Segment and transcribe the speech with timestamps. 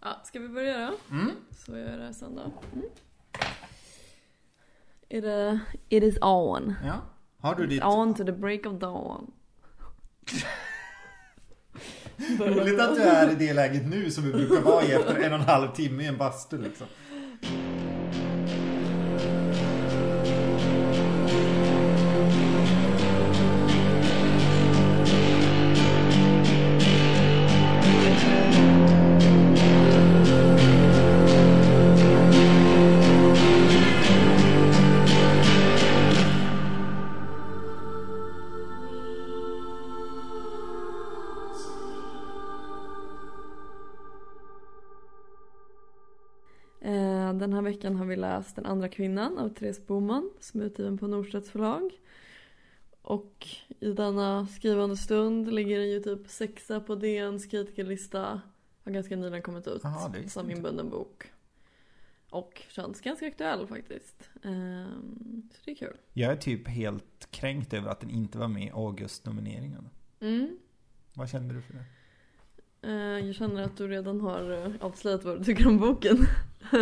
[0.00, 1.14] Ja, ska vi börja då?
[1.14, 1.30] Mm.
[1.50, 2.52] Så gör jag det här sen då.
[2.72, 2.86] Mm.
[5.08, 6.74] It, uh, it is on.
[6.84, 6.94] Ja.
[7.40, 7.84] Har du ditt...
[7.84, 9.30] On to the break of dawn.
[12.38, 15.32] Roligt att du är i det läget nu som vi brukar vara i efter en
[15.32, 16.86] och en halv timme i en bastu liksom.
[48.28, 51.92] Läst Den andra kvinnan av Therese Boman som är utgiven på Norstedts förlag.
[53.02, 53.48] Och
[53.80, 58.40] i denna skrivande stund ligger den ju typ sexa på DNs kritikerlista.
[58.84, 59.82] Har ganska nyligen kommit ut
[60.14, 61.32] visste som inbunden bok.
[62.30, 64.30] Och känns ganska aktuell faktiskt.
[64.42, 65.96] Ehm, Så det är kul.
[66.12, 69.88] Jag är typ helt kränkt över att den inte var med i August-nomineringen.
[70.20, 70.58] Mm.
[71.14, 71.84] Vad kände du för det?
[72.82, 76.16] Eh, Jag känner att du redan har eh, avslöjat vad du tycker om boken.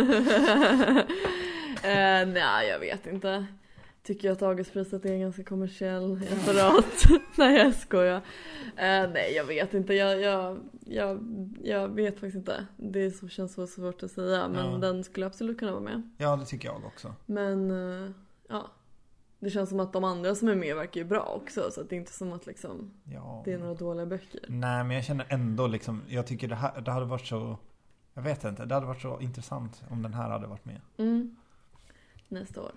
[1.83, 3.45] eh, nej, jag vet inte.
[4.03, 7.03] Tycker jag att Augustpriset är en ganska kommersiell apparat.
[7.35, 8.15] nej, jag skojar.
[8.75, 9.93] Eh, nej, jag vet inte.
[9.93, 11.19] Jag, jag, jag,
[11.63, 12.65] jag vet faktiskt inte.
[12.77, 14.47] Det så, känns så svårt att säga.
[14.47, 14.77] Men Ja.
[14.77, 16.09] den skulle absolut kunna vara med.
[16.17, 17.13] Ja, det tycker jag också.
[17.25, 18.11] Men eh,
[18.49, 18.71] ja.
[19.39, 21.71] Det känns som att de andra som är med verkar ju bra också.
[21.71, 23.41] Så att det är inte som att liksom, Ja.
[23.45, 24.39] det är några dåliga böcker.
[24.47, 27.57] Nej, men jag känner ändå liksom, jag tycker det här, det hade varit så,
[28.13, 30.81] jag vet inte, det hade varit så intressant om den här hade varit med.
[30.97, 31.35] Mm.
[32.27, 32.71] Nästa år.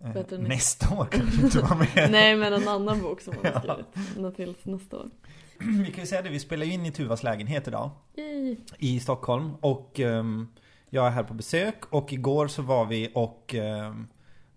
[0.00, 2.08] Eh, än- nästa år kanske inte var med.
[2.10, 3.60] Nej men en annan bok som hon har Ja.
[3.74, 4.16] skrivit.
[4.16, 5.10] Ända till nästa år.
[5.58, 7.90] Vi kan ju säga det, vi spelar ju in i Tuvas lägenhet idag.
[8.16, 8.56] Yay.
[8.78, 10.48] i Stockholm och ehm,
[10.90, 14.06] jag är här på besök och igår så var vi och ehm,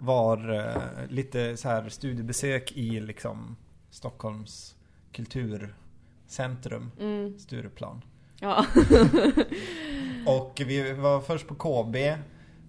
[0.04, 3.56] var eh, lite så här studiebesök i liksom
[3.90, 4.76] Stockholms
[5.12, 7.40] kulturcentrum, Mm.
[7.40, 8.02] Stureplan.
[8.40, 8.66] Ja.
[10.26, 11.96] Och vi var först på KB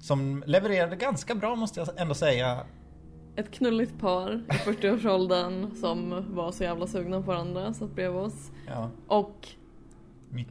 [0.01, 2.61] som levererade ganska bra måste jag ändå säga.
[3.37, 8.51] Ett knulligt par i 40-årsåldern som var så jävla sugna på varandra satt bredvid oss.
[8.67, 9.49] Ja, Och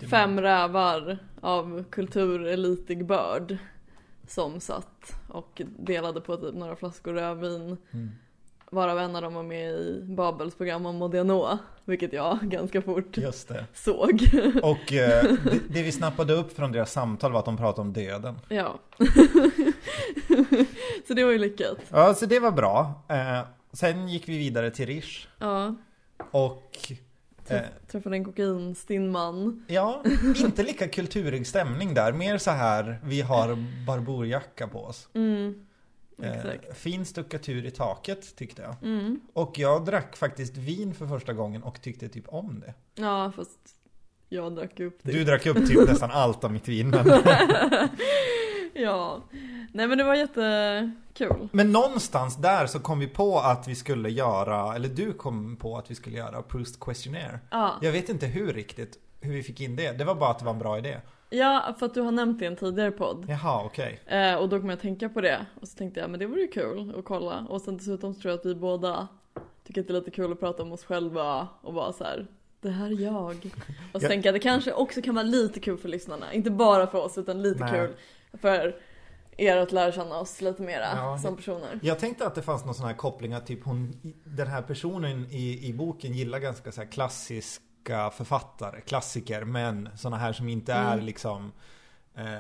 [0.10, 3.58] fem rävar av kulturelitig börd.
[4.28, 7.78] Som satt och delade på typ några flaskor rödvin.
[7.92, 8.12] Mm.
[8.74, 11.58] Varav en av dem var med i Babels program om Modiano.
[11.86, 13.18] Vilket jag ganska fort
[13.74, 14.22] såg.
[14.64, 17.94] Och eh, det, det vi snappade upp från deras samtal var att de pratade om
[17.94, 18.40] döden.
[18.50, 18.80] Ja.
[21.08, 21.78] så det var ju lyckat.
[21.90, 23.04] Ja, så det var bra.
[23.10, 23.42] Eh,
[23.74, 25.28] sen gick vi vidare till Rish.
[25.40, 25.76] Ja.
[26.32, 26.92] Och
[27.52, 29.66] eh, Träffade en kokainstinn man.
[29.68, 30.04] ja,
[30.38, 32.12] inte lika kulturig stämning där.
[32.12, 35.10] Mer så här, vi har barborjacka på oss.
[35.14, 35.66] Mm.
[36.22, 38.76] Eh, fin stuckatur i taket tyckte jag.
[38.84, 39.20] Mm.
[39.34, 42.74] Och jag drack faktiskt vin för första gången och tyckte typ om det.
[43.02, 43.60] Ja, fast
[44.30, 45.12] jag drack upp det.
[45.12, 46.90] Du drack upp typ nästan allt av mitt vin.
[46.90, 47.06] Men,
[48.84, 49.22] Ja.
[49.72, 51.48] Nej men det var jättekul.
[51.52, 55.78] men någonstans där så kom vi på att vi skulle göra, eller du kom på
[55.78, 57.40] att vi skulle göra Proust Questionnaire.
[57.50, 57.74] Ja.
[57.82, 59.92] Jag vet inte hur riktigt, hur vi fick in det.
[59.92, 60.98] Det var bara att det var en bra idé.
[61.30, 63.26] ja, för att du har nämnt det i en tidigare podd.
[63.30, 64.00] Jaha, okej.
[64.06, 65.46] Eh, och då kom jag att tänka på det.
[65.62, 67.46] Och så tänkte jag, men det vore ju kul att kolla.
[67.50, 69.08] Och sen dessutom så tror jag att vi båda
[69.68, 72.28] tycker att det är lite kul att prata om oss själva och bara så här.
[72.62, 73.36] Det här är jag.
[73.94, 74.10] Och så Ja.
[74.10, 76.34] tänker jag att det kanske också kan vara lite kul för lyssnarna.
[76.34, 77.72] Inte bara för oss utan lite Nej.
[77.72, 77.96] kul
[78.42, 78.76] för
[79.38, 81.80] er att lära känna oss lite mera Ja, som personer.
[81.84, 85.26] Jag tänkte att det fanns någon sån här koppling att typ hon, den här personen
[85.32, 90.74] i, i boken gillar ganska så här klassiska författare, klassiker, men såna här som inte
[90.74, 91.06] är Mm.
[91.06, 91.52] liksom
[92.16, 92.38] eh,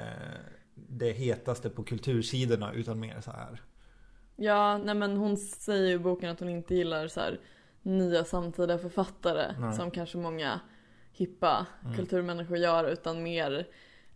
[0.75, 3.61] det hetaste på kultursidorna utan mer så här.
[4.35, 7.39] Ja, nej men hon säger ju i boken att hon inte gillar så här
[7.81, 9.73] nya samtida författare Nej.
[9.73, 10.59] som kanske många
[11.13, 11.95] hippa Mm.
[11.95, 13.67] kulturmänniskor gör utan mer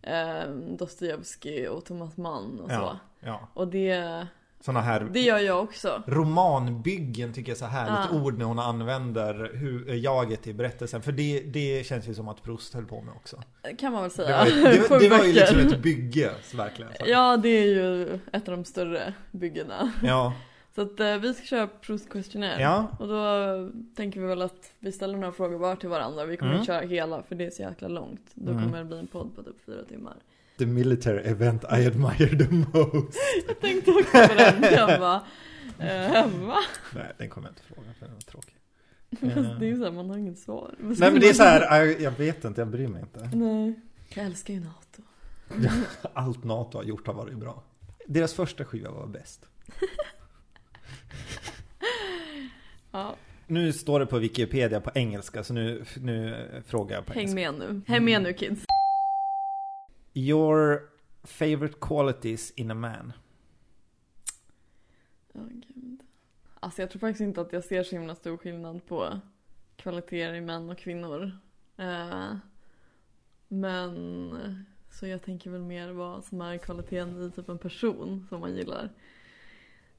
[0.02, 2.74] eh, Dostojevskij och Thomas Mann och så.
[2.74, 3.48] Ja, ja.
[3.54, 4.26] Och det,
[4.60, 6.02] Såna här det gör jag också.
[6.06, 8.20] romanbyggen tycker jag är så härligt Ja.
[8.20, 11.02] ord när hon använder hur, jaget i berättelsen.
[11.02, 13.42] För det, det känns ju som att Proust höll på med också.
[13.78, 14.44] Kan man väl Det säga.
[14.44, 16.92] det, var- Sju det var ju liksom ett bygge, verkligen.
[17.06, 19.92] Ja, det är ju ett av de större byggena.
[20.02, 20.32] ja.
[20.78, 22.62] Så att eh, vi ska köra Proust Questionnaire.
[22.62, 22.86] Ja.
[22.98, 26.24] Och då tänker vi väl att vi ställer några frågor var till varandra.
[26.24, 26.60] Vi kommer Mm.
[26.60, 28.20] inte köra hela för det är så jäkla långt.
[28.34, 28.64] Då Mm.
[28.64, 30.16] kommer det bli en podd på typ fyra timmar.
[30.58, 33.18] The military event I admire the most.
[33.48, 34.62] Jag tänkte också på den.
[34.62, 35.22] Jag bara,
[35.78, 36.56] eh, va?
[36.94, 38.54] Nej, den kommer jag inte fråga för den var tråkig.
[39.10, 40.74] Fast det är ju såhär, man har inget svar.
[40.78, 43.30] Nej men det är så här, jag, jag vet inte, jag bryr mig inte.
[43.36, 43.74] Nej.
[44.14, 45.02] Jag älskar ju NATO.
[46.12, 47.62] Allt NATO har gjort har varit bra.
[48.06, 49.46] Deras första skiva var bäst.
[52.90, 57.20] Ja, Nu står det på Wikipedia på engelska så nu, nu frågar jag på häng
[57.20, 57.52] engelska.
[57.52, 57.80] med nu.
[57.86, 58.64] Häng med nu kids.
[60.14, 60.80] Your
[61.22, 63.12] favorite qualities in a man?
[65.32, 66.00] Ja, gud.
[66.60, 69.20] Alltså jag tror faktiskt inte att jag ser så himla stor skillnad på
[69.76, 71.38] kvaliteter i män och kvinnor.
[71.76, 72.36] Eh,
[73.48, 78.40] men så jag tänker väl mer vad som är kvaliteten i typ en person som
[78.40, 78.90] man gillar.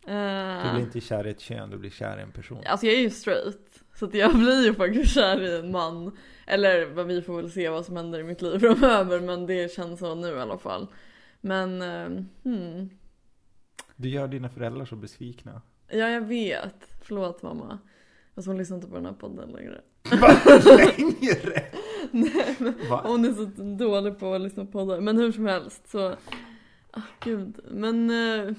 [0.08, 2.64] Eh, Du blir inte kär i ett kön, du blir kär i en person.
[2.66, 3.84] Alltså jag är ju straight.
[3.96, 6.18] Så att jag blir ju faktiskt kär i en man.
[6.48, 9.20] Eller vad vi får väl se vad som händer i mitt liv framöver.
[9.20, 10.88] Men det känns så nu i alla fall.
[11.42, 12.90] Men, eh, hmm.
[13.96, 15.62] Du gör dina föräldrar så besvikna.
[15.88, 16.94] Ja jag vet.
[17.02, 17.80] Förlåt mamma.
[18.36, 19.82] Fast hon lyssnar inte på den här podden längre.
[20.78, 21.64] Längre!
[22.12, 23.02] Nej men Va?
[23.06, 23.46] hon är så
[23.86, 25.00] dålig på att lyssna på poddar.
[25.02, 26.16] Men hur som helst så.
[26.92, 27.60] Ah, gud.
[27.72, 28.54] Men eh,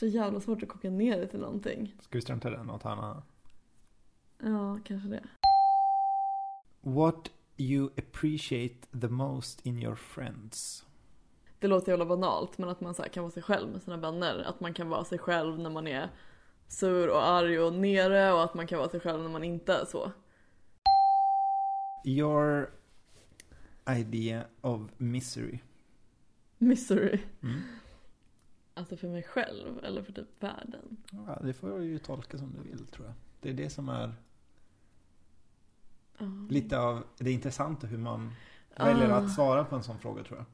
[0.00, 1.94] så jävla svårt att koka ner det till någonting.
[2.00, 2.62] Ska vi strunta i det?
[2.62, 3.24] Något annat?
[4.38, 5.22] Ja kanske det.
[6.80, 10.86] What you appreciate the most in your friends?
[11.58, 14.44] Det låter jävla banalt men att man så kan vara sig själv med sina vänner.
[14.46, 16.10] Att man kan vara sig själv när man är
[16.68, 19.74] sur och arg och nere och att man kan vara sig själv när man inte
[19.74, 20.12] är så.
[22.04, 22.70] Your
[23.88, 25.58] idea of misery.
[26.58, 27.18] Misery.
[27.42, 27.60] Mm.
[28.80, 30.96] Alltså för mig själv eller för typ världen.
[31.26, 33.14] Ja, det får du ju tolka som du vill tror jag.
[33.40, 34.14] Det är det som är
[36.18, 36.26] Ja.
[36.50, 38.30] lite av det intressanta hur man
[38.76, 39.16] väljer Ah.
[39.16, 40.46] att svara på en sån fråga tror jag.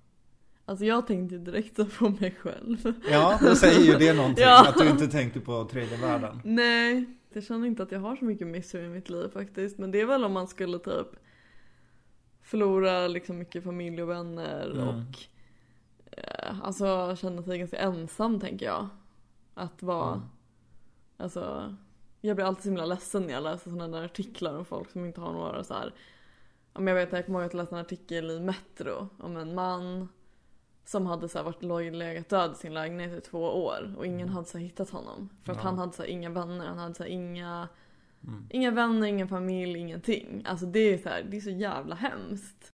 [0.64, 2.92] Alltså jag tänkte direkt på mig själv.
[3.10, 4.44] Ja, då säger ju det någonting.
[4.44, 4.68] Ja.
[4.68, 6.40] Att du inte tänkte på tredje världen.
[6.44, 9.78] Nej, jag känner inte att jag har så mycket misery i mitt liv faktiskt.
[9.78, 11.06] Men det är väl om man skulle typ
[12.42, 14.88] förlora liksom mycket familj och vänner Mm.
[14.88, 15.18] och
[16.62, 18.88] alltså känna sig ganska ensam tänker jag.
[19.54, 20.26] Att vara, Mm.
[21.16, 21.74] alltså
[22.20, 25.04] jag blir alltid så himla ledsen när jag läser sådana där artiklar om folk som
[25.04, 25.94] inte har några så här.
[26.72, 30.08] Om jag vet jag kommer ihåg att läste en artikel i Metro om en man
[30.84, 31.62] som hade så här varit
[31.94, 35.28] legat död i sin lägenhet i två år och ingen hade så hittat honom.
[35.44, 35.64] För att Ja.
[35.64, 37.68] han hade så inga vänner, han hade så inga,
[38.22, 38.46] Mm.
[38.50, 40.42] inga vänner, ingen familj, ingenting.
[40.46, 42.72] Alltså det är så här, det är så jävla hemskt.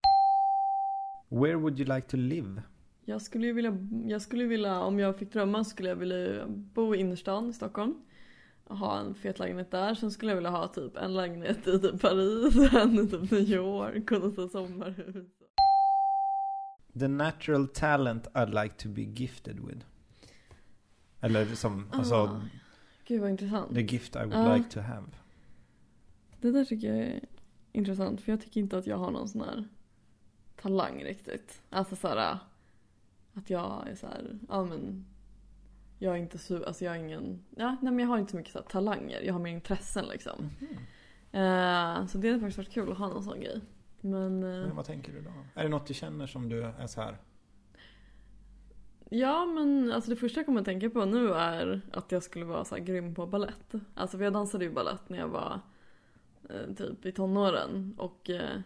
[1.28, 2.62] Where would you like to live?
[3.04, 6.94] Jag skulle ju vilja, jag skulle vilja, om jag fick drömma skulle jag vilja bo
[6.94, 7.94] i innerstan i Stockholm.
[8.64, 9.94] Och ha en fet lägenhet där.
[9.94, 13.40] Sen skulle jag vilja ha typ en lägenhet i typ Paris, en i typ New
[13.50, 15.26] York och något sommarhus.
[16.98, 19.86] The natural talent I'd like to be gifted with.
[21.20, 22.40] Eller som, alltså, Ah,
[23.06, 23.74] Gud vad intressant.
[23.74, 24.56] the gift I would Ja.
[24.56, 25.06] like to have.
[26.40, 27.20] Det där tycker jag är
[27.72, 29.68] intressant för jag tycker inte att jag har någon sån här
[30.56, 31.62] talang riktigt.
[31.70, 32.38] Alltså såhär
[33.34, 35.04] att jag är så här, ja men
[35.98, 38.36] jag är inte så, alltså jag är ingen, ja nej men jag har inte så
[38.36, 40.50] mycket så här talanger, jag har mer intressen liksom.
[41.32, 43.60] Eh, så det hade faktiskt varit kul att ha någon sån grej.
[44.00, 45.30] Men eh, Men vad tänker du då?
[45.54, 47.18] Är det något du känner som du är så här?
[49.14, 52.44] ja men alltså det första jag kommer att tänka på nu är att jag skulle
[52.44, 53.72] vara så här grym på ballett.
[53.94, 55.60] Alltså för jag dansade ju ballett när jag var
[56.50, 58.60] eh, typ i tonåren och eh,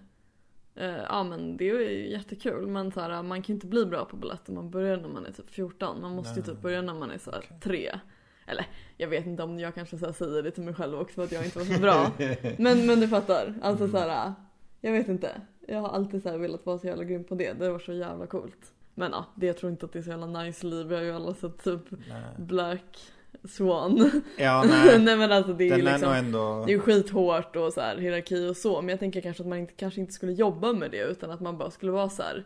[0.84, 4.04] ja men det är ju jättekul men så här, man kan ju inte bli bra
[4.04, 6.00] på ballett om man börjar när man är typ 14.
[6.00, 6.54] Man måste ju Nej.
[6.54, 7.58] typ börja när man är så här Okej.
[7.62, 7.98] tre.
[8.46, 8.66] Eller
[8.96, 11.24] jag vet inte om jag kanske så här säger det till mig själv också för
[11.24, 12.12] att jag inte var så bra.
[12.58, 13.54] Men, men du fattar.
[13.62, 13.90] Alltså Mm.
[13.92, 14.32] så här,
[14.80, 15.40] jag vet inte.
[15.68, 17.52] Jag har alltid så här velat vara så jävla grym på det.
[17.52, 18.72] Det var så jävla coolt.
[18.94, 20.92] Men ja, det jag tror inte att det är så jävla nice liv.
[20.92, 22.22] Jag har ju alla sett typ Nej.
[22.38, 22.98] Black
[23.44, 24.10] Swan.
[24.38, 24.98] Ja, nej.
[24.98, 26.08] Nej men alltså det är Den är liksom.
[26.08, 26.64] nog ändå...
[26.66, 28.80] Det är skithårt och så här hierarki och så.
[28.82, 31.40] Men jag tänker kanske att man inte, kanske inte skulle jobba med det utan att
[31.40, 32.44] man bara skulle vara så här.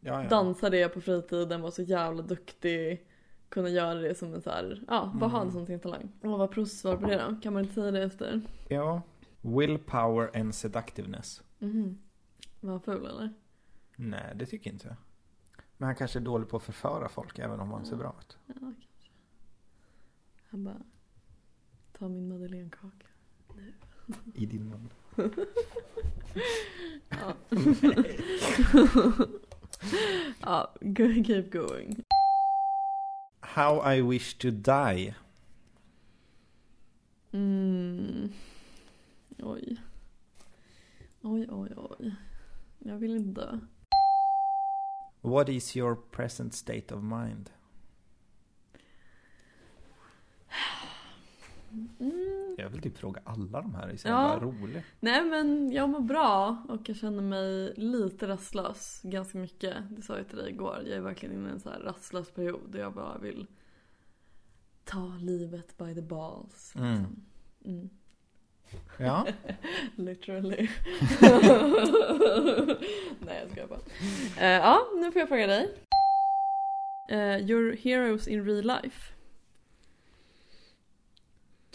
[0.00, 0.28] Ja, ja.
[0.28, 3.04] Dansa det på fritiden, vara så jävla duktig.
[3.48, 5.52] Kunna göra det som en så här, ja, bara ha en Mm.
[5.54, 6.12] sån sin talang.
[6.22, 7.36] Och vad proffssvar på det då?
[7.42, 8.40] Kan man inte säga det efter?
[8.68, 9.02] ja.
[9.40, 11.42] Willpower and seductiveness.
[11.58, 11.98] Mhm.
[12.60, 13.32] Var han ful eller?
[13.96, 14.96] Nej, det tycker inte jag.
[15.76, 18.38] Men han kanske är dålig på att förföra folk även om han ser bra ut.
[18.46, 18.87] Ja, kanske.
[20.50, 20.82] Han bara,
[21.92, 23.06] ta min madeleinekaka.
[24.34, 24.90] I din mun.
[27.10, 27.34] Ja.
[30.40, 30.74] ja,
[31.24, 32.04] keep going.
[33.40, 35.14] How I wish to die.
[37.32, 38.32] Mm.
[39.42, 39.76] Oj.
[41.22, 42.14] Oj, oj, oj.
[42.78, 43.58] Jag vill inte dö.
[45.20, 47.50] What is your present state of mind?
[52.00, 52.54] Mm.
[52.58, 54.38] Jag vill typ fråga alla de här, det är så Ja.
[54.42, 54.84] roligt.
[55.00, 59.74] Nej men jag mår bra och jag känner mig lite rastlös ganska mycket.
[59.90, 60.76] Det sa jag till dig igår.
[60.86, 63.46] Jag är verkligen inne i en så här rastlös period där jag bara vill
[64.84, 66.72] ta livet by the balls.
[66.76, 66.90] Mm.
[66.92, 67.24] liksom.
[67.64, 67.88] Mm.
[68.98, 69.26] Ja.
[69.96, 70.68] Literally.
[73.20, 73.80] Nej jag skojar bara.
[74.40, 75.74] Eh, ja, nu får jag fråga dig.
[77.10, 79.12] Eh, your heroes in real life.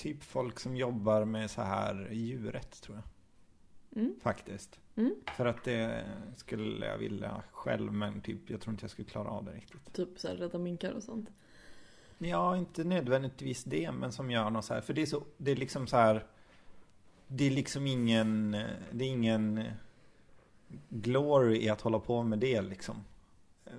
[0.04, 3.06] Typ folk som jobbar med så här djurrätt tror jag.
[4.02, 4.16] Mm.
[4.22, 4.80] Faktiskt.
[4.96, 5.16] Mm.
[5.38, 6.06] För att det
[6.36, 9.94] skulle jag vilja själv men typ jag tror inte jag skulle klara av det riktigt.
[9.94, 11.30] Typ så här rädda minkar och sånt.
[12.18, 14.82] Ja, inte nödvändigtvis det men som gör något så här.
[14.82, 16.26] För det är så, det är liksom så här.
[17.28, 18.52] Det är liksom ingen,
[18.92, 19.64] det är ingen
[20.90, 23.04] glory i att hålla på med det liksom.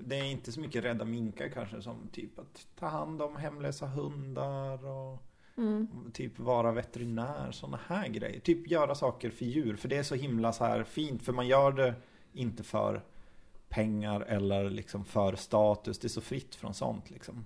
[0.01, 3.87] Det är inte så mycket rädda minkar kanske som typ att ta hand om hemlösa
[3.87, 5.23] hundar och
[5.57, 5.89] Mm.
[6.13, 8.41] typ vara veterinär, sådana här grejer.
[8.41, 11.47] Typ göra saker för djur, för det är så himla så här fint, för man
[11.47, 11.95] gör det
[12.33, 13.03] inte för
[13.69, 17.45] pengar eller liksom för status, det är så fritt från sånt liksom.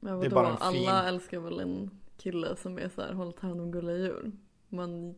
[0.00, 0.34] Men Det vadå?
[0.34, 3.70] bara en fin- Alla älskar väl en kille som är så här, håller hand om
[3.72, 4.32] gulliga djur.
[4.68, 5.14] Man,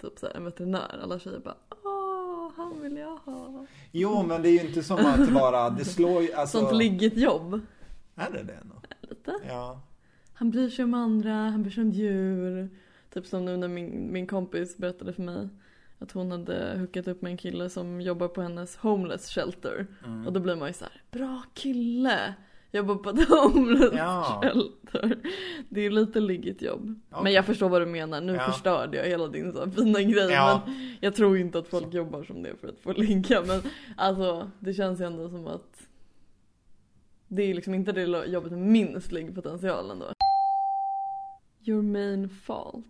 [0.00, 1.00] typ så här, en veterinär.
[1.02, 3.66] Alla tjejer bara åh, han vill jag ha.
[3.92, 6.58] Jo, men det är ju inte som att bara, det slår ju, alltså...
[6.60, 7.60] Sånt liggigt jobb.
[8.14, 8.84] Är det det nog?
[9.00, 9.34] Lite.
[9.48, 9.80] Ja.
[10.34, 12.68] Han bryr sig om andra, han bryr sig om djur.
[13.14, 15.48] Typ som nu när min, min kompis berättade för mig
[15.98, 19.86] att hon hade hookat upp med en kille som jobbar på hennes homeless shelter.
[20.06, 20.26] Mm.
[20.26, 22.34] Och då blir man ju så här, bra kille!
[22.72, 24.40] Jobbar på ett homeless Ja.
[24.42, 25.18] shelter.
[25.68, 27.00] Det är lite liggigt jobb.
[27.10, 27.22] Okej.
[27.24, 28.40] Men jag förstår vad du menar, nu Ja.
[28.52, 30.30] förstörde jag hela din så här fina grej.
[30.30, 30.62] Ja.
[30.66, 33.42] Men jag tror inte att folk jobbar som det för att få ligga.
[33.46, 33.60] Men
[33.96, 35.88] alltså det känns ju ändå som att
[37.28, 40.06] det är liksom inte det jobbet med minst liggpotential ändå.
[41.64, 42.86] Your main fault.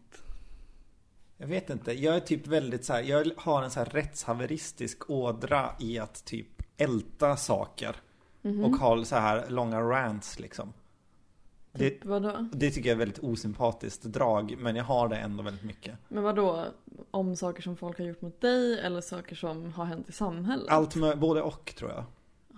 [1.36, 5.10] Jag vet inte, jag är typ väldigt så här, jag har en så här rättshaveristisk
[5.10, 7.96] ådra i att typ älta saker.
[8.42, 8.64] Mhm.
[8.64, 10.72] Och ha så här långa rants liksom.
[11.72, 12.48] Det, Typ vadå?
[12.52, 15.94] det tycker jag är väldigt osympatiskt drag, men jag har det ändå väldigt mycket.
[16.08, 16.64] Men vadå?
[17.10, 20.68] Om saker som folk har gjort mot dig eller saker som har hänt i samhället?
[20.68, 22.04] Allt med, både och tror jag.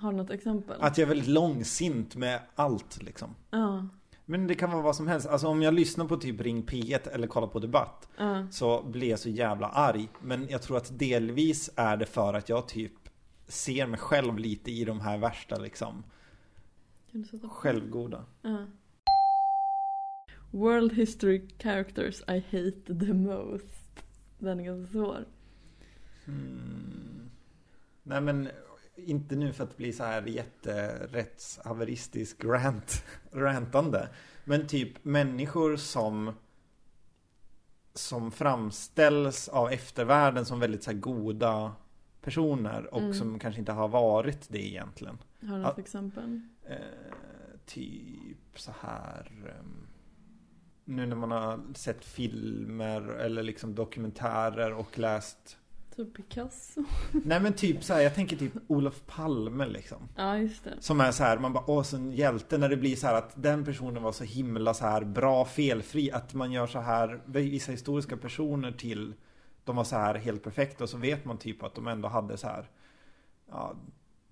[0.00, 0.76] Har du något exempel?
[0.80, 3.34] Att jag är väldigt långsint med allt liksom.
[3.50, 3.88] Ja,
[4.28, 5.26] Men det kan vara vad som helst.
[5.26, 8.46] Alltså om jag lyssnar på typ Ring P1 eller kollar på Debatt ja.
[8.50, 10.08] så blir jag så jävla arg.
[10.22, 12.92] Men jag tror att delvis är det för att jag typ
[13.46, 16.04] ser mig själv lite i de här värsta liksom
[17.50, 18.24] självgoda.
[18.42, 18.66] Ja.
[20.50, 24.04] World history characters I hate the most.
[24.38, 25.24] Den är ganska svår.
[26.26, 27.30] Mm.
[28.02, 28.48] Nej men
[28.96, 34.08] inte nu för att bli så här jätterättshaveristisk rant, rantande.
[34.44, 36.32] Men typ människor som
[37.94, 41.72] som framställs av eftervärlden som väldigt så goda
[42.20, 43.14] personer och Mm.
[43.14, 45.18] som kanske inte har varit det egentligen.
[45.40, 46.40] Har du något exempel?
[46.64, 46.76] Eh,
[47.66, 49.86] typ så här ehm,
[50.84, 55.58] Nu när man har sett filmer eller liksom dokumentärer och läst
[55.96, 56.84] Typ Picasso?
[57.24, 60.08] Nej men typ så här, jag tänker typ Olof Palme liksom.
[60.16, 60.74] Ja, just det.
[60.80, 63.14] Som är så här, man bara åh så en hjälte när det blir så här
[63.14, 66.10] att den personen var så himla så här bra, felfri.
[66.12, 69.14] Att man gör så här, vissa historiska personer till
[69.64, 72.36] de var så här helt perfekta och så vet man typ att de ändå hade
[72.36, 72.68] så här
[73.50, 73.74] Ja,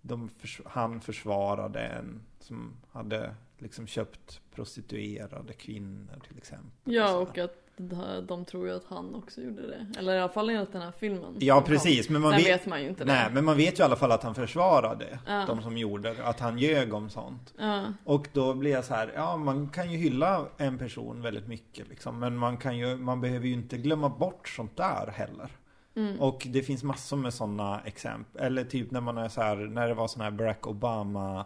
[0.03, 6.95] de förs- han försvarade en som hade liksom köpt prostituerade kvinnor till exempel.
[6.95, 9.87] Ja, och att de- tror ju att han också gjorde det.
[9.99, 11.37] Eller i alla fall enligt den här filmen.
[11.39, 11.65] Ja kom.
[11.65, 13.35] precis, men man vet, vet man ju inte Nej, det.
[13.35, 15.45] men man vet ju i alla fall att han försvarade Ja.
[15.47, 17.55] de som gjorde det, att han ljög om sånt.
[17.59, 21.49] Ja, Och då blir jag så här, ja man kan ju hylla en person väldigt
[21.49, 25.49] mycket liksom, men man kan ju, man behöver ju inte glömma bort sånt där heller.
[25.97, 26.21] mm.
[26.21, 29.89] Och det finns massor med sådana exempel, eller typ när man är så här, när
[29.89, 31.45] det var sån här Barack Obama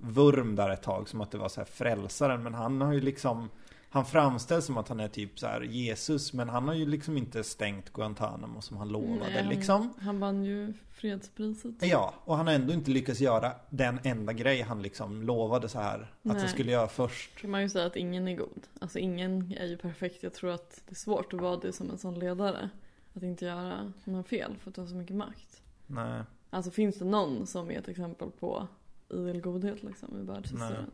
[0.00, 3.00] vurm där ett tag, som att det var så här frälsaren, men han har ju
[3.00, 3.48] liksom
[3.90, 7.16] han framställs som att han är typ så här Jesus, men han har ju liksom
[7.16, 9.94] inte stängt Guantanamo som han lovade Nej, han- liksom.
[10.00, 11.74] Han vann ju fredspriset.
[11.80, 15.78] Ja, och han har ändå inte lyckats göra den enda grej han liksom lovade så
[15.80, 17.36] här att han skulle göra först.
[17.40, 18.66] kan man ju säga att ingen är god.
[18.80, 20.22] Alltså ingen är ju perfekt.
[20.22, 22.70] Jag tror att det är svårt att vara det som en sån ledare.
[23.14, 25.62] Att inte göra några fel för att har så mycket makt.
[25.86, 26.22] Nej.
[26.50, 28.68] Alltså finns det någon som är ett exempel på
[29.10, 30.90] idel godhet liksom i världshistorien?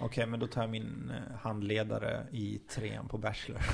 [0.00, 3.60] Okej, men då tar jag min eh, handledare i trean på Bachelor.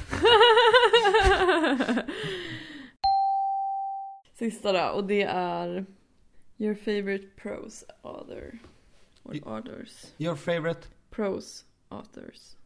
[4.35, 5.87] Sista då, och det är
[6.59, 8.59] Your favorite prose author.
[9.23, 10.14] Or authors.
[10.18, 10.88] Your favorite?
[11.11, 12.56] Prose authors.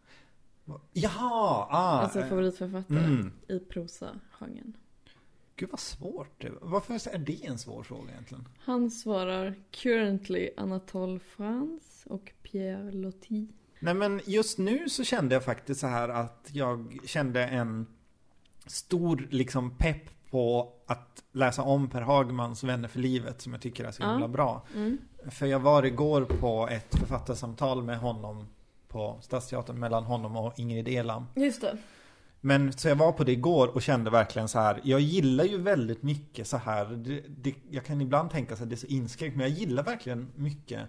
[0.93, 1.67] Jaha!
[1.71, 3.33] Ah, Alltså eh, favoritförfattare mm.
[3.49, 4.77] i prosa-genren.
[5.57, 6.53] Gud vad svårt det.
[6.61, 8.49] Varför är det en svår fråga egentligen?
[8.59, 13.49] Han svarar currently Anatole France och Pierre Loti.
[13.81, 17.87] Nej men just nu så kände jag faktiskt så här att jag kände en
[18.67, 23.85] stor liksom pepp på att läsa om Per Hagmans Vänner för livet som jag tycker
[23.85, 24.11] är så Ja.
[24.13, 24.67] himla bra.
[24.75, 24.99] Mm.
[25.31, 28.47] För jag var igår på ett författarsamtal med honom
[28.89, 31.27] på Stadsteatern mellan honom och Ingrid Elam.
[31.37, 31.79] Just det.
[32.41, 34.81] Men så jag var på det igår och kände verkligen så här.
[34.85, 36.87] Jag gillar ju väldigt mycket så här.
[36.87, 39.37] Det, det, jag kan ibland tänka så att det är så inskränkt.
[39.37, 40.81] Men jag gillar verkligen mycket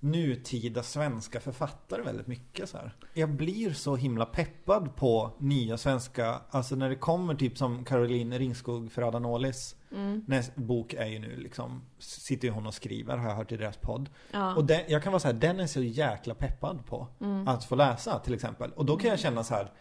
[0.00, 2.94] nutida svenska författare väldigt mycket så här.
[3.14, 6.40] Jag blir så himla peppad på nya svenska.
[6.50, 9.76] Alltså när det kommer typ som Caroline Ringskog Ferrada Nålis.
[9.92, 10.24] Mm.
[10.26, 11.82] Näst bok är ju nu liksom.
[11.98, 14.10] Sitter ju hon och skriver har jag hört i deras podd.
[14.30, 14.56] Ja.
[14.56, 17.48] Och den, jag kan vara så här, den är så jäkla peppad på Mm.
[17.48, 18.72] att få läsa till exempel.
[18.72, 19.72] Och då kan jag känna så här,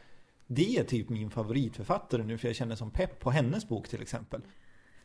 [0.48, 4.02] det är typ min favoritförfattare nu för jag känner som pepp på hennes bok till
[4.02, 4.42] exempel.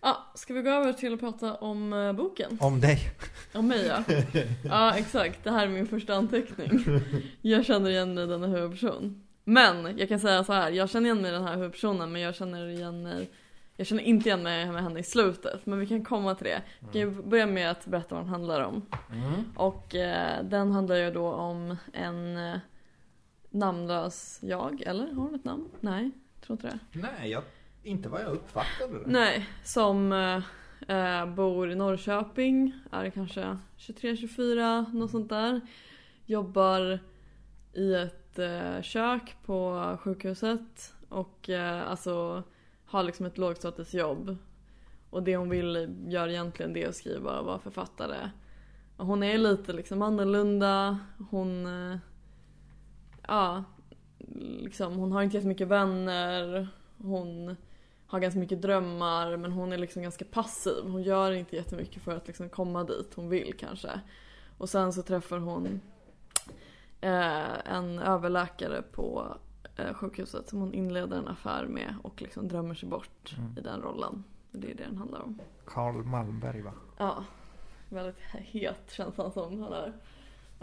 [0.06, 2.58] Ja, ska vi gå över till att prata om eh, boken?
[2.61, 3.11] Om dig.
[3.54, 4.02] Om mig ja.
[4.64, 6.84] Ja exakt, det här är min första anteckning.
[7.42, 9.23] Jag känner igen mig i denna huvudperson.
[9.44, 12.23] Men jag kan säga så här, jag känner igen mig i den här huvudpersonen men
[12.23, 13.30] jag känner igen mig
[13.76, 16.62] jag känner inte igen mig med henne i slutet, men vi kan komma till det.
[16.80, 18.87] Vi kan ju börja med att berätta vad den handlar om.
[19.12, 19.44] Mm.
[19.56, 22.58] Och eh, den handlar ju då om en eh,
[23.50, 25.06] namnlös jag, eller?
[25.06, 25.68] Har hon ett namn?
[25.80, 27.00] Nej, tror inte det.
[27.00, 27.42] Nej, jag,
[27.85, 29.07] inte vad jag uppfattade det.
[29.07, 30.43] Nej, som eh,
[30.97, 35.61] eh bor i Norrköping, är kanske 23-24, något sånt där.
[36.26, 36.99] Jobbar
[37.73, 42.43] i ett eh, kök på sjukhuset och eh, alltså
[42.85, 44.37] har liksom ett lågstatusjobb.
[45.11, 48.31] Och det hon vill gör egentligen det är att skriva och vara författare.
[48.97, 50.99] Och hon är lite liksom annorlunda,
[51.31, 51.67] hon...
[51.67, 51.99] Eh,
[53.29, 53.64] ja,
[54.59, 57.57] liksom hon har inte jättemycket vänner, hon
[58.14, 60.83] har ganska mycket drömmar men hon är liksom ganska passiv.
[60.83, 64.00] Hon gör inte jättemycket för att liksom komma dit hon vill kanske.
[64.59, 65.80] Och sen så träffar hon
[67.00, 69.36] eh, en överläkare på
[69.76, 73.58] eh, sjukhuset som hon inleder en affär med och liksom drömmer sig bort Mm.
[73.58, 74.25] i den rollen.
[74.50, 75.39] Det är det den handlar om.
[75.65, 76.73] Karl Malmberg va?
[76.99, 77.25] Ja,
[77.89, 79.93] väldigt het känns han som han är.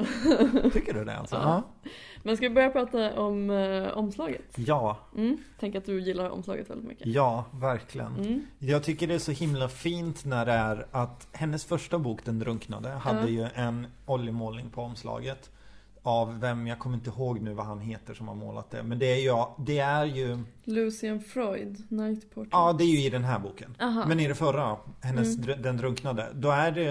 [0.73, 1.35] Tycker du det alltså?
[1.35, 1.63] Ja.
[2.23, 4.41] Men ska vi börja prata om eh, omslaget?
[4.55, 5.37] Ja, Mm.
[5.59, 7.07] Tänk att du gillar omslaget väldigt mycket.
[7.07, 8.15] ja, verkligen.
[8.17, 8.45] Mm.
[8.59, 12.39] Jag tycker det är så himla fint när det är att hennes första bok, Den
[12.39, 13.27] drunknade, hade Ja.
[13.27, 15.49] ju en oljemålning på omslaget.
[16.03, 18.83] Av vem, jag kommer inte ihåg nu vad han heter som har målat det.
[18.83, 22.49] Men det är ju, det är ju, Lucien Freud, Night Portrait.
[22.51, 23.75] ja det är ju i den här boken.
[23.81, 24.05] Aha.
[24.07, 25.49] Men i det förra, hennes Mm.
[25.49, 26.89] dr- Den drunknade, då är det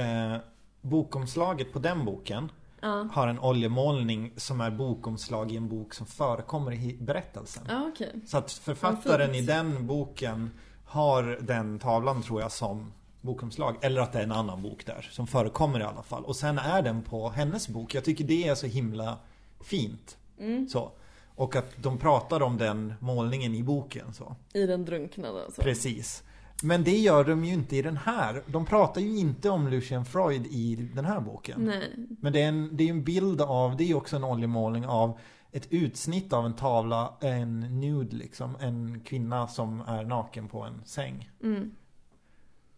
[0.00, 0.36] eh,
[0.84, 6.06] bokomslaget på den boken Ja, har en oljemålning som är bokomslag i en bok som
[6.06, 7.64] förekommer i berättelsen.
[7.68, 8.12] ja okej.
[8.26, 10.50] Så att författaren i den boken
[10.84, 13.76] har den tavlan tror jag som bokomslag.
[13.82, 16.24] Eller att det är en annan bok där som förekommer i alla fall.
[16.24, 17.94] Och sen är den på hennes bok.
[17.94, 19.18] Jag tycker det är så himla
[19.60, 20.16] fint.
[20.38, 20.68] Mm.
[20.68, 20.90] Så.
[21.36, 24.12] Och att de pratar om den målningen i boken.
[24.12, 24.36] Så.
[24.54, 25.62] I den drunknade alltså.
[25.62, 26.22] Precis.
[26.62, 28.42] Men det gör de ju inte i den här.
[28.46, 31.60] De pratar ju inte om Lucien Freud i den här boken.
[31.60, 31.94] Nej.
[32.20, 35.18] Men det är, en, det är en bild av, det är också en oljemålning av
[35.52, 38.56] ett utsnitt av en tavla, en nude liksom.
[38.60, 41.30] En kvinna som är naken på en säng.
[41.42, 41.70] Mm.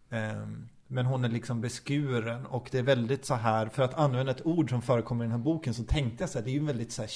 [0.09, 4.31] Ehm, men hon är liksom beskuren och det är väldigt så här, för att använda
[4.31, 6.53] ett ord som förekommer i den här boken så tänkte jag så här, det är
[6.53, 7.09] ju väldigt så här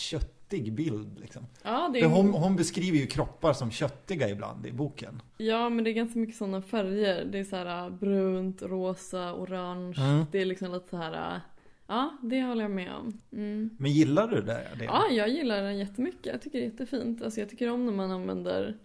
[0.52, 1.46] köttig bild liksom.
[1.64, 5.22] Ja, är, hon, hon beskriver ju kroppar som köttiga ibland i boken.
[5.38, 7.26] ja, men det är ganska mycket sådana färger.
[7.26, 9.96] Det är så här äh, brunt, rosa, orange.
[10.02, 10.26] Mm.
[10.32, 11.36] Det är liksom lite så här.
[11.36, 11.42] äh,
[11.88, 13.20] Ja, det håller jag med om.
[13.32, 13.70] Mm.
[13.80, 14.68] Men gillar du det?
[14.80, 14.86] det?
[14.86, 16.26] Ja, jag gillar den jättemycket.
[16.26, 17.22] Jag tycker det är jättefint.
[17.22, 18.78] Alltså jag tycker om när man använder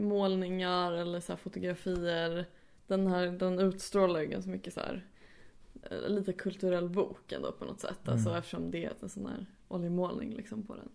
[0.00, 2.46] målningar eller så fotografier.
[2.86, 5.04] Den här, den utstrålar ju ganska mycket så här
[5.90, 8.08] eh, lite kulturell bok ändå på något sätt.
[8.08, 8.38] Alltså Mm.
[8.38, 10.88] eftersom det är en sån här oljemålning liksom på den.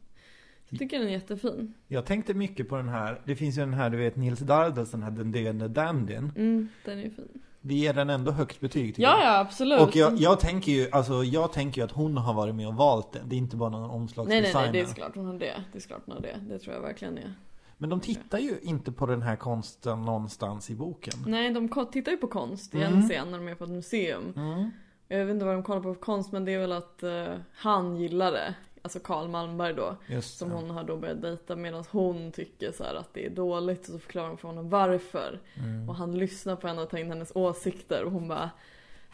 [0.70, 1.74] Jag tycker den är jättefin.
[1.88, 4.92] Jag tänkte mycket på den här, det finns ju den här du vet Nils Dardas,
[4.92, 6.32] den här Den döende dandyn.
[6.36, 7.42] Mm, den är fin.
[7.62, 9.28] Vi ger den ändå högt betyg tycker Ja, jag.
[9.28, 9.82] ja absolut.
[9.82, 12.76] Och jag, jag tänker ju, alltså jag tänker ju att hon har varit med och
[12.76, 13.30] valt den.
[13.30, 14.54] Det är inte bara någon nej, omslagsdesigner.
[14.54, 15.64] nej, nej, det är klart hon har det.
[15.72, 16.40] Det är klart hon har det.
[16.50, 17.34] Det tror jag verkligen är.
[17.78, 21.14] Men de tittar ju inte på den här konsten någonstans i boken.
[21.28, 22.94] Nej, de tittar ju på konst i Mm.
[22.94, 24.34] en scen när de är på ett museum.
[24.36, 24.70] Mm.
[25.08, 27.26] Jag vet inte vad de kollar på för konst men det är väl att eh,
[27.56, 28.56] han gillar det.
[28.86, 29.96] Alltså Karl Malmberg då.
[30.08, 30.56] Just Som det.
[30.56, 34.00] hon har då börjat dejta medan hon tycker så att det är dåligt och så
[34.00, 35.40] förklarar hon för honom varför.
[35.56, 35.90] Mm.
[35.90, 38.50] Och han lyssnar på henne och tar in hennes åsikter och hon bara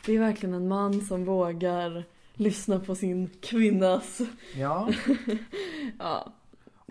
[0.05, 2.03] Det är verkligen en man som vågar
[2.33, 4.21] lyssna på sin kvinnas
[4.55, 4.89] Ja.
[5.99, 6.33] Ja,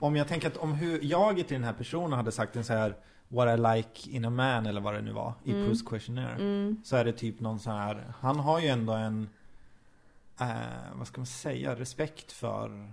[0.01, 2.73] om jag tänker att om hur jag till den här personen hade sagt en så
[2.73, 2.97] här
[3.29, 5.67] What I like in a man eller vad det nu var i Mm.
[5.69, 6.35] Puss Questionnaire.
[6.35, 6.77] Mm.
[6.85, 9.29] Så är det typ någon så här, han har ju ändå en,
[10.41, 10.47] eh,
[10.95, 12.93] vad ska man säga, respekt för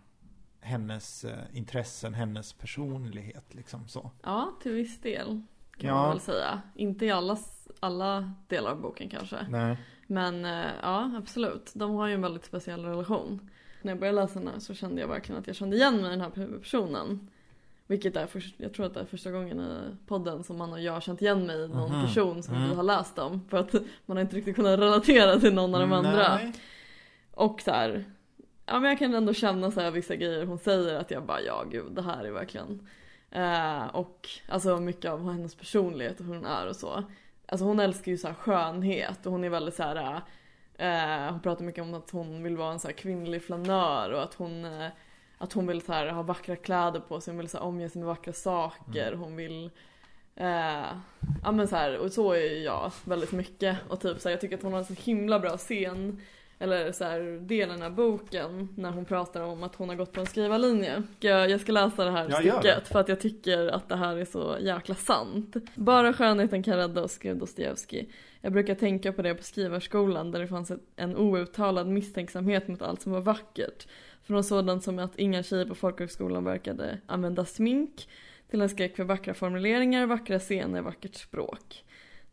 [0.62, 4.12] hennes eh, intressen, hennes personlighet liksom så.
[4.24, 5.42] Ja, till viss del.
[5.78, 5.96] Kan Ja.
[5.96, 6.62] man väl säga.
[6.76, 7.38] Inte i alla,
[7.80, 9.38] alla delar av boken kanske.
[9.50, 9.78] Nej.
[10.08, 11.72] Men eh, ja, absolut.
[11.76, 13.50] De har ju en väldigt speciell relation.
[13.82, 16.06] När jag började läsa den här så kände jag verkligen att jag kände igen mig
[16.06, 17.30] i den här personen.
[17.88, 20.82] Vilket är först, jag tror att det är första gången i podden som man och
[20.82, 22.06] jag har känt igen mig i någon Mhm.
[22.06, 22.70] person som Mm.
[22.70, 23.42] vi har läst om.
[23.50, 23.74] För att
[24.06, 26.40] man har inte riktigt kunnat relatera till någon av de andra.
[27.36, 28.06] Och så här,
[28.66, 31.42] ja men jag kan ändå känna så här vissa grejer hon säger att jag bara
[31.42, 32.88] ja gud det här är verkligen.
[33.32, 37.04] Eh, och alltså mycket av hennes personlighet och hur hon är och så.
[37.46, 40.22] Alltså hon älskar ju så här skönhet och hon är väldigt så här.
[40.78, 44.34] Eh, hon pratar mycket om att hon vill vara en så kvinnlig flanör och att
[44.34, 44.90] hon eh,
[45.38, 47.90] att hon vill så här, ha vackra kläder på sig, hon vill så här, omge
[47.90, 49.70] sig med vackra saker, hon vill
[50.36, 50.86] eh,
[51.44, 54.42] Ja men så här, och så är jag väldigt mycket och typ så här, jag
[54.42, 56.22] tycker att hon har en så himla bra scen
[56.60, 59.96] eller så här, del i den här boken när hon pratar om att hon har
[59.96, 61.04] gått på en skrivarlinje.
[61.20, 64.26] Jag, jag ska läsa det här stycket för att jag tycker att det här är
[64.26, 65.56] så jäkla sant.
[65.76, 68.10] Bara skönheten kan rädda oss, skrev Dostojevskij.
[68.42, 72.82] Jag brukar tänka på det på skrivarskolan där det fanns ett, en outtalad misstänksamhet mot
[72.82, 73.88] allt som var vackert.
[74.24, 78.08] Från sådant som att inga tjejer på folkhögskolan verkade använda smink
[78.50, 81.85] till en skräck för vackra formuleringar, vackra scener, vackert språk.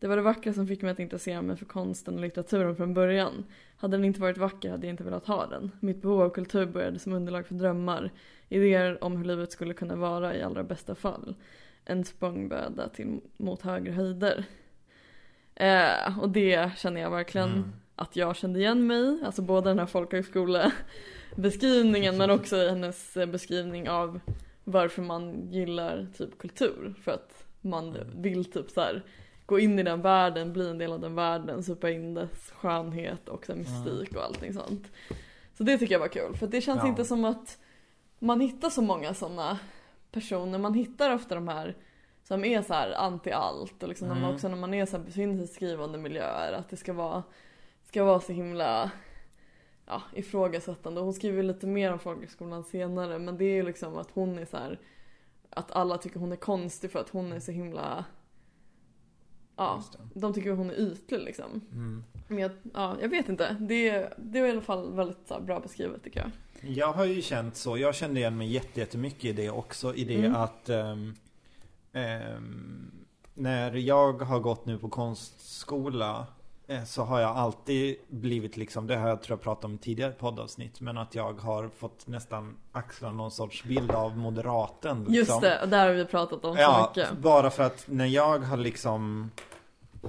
[0.03, 2.93] Det var det vackra som fick mig att intressera mig för konsten och litteraturen från
[2.93, 3.45] början.
[3.77, 5.71] Hade den inte varit vacker hade jag inte velat ha den.
[5.79, 8.11] Mitt behov av kultur började som underlag för drömmar,
[8.49, 11.35] idéer om hur livet skulle kunna vara i allra bästa fall.
[11.85, 14.43] En språngbräda till mot högre höjder.
[15.55, 17.63] Eh, och det känner jag verkligen Mm.
[17.95, 23.89] att jag kände igen mig alltså både den här folkhögskolebeskrivningen men också hennes eh, beskrivning
[23.89, 24.19] av
[24.63, 26.93] varför man gillar typ kultur.
[27.03, 28.21] För att man Mm.
[28.21, 29.03] vill typ så här
[29.45, 33.29] gå in i den världen, bli en del av den världen, supa in dess skönhet
[33.29, 34.91] och så här mystik och allting sånt.
[35.57, 36.87] Så det tycker jag var kul för det känns Ja.
[36.87, 37.57] inte som att
[38.19, 39.59] man hittar så många sådana
[40.11, 40.57] personer.
[40.59, 41.75] Man hittar ofta de här
[42.23, 44.23] som är så här anti allt och liksom Mm.
[44.29, 47.23] också när man är så här befinner sig i skrivande miljöer att det ska vara,
[47.87, 48.91] ska vara så himla
[49.85, 51.01] ja, ifrågasättande.
[51.01, 54.45] Hon skriver lite mer om folkhögskolan senare men det är ju liksom att hon är
[54.45, 54.79] så här
[55.49, 58.05] att alla tycker hon är konstig för att hon är så himla
[59.55, 61.61] Ja, de tycker hon är ytlig liksom.
[61.71, 62.03] Mm.
[62.27, 63.57] Men jag, ja, jag vet inte.
[63.59, 66.31] Det, det var i alla fall väldigt så här, bra beskrivet tycker jag.
[66.75, 70.03] Jag har ju känt så, jag kände igen mig jätte- jättemycket i det också, i
[70.03, 70.35] det Mm.
[70.35, 71.13] att ehm,
[71.93, 72.91] ehm,
[73.33, 76.27] när jag har gått nu på konstskola
[76.85, 80.11] så har jag alltid blivit liksom, det har jag tror jag pratat om i tidigare
[80.11, 84.97] poddavsnitt, men att jag har fått nästan axla någon sorts bild av moderaten.
[84.97, 85.15] Liksom.
[85.15, 87.17] Just det, och där har vi pratat om så Ja, mycket.
[87.17, 89.31] bara för att när jag har liksom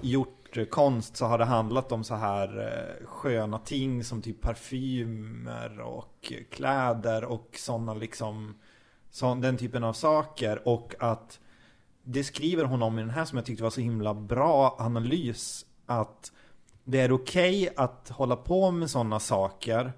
[0.01, 4.41] gjort eh, konst så har det handlat om så här eh, sköna ting som typ
[4.41, 8.55] parfymer och kläder och sådana liksom
[9.11, 11.41] sån, den typen av saker och att
[12.03, 15.67] det skriver hon om i den här som jag tyckte var så himla bra analys
[15.87, 16.33] att
[16.85, 19.93] det är okej att hålla på med sådana saker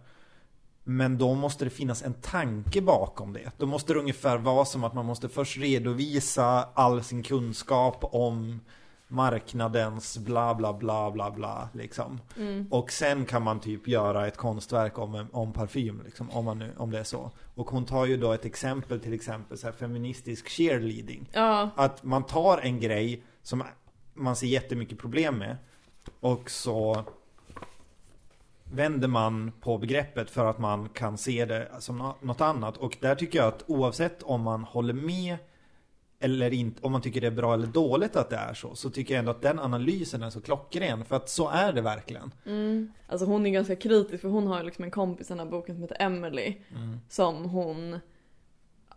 [0.89, 3.53] men då måste det finnas en tanke bakom det.
[3.57, 8.61] Då måste det ungefär vara som att man måste först redovisa all sin kunskap om
[9.09, 12.21] marknadens bla bla bla bla bla liksom.
[12.37, 12.67] Mm.
[12.71, 16.73] Och sen kan man typ göra ett konstverk om, om parfym liksom, om, man nu,
[16.77, 17.31] om det är så.
[17.55, 21.31] Och hon tar ju då ett exempel, till exempel så här feministisk cheerleading.
[21.33, 23.65] Ja, Att man tar en grej som
[24.15, 25.57] man ser jättemycket problem med
[26.21, 27.05] och så
[28.73, 32.77] vänder man på begreppet för att man kan se det som nå- något annat.
[32.77, 35.37] Och där tycker jag att oavsett om man håller med
[36.19, 38.91] eller inte, om man tycker det är bra eller dåligt att det är så, så
[38.91, 41.05] tycker jag ändå att den analysen är så klockren.
[41.05, 42.33] För att så är det verkligen.
[42.47, 42.93] mm.
[43.09, 45.75] Alltså hon är ganska kritisk för hon har liksom en kompis i den här boken
[45.75, 46.57] som heter Emily.
[47.09, 47.99] Som hon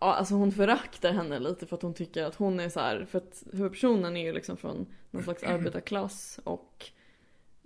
[0.02, 3.06] Ja, alltså hon föraktar henne lite för att hon tycker att hon är så här,
[3.10, 6.90] för att huvudpersonen är ju liksom från någon slags arbetarklass och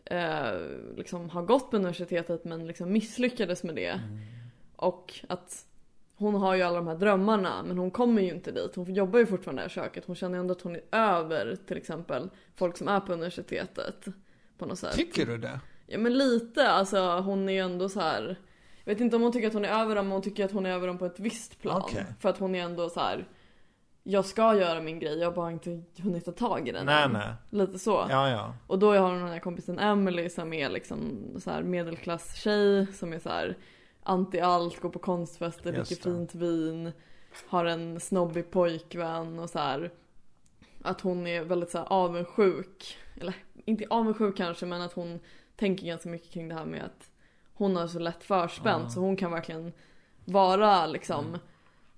[0.05, 0.53] eh,
[0.97, 4.01] liksom har gått på universitetet men liksom misslyckades med det.
[4.77, 5.67] Och att
[6.17, 8.77] hon har ju alla de här drömmarna men hon kommer ju inte dit.
[8.77, 10.05] Hon jobbar ju fortfarande i köket.
[10.07, 14.05] Hon känner ju ändå att hon är över till exempel folk som är på universitetet.
[14.59, 14.93] På något sätt.
[14.93, 15.61] Tycker du det?
[15.87, 18.37] Ja men lite, alltså hon är ju ändå så här.
[18.85, 20.53] Jag vet inte om hon tycker att hon är över dem men hon tycker att
[20.53, 21.83] hon är över dem på ett visst plan.
[21.85, 22.07] Okej.
[22.21, 23.29] För att hon är ändå så här.
[24.07, 27.05] Jag ska göra min grej, jag har bara inte hunnit ta tag i den Nej
[27.05, 27.13] än.
[27.13, 27.33] nej.
[27.51, 28.07] Lite så.
[28.11, 28.55] Ja ja.
[28.67, 32.87] Och då har hon den här kompisen Emily som är liksom så här medelklass tjej
[32.93, 33.57] som är så här
[34.03, 36.93] anti allt, går på konstfester, dricker fint vin.
[37.49, 39.91] har en snobbig pojkvän och så här.
[40.83, 42.99] Att hon är väldigt så här avundsjuk.
[43.21, 45.21] Eller inte avundsjuk kanske men att hon
[45.57, 47.11] tänker ganska mycket kring det här med att
[47.55, 48.91] hon har så lätt förspänt Ah.
[48.91, 49.73] så hon kan verkligen
[50.25, 51.41] vara liksom Mm.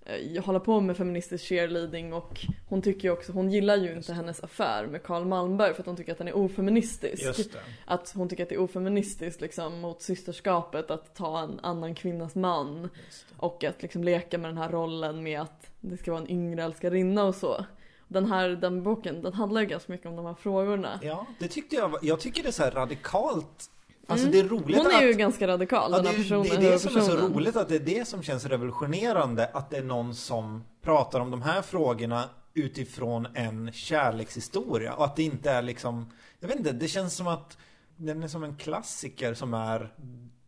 [0.07, 4.13] Eh, hålla på med feministisk cheerleading och hon tycker ju också, hon gillar ju inte
[4.13, 7.51] hennes affär med Karl Malmberg för att hon tycker att den är ofeministisk.
[7.85, 12.35] Att hon tycker att det är ofeministiskt liksom mot systerskapet att ta en annan kvinnas
[12.35, 12.89] man.
[13.37, 16.63] Och att liksom leka med den här rollen med att det ska vara en yngre
[16.63, 17.65] älskarinna och så.
[18.09, 21.01] Den här den boken, den handlar ju ganska mycket om de här frågorna.
[21.03, 23.71] Ja, det tyckte jag Jag tycker det är så här radikalt.
[24.09, 24.33] Alltså Mm.
[24.39, 25.05] det är roligt Hon är att...
[25.05, 26.61] ju ganska radikal Ja, den det, här är, ju- personen.
[26.63, 29.71] det är det som är så roligt att det är det som känns revolutionerande Att
[29.71, 35.23] det är någon som pratar om de här frågorna utifrån en kärlekshistoria och att det
[35.23, 37.59] inte är liksom Jag vet inte, det känns som att
[37.97, 39.93] den är som en klassiker som är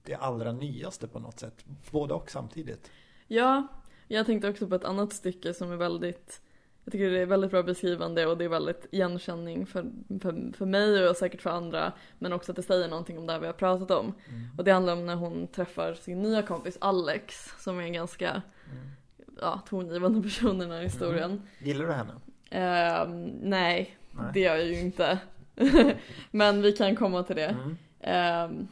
[0.02, 2.90] det allra nyaste på något sätt Både och samtidigt
[3.26, 3.66] Ja,
[4.08, 6.40] jag tänkte också på ett annat stycke som är väldigt
[6.88, 9.84] jag tycker det är väldigt bra beskrivande och det är väldigt igenkänning för,
[10.20, 13.32] för, för mig och säkert för andra men också att det säger någonting om det
[13.32, 14.14] här vi har pratat om.
[14.58, 18.28] Och det handlar om när hon träffar sin nya kompis Alex som är en ganska
[18.30, 18.88] Mm.
[19.40, 21.42] ja, tongivande person i den här historien.
[21.58, 22.12] Gillar du henne?
[22.50, 24.30] Ehm, nej, Nej.
[24.34, 25.18] det gör jag ju inte.
[26.30, 27.56] men vi kan komma till det.
[27.62, 27.76] Mm.
[28.00, 28.68] Ehm,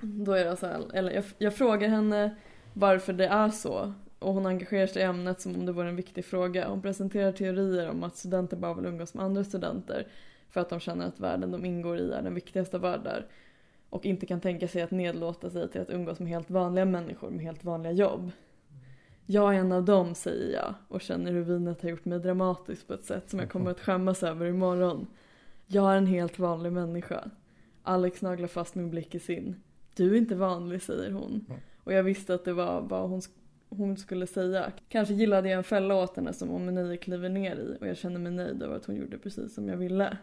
[0.00, 2.36] då är det så här, eller jag, jag frågar henne
[2.72, 5.96] varför det är så och hon engagerar sig i ämnet som om det vore en
[5.96, 6.68] viktig fråga.
[6.68, 10.06] Hon presenterar teorier om att studenter bara vill umgås med andra studenter
[10.50, 13.26] för att de känner att världen de ingår i är den viktigaste av världar
[13.90, 17.30] och inte kan tänka sig att nedlåta sig till att umgås med helt vanliga människor
[17.30, 18.30] med helt vanliga jobb.
[19.26, 22.86] Jag är en av dem, säger jag och känner hur vinet har gjort mig dramatisk
[22.86, 25.06] på ett sätt som jag kommer att skämmas över imorgon.
[25.66, 27.30] Jag är en helt vanlig människa.
[27.82, 29.62] Alex naglar fast min blick i sin.
[29.94, 31.46] Du är inte vanlig, säger hon.
[31.84, 33.22] Och jag visste att det var vad hon,
[33.68, 34.72] hon skulle säga.
[34.88, 37.96] Kanske gillade jag en fälla åt henne som om nio kliver ner i och jag
[37.96, 40.16] kände mig nöjd över att hon gjorde precis som jag ville.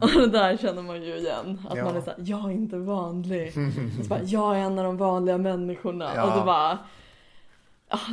[0.00, 1.60] Och det där känner man ju igen.
[1.68, 1.84] Att Ja.
[1.84, 3.52] man är såhär, jag är inte vanlig.
[4.02, 6.10] Så bara, jag är en av de vanliga människorna.
[6.16, 6.24] Ja.
[6.32, 6.78] Och det bara...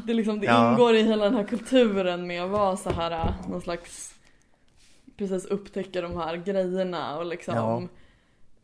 [0.06, 0.71] det, liksom, det Ja.
[0.71, 4.15] ingår i hela den här kulturen med att vara så här någon slags...
[5.17, 7.56] Precis upptäcka de här grejerna och liksom...
[7.56, 7.82] Ja.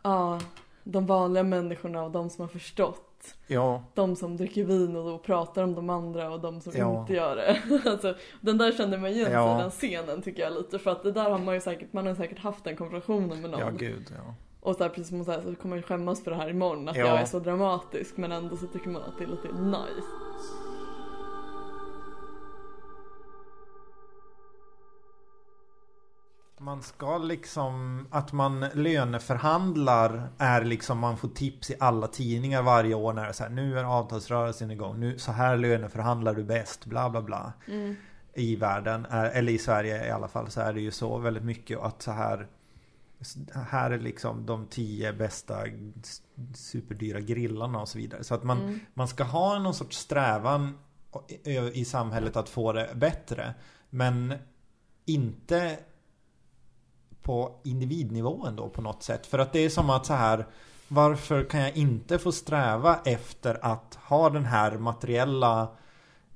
[0.04, 0.40] Ja.
[0.84, 3.15] de vanliga människorna och de som har förstått.
[3.48, 7.02] Ja, De som dricker vin och då pratar om de andra och de som Ja.
[7.02, 7.62] inte gör det.
[7.90, 9.60] alltså, den där kände man igen sig Ja.
[9.60, 10.80] i den scenen tycker jag lite.
[10.80, 13.50] För att det där har man ju säkert, man har säkert haft den konversationen med
[13.52, 13.60] någon.
[13.60, 16.32] ja gud ja Och så här, precis som hon säger så kommer jag skämmas för
[16.32, 16.90] det här imorgon.
[16.90, 17.06] Att Ja.
[17.08, 18.18] jag är så dramatisk.
[18.18, 20.08] Men ändå så tycker man att det är lite nice.
[26.66, 32.96] Man ska liksom, att man löneförhandlar är liksom, man får tips i alla tidningar varje
[32.96, 36.44] år när det är så här, nu är avtalsrörelsen igång, nu, så här löneförhandlar du
[36.44, 37.54] bäst, bla bla bla.
[37.68, 37.96] Mm.
[38.34, 41.44] I världen, är- eller i Sverige i alla fall, så är det ju så väldigt
[41.44, 42.48] mycket att så här
[43.54, 45.60] här är liksom de tio bästa
[46.56, 48.24] superdyra grillarna och så vidare.
[48.24, 48.80] Så att man, Mm.
[48.94, 50.78] man ska ha någon sorts strävan
[51.74, 53.54] i samhället att få det bättre.
[53.90, 54.34] Men
[55.06, 55.78] inte
[57.26, 59.26] på individnivå ändå på något sätt.
[59.26, 60.46] För att det är som att så här
[60.88, 65.68] Varför kan jag inte få sträva efter att ha den här materiella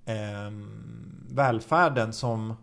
[0.05, 2.53] ehm, välfärden som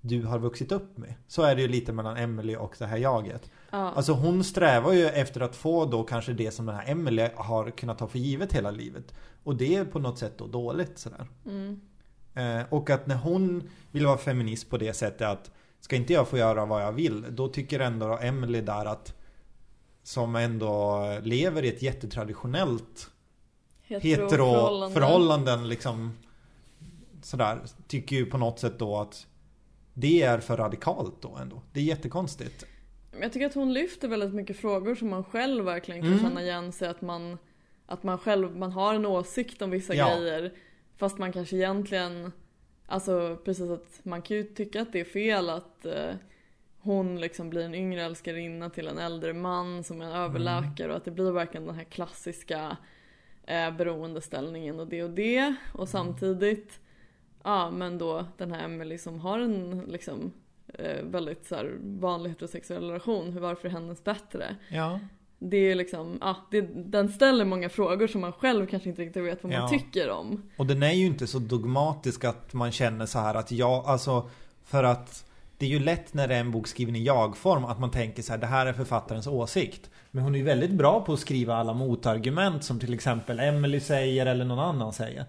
[0.00, 1.14] du har vuxit upp med?
[1.28, 3.50] Så är det ju lite mellan Emily och det här jaget.
[3.70, 3.78] Ja.
[3.78, 7.70] Alltså hon strävar ju efter att få då kanske det som den här Emily har
[7.70, 9.14] kunnat ta för givet hela livet.
[9.44, 11.26] Och det är på något sätt då dåligt sådär.
[11.46, 11.80] Mm.
[12.34, 15.50] Eh, och att när hon vill vara feminist på det sättet att
[15.82, 17.24] Ska inte jag få göra vad jag vill?
[17.30, 19.14] Då tycker ändå Emily där att
[20.02, 23.10] Som ändå lever i ett jättetraditionellt
[23.82, 24.86] Heteroförhållande.
[24.86, 26.12] Heteroförhållanden liksom
[27.22, 29.26] Sådär Tycker ju på något sätt då att
[29.94, 32.64] Det är för radikalt då ändå Det är jättekonstigt
[33.12, 36.22] Men Jag tycker att hon lyfter väldigt mycket frågor som man själv verkligen kan Mm.
[36.24, 37.38] känna igen sig att man
[37.86, 40.08] Att man själv, man har en åsikt om vissa Ja.
[40.16, 40.52] grejer
[40.96, 42.32] Fast man kanske egentligen
[42.92, 46.14] Alltså precis att man kan ju tycka att det är fel att eh,
[46.84, 50.96] Hon liksom blir en yngre älskarinna till en äldre man som är en överläkare och
[50.96, 52.76] att det blir verkligen den här klassiska
[53.46, 55.54] eh, beroendeställningen och det och det.
[55.74, 56.80] Och samtidigt
[57.44, 60.32] Ja men då den här Emily som har en liksom
[60.68, 64.56] eh, väldigt så här, vanlig heterosexuell relation, hur varför är hennes bättre?
[64.68, 65.00] Ja
[65.50, 69.24] Det är liksom, ja, det, den ställer många frågor som man själv kanske inte riktigt
[69.24, 69.68] vet vad man Ja.
[69.68, 70.42] tycker om.
[70.56, 74.28] Och den är ju inte så dogmatisk att man känner så här att jag, alltså
[74.64, 75.24] För att
[75.58, 78.22] Det är ju lätt när det är en bok skriven i jag-form att man tänker
[78.22, 81.18] så här, det här är författarens åsikt Men hon är ju väldigt bra på att
[81.20, 85.24] skriva alla motargument som till exempel Emily säger eller någon annan säger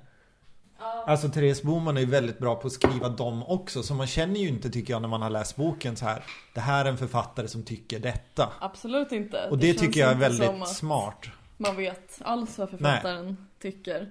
[1.07, 3.83] Alltså Therese Boman är ju väldigt bra på att skriva dem också.
[3.83, 6.23] Så man känner ju inte tycker jag när man har läst boken så här.
[6.53, 8.53] Det här är en författare som tycker detta.
[8.59, 9.47] Absolut inte.
[9.49, 11.25] Och det, känns tycker jag är väldigt smart.
[11.57, 14.09] Man vet alls vad författaren tycker.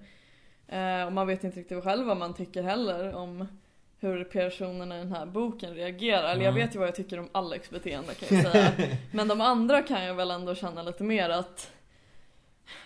[0.68, 3.46] Eh, och man vet inte riktigt själv vad man tycker heller om
[4.00, 6.22] hur personerna i den här boken reagerar.
[6.30, 6.54] Eller jag Mm.
[6.66, 8.72] vet ju vad jag tycker om Alex beteende kan jag säga.
[9.12, 11.70] Men de andra kan jag väl ändå känna lite mer att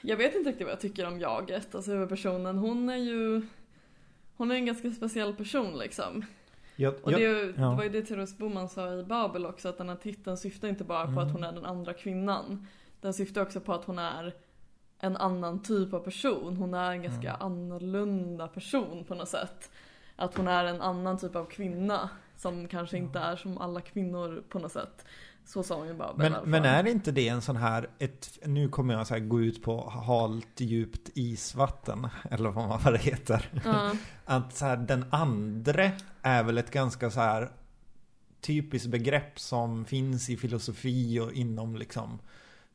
[0.02, 2.58] jag vet inte riktigt vad jag tycker om jaget, alltså huvudpersonen.
[2.58, 3.42] Hon är ju
[4.36, 6.24] hon är en ganska speciell person liksom.
[6.76, 7.62] Jag, Och jag, det, ju- ja.
[7.70, 10.68] det var ju det Therese Boman sa i Babel också, att den här titeln syftar
[10.68, 11.18] inte bara på Mm.
[11.26, 12.66] att hon är den andra kvinnan.
[13.00, 14.34] Den syftar också på att hon är
[14.98, 16.56] en annan typ av person.
[16.56, 17.42] Hon är en ganska Mm.
[17.42, 19.70] annorlunda person på något sätt.
[20.16, 22.10] Att hon är en annan typ av kvinna.
[22.36, 25.04] Som kanske inte är som alla kvinnor på något sätt.
[25.46, 28.68] Så sa hon ju i men, men är inte det en sån här, ett, nu
[28.68, 32.08] kommer jag så här gå ut på halt djupt isvatten.
[32.30, 33.62] Eller vad man det heter.
[33.64, 33.92] Ja,
[34.24, 37.50] Att så här, den andre är väl ett ganska så här
[38.40, 42.18] typiskt begrepp som finns i filosofi och inom liksom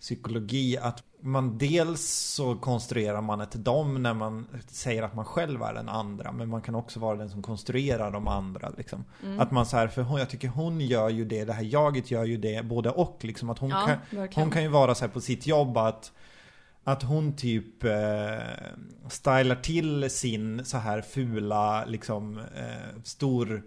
[0.01, 0.77] psykologi.
[0.77, 5.73] Att man dels så konstruerar man ett dom när man säger att man själv är
[5.73, 6.31] den andra.
[6.31, 8.71] Men man kan också vara den som konstruerar de andra.
[8.77, 9.03] Liksom.
[9.23, 9.39] mm.
[9.39, 12.11] Att man så här, för hon, jag tycker hon gör ju det, det här jaget
[12.11, 13.17] gör ju det både och.
[13.21, 14.43] Liksom, att hon, ja kan, verkligen.
[14.43, 16.11] hon kan ju vara så här på sitt jobb att
[16.83, 17.91] att hon typ eh,
[19.09, 23.63] stylar till sin så här fula liksom eh, stor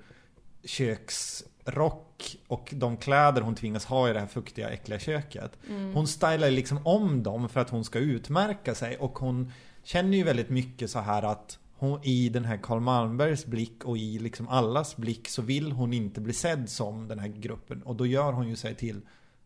[0.64, 5.58] köksrock och de kläder hon tvingas ha i det här fuktiga äckliga köket.
[5.68, 5.94] Mm.
[5.94, 10.24] Hon stylar liksom om dem för att hon ska utmärka sig och hon känner ju
[10.24, 14.48] väldigt mycket så här att hon, i den här Karl Malmbergs blick och i liksom
[14.48, 18.32] allas blick så vill hon inte bli sedd som den här gruppen och då gör
[18.32, 19.00] hon ju sig till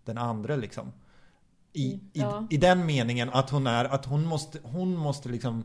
[0.04, 0.92] den andra liksom.
[1.72, 2.46] I, Mm, i, ja.
[2.50, 5.64] i den meningen att hon är, att hon måste, hon måste liksom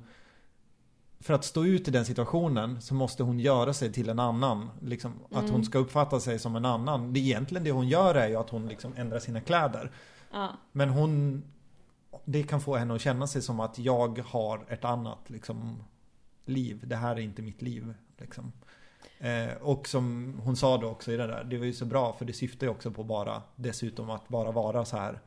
[1.23, 4.69] för att stå ut i den situationen så måste hon göra sig till en annan.
[4.81, 5.51] Liksom, Att Mm.
[5.51, 7.13] hon ska uppfatta sig som en annan.
[7.13, 9.91] Det egentligen det hon gör är ju att hon liksom ändrar sina kläder.
[10.31, 10.49] Ja.
[10.71, 11.43] Men hon
[12.25, 15.83] Det kan få henne att känna sig som att jag har ett annat liksom
[16.45, 16.81] liv.
[16.87, 17.93] Det här är inte mitt liv.
[18.17, 18.51] Liksom.
[19.19, 21.43] Eh, och som hon sa då också i det där.
[21.43, 24.51] Det var ju så bra för det syftar ju också på bara dessutom att bara
[24.51, 25.19] vara så här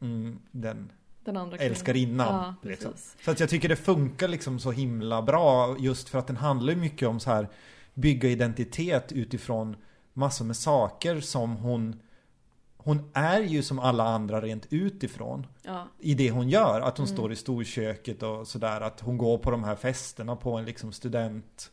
[0.00, 0.92] mm, den
[1.28, 1.70] Den andra kvinnan.
[1.72, 2.54] älskarinnan.
[2.62, 2.92] Ja, liksom.
[3.24, 6.74] Så att jag tycker det funkar liksom så himla bra just för att den handlar
[6.74, 7.48] mycket om så här
[7.94, 9.76] bygga identitet utifrån
[10.12, 12.00] massor med saker som hon
[12.76, 15.86] hon är ju som alla andra rent utifrån Ja.
[15.98, 16.80] i det hon gör.
[16.80, 17.16] Att hon Mm.
[17.16, 18.80] står i storköket och sådär.
[18.80, 21.70] Att hon går på de här festerna på en liksom student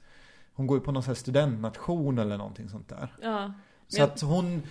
[0.54, 3.16] Hon går ju på någon sån här studentnation eller någonting sånt där.
[3.22, 3.54] ja.
[3.88, 4.62] Så Men- att hon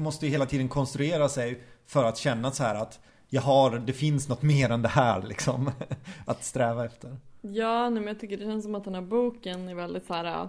[0.00, 3.92] måste ju hela tiden konstruera sig för att känna så här att jag har, det
[3.92, 5.70] finns något mer än det här liksom.
[6.26, 7.16] att sträva efter.
[7.40, 10.14] Ja, nej, men jag tycker det känns som att den här boken är väldigt så
[10.14, 10.24] här.
[10.24, 10.48] äh,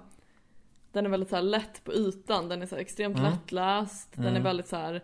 [0.92, 3.32] Den är väldigt så här lätt på ytan, den är så extremt Mm.
[3.32, 4.44] lättläst, den är Mm.
[4.44, 5.04] väldigt så här.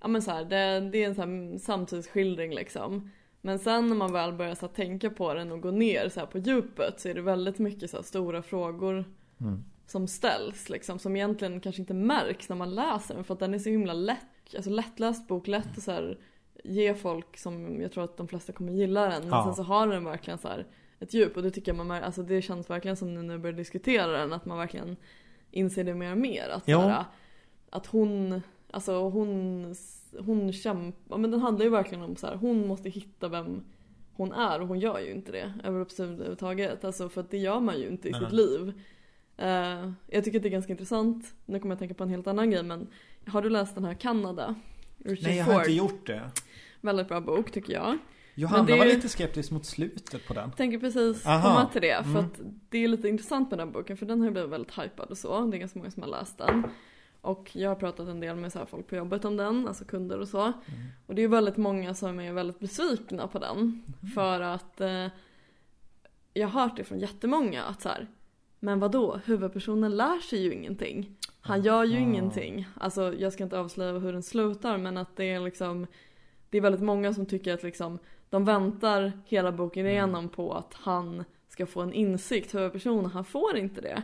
[0.00, 3.10] Ja men så här, det, det är en så här samtidsskildring liksom.
[3.40, 6.38] Men sen när man väl börjar så tänka på den och gå ner så på
[6.38, 9.04] djupet så är det väldigt mycket så stora frågor
[9.86, 10.98] som ställs liksom.
[10.98, 13.92] Som egentligen kanske inte märks när man läser den för att den är så himla
[13.92, 16.18] lätt, alltså lättläst bok, lätt att så här,
[16.64, 19.20] ge folk som jag tror att de flesta kommer gilla den.
[19.20, 19.44] Men Ja.
[19.44, 20.66] sen så har den verkligen så här
[21.00, 23.42] ett djup och det tycker jag man alltså det känns verkligen som nu när vi
[23.42, 24.96] börjar diskutera den att man verkligen
[25.50, 26.48] inser det mer och mer.
[26.48, 26.78] Att, Jo.
[26.78, 27.04] här,
[27.70, 29.74] att hon, alltså hon,
[30.18, 33.64] hon kämpar, men den handlar ju verkligen om så här, hon måste hitta vem
[34.12, 36.84] hon är och hon gör ju inte det överhuvudtaget.
[36.84, 38.20] Alltså för att det gör man ju inte i Nej.
[38.20, 38.72] sitt liv.
[39.36, 42.10] Eh, jag tycker att det är ganska intressant, nu kommer jag att tänka på en
[42.10, 42.86] helt annan grej men
[43.26, 44.54] har du läst den här Kanada?
[45.04, 45.54] Richard Nej jag Ford.
[45.54, 46.30] har inte gjort det.
[46.80, 47.98] Väldigt bra bok tycker jag.
[48.34, 50.52] Johanna det var lite skeptisk mot slutet på den.
[50.52, 51.42] Tänker precis Aha.
[51.48, 52.24] komma till det för Mm.
[52.24, 55.10] att det är lite intressant med den boken för den har ju blivit väldigt hypad
[55.10, 55.40] och så.
[55.46, 56.64] Det är ganska många som har läst den.
[57.20, 59.84] Och jag har pratat en del med så här folk på jobbet om den, alltså
[59.84, 60.42] kunder och så.
[60.42, 60.54] Mm.
[61.06, 63.56] Och det är väldigt många som är väldigt besvikna på den.
[63.58, 63.82] Mm.
[64.14, 65.06] För att eh,
[66.34, 68.06] jag har hört det från jättemånga att så här,
[68.60, 69.20] men vad då?
[69.24, 71.16] huvudpersonen lär sig ju ingenting.
[71.40, 72.00] Han gör ju Ah.
[72.00, 72.66] ingenting.
[72.80, 75.86] Alltså jag ska inte avslöja hur den slutar men att det är liksom
[76.50, 77.98] Det är väldigt många som tycker att liksom
[78.30, 79.92] de väntar hela boken Mm.
[79.92, 84.02] igenom på att han ska få en insikt, huvudpersonen, han får inte det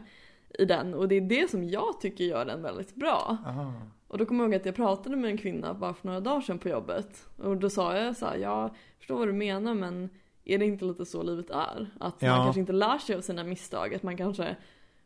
[0.58, 3.36] i den och det är det som jag tycker gör den väldigt bra.
[3.46, 3.72] Aha.
[4.08, 6.40] Och då kommer jag ihåg att jag pratade med en kvinna bara för några dagar
[6.40, 7.28] sedan på jobbet.
[7.36, 10.10] Och då sa jag så här, jag förstår vad du menar men
[10.46, 11.90] är det inte lite så livet är?
[12.00, 12.36] Att Ja.
[12.36, 14.56] man kanske inte lär sig av sina misstag, att man kanske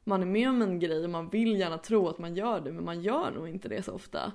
[0.04, 2.72] man är med om en grej och man vill gärna tro att man gör det
[2.72, 4.32] men man gör nog inte det så ofta.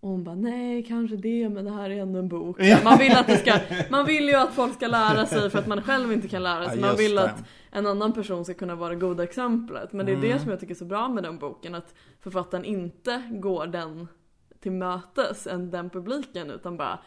[0.00, 2.58] Och hon bara nej kanske det men det här är ändå en bok.
[2.84, 3.52] Man vill att det ska,
[3.90, 6.68] man vill ju att folk ska lära sig för att man själv inte kan lära
[6.70, 6.80] sig.
[6.80, 7.24] Man vill det.
[7.24, 9.92] att en annan person ska kunna vara det goda exemplet.
[9.92, 10.38] Men det är det Mm.
[10.38, 11.74] som jag tycker är så bra med den boken.
[11.74, 14.08] Att författaren inte går den
[14.60, 16.50] till mötes, än den publiken.
[16.50, 16.98] Utan bara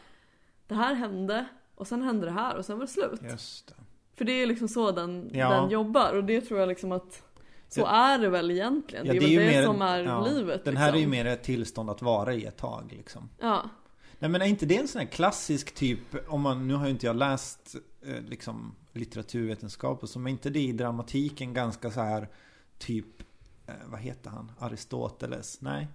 [0.68, 1.46] det här hände
[1.82, 3.22] och sen hände det här och sen var det slut.
[3.32, 3.74] Just det.
[4.16, 5.50] För det är liksom så den, Ja.
[5.50, 7.24] den jobbar och det tror jag liksom att
[7.70, 9.06] så är det väl egentligen.
[9.06, 10.66] Ja, det är ju det mer- som är ja, livet.
[10.66, 11.12] Den här är ju liksom.
[11.12, 13.30] mer ett tillstånd att vara i ett tag liksom.
[13.40, 13.70] Ja.
[14.20, 16.92] Nej men är inte det en sån här klassisk typ, om man, nu har ju
[16.92, 17.76] inte jag läst
[18.06, 22.28] eh, liksom litteraturvetenskap och så, men inte det i dramatiken ganska så här
[22.78, 23.22] typ,
[23.68, 25.62] eh, vad heter han, Aristoteles?
[25.62, 25.88] Nej?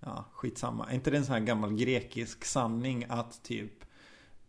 [0.00, 0.86] Ja, skitsamma.
[0.90, 3.83] Är inte det en sån här gammal grekisk sanning att typ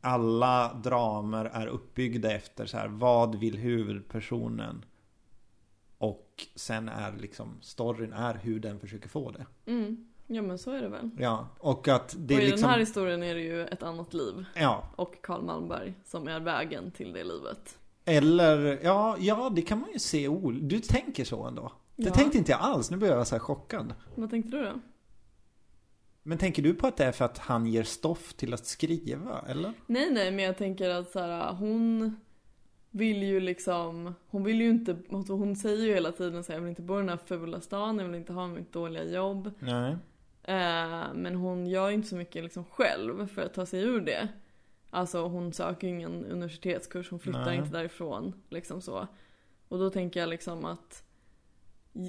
[0.06, 4.86] alla dramer är uppbyggda efter så här, vad vill huvudpersonen?
[5.98, 9.46] Och sen är liksom storyn är hur den försöker få det.
[9.72, 10.08] Mm.
[10.28, 11.10] Ja men så är det väl.
[11.18, 12.62] Ja, och att det och i liksom...
[12.62, 14.46] den här historien är det ju ett annat liv.
[14.56, 17.78] Ja, Och Karl Malmberg som är vägen till det livet.
[18.06, 20.30] Eller, ja, ja det kan man ju se
[20.62, 21.72] Du tänker så ändå?
[21.96, 22.14] Det Ja.
[22.14, 23.94] tänkte inte jag alls, nu blir jag så chockad.
[24.16, 24.72] Vad tänkte du då?
[26.28, 29.46] Men tänker du på att det är för att han ger stoff till att skriva,
[29.48, 29.74] eller?
[29.86, 32.16] Nej nej men jag tänker att så här, hon
[32.92, 36.60] vill ju liksom, hon vill ju inte, alltså hon säger ju hela tiden så här,
[36.60, 39.04] jag vill inte bo i den här fula stan, jag vill inte ha mitt dåliga
[39.04, 39.52] jobb.
[39.60, 39.92] Nej.
[40.44, 44.02] Eh, men hon gör ju inte så mycket liksom själv för att ta sig ur
[44.02, 44.28] det.
[44.90, 47.58] Alltså hon söker ju ingen universitetskurs, hon flyttar Nej.
[47.58, 48.34] inte därifrån.
[48.50, 49.08] Liksom så.
[49.68, 51.04] Och då tänker jag liksom att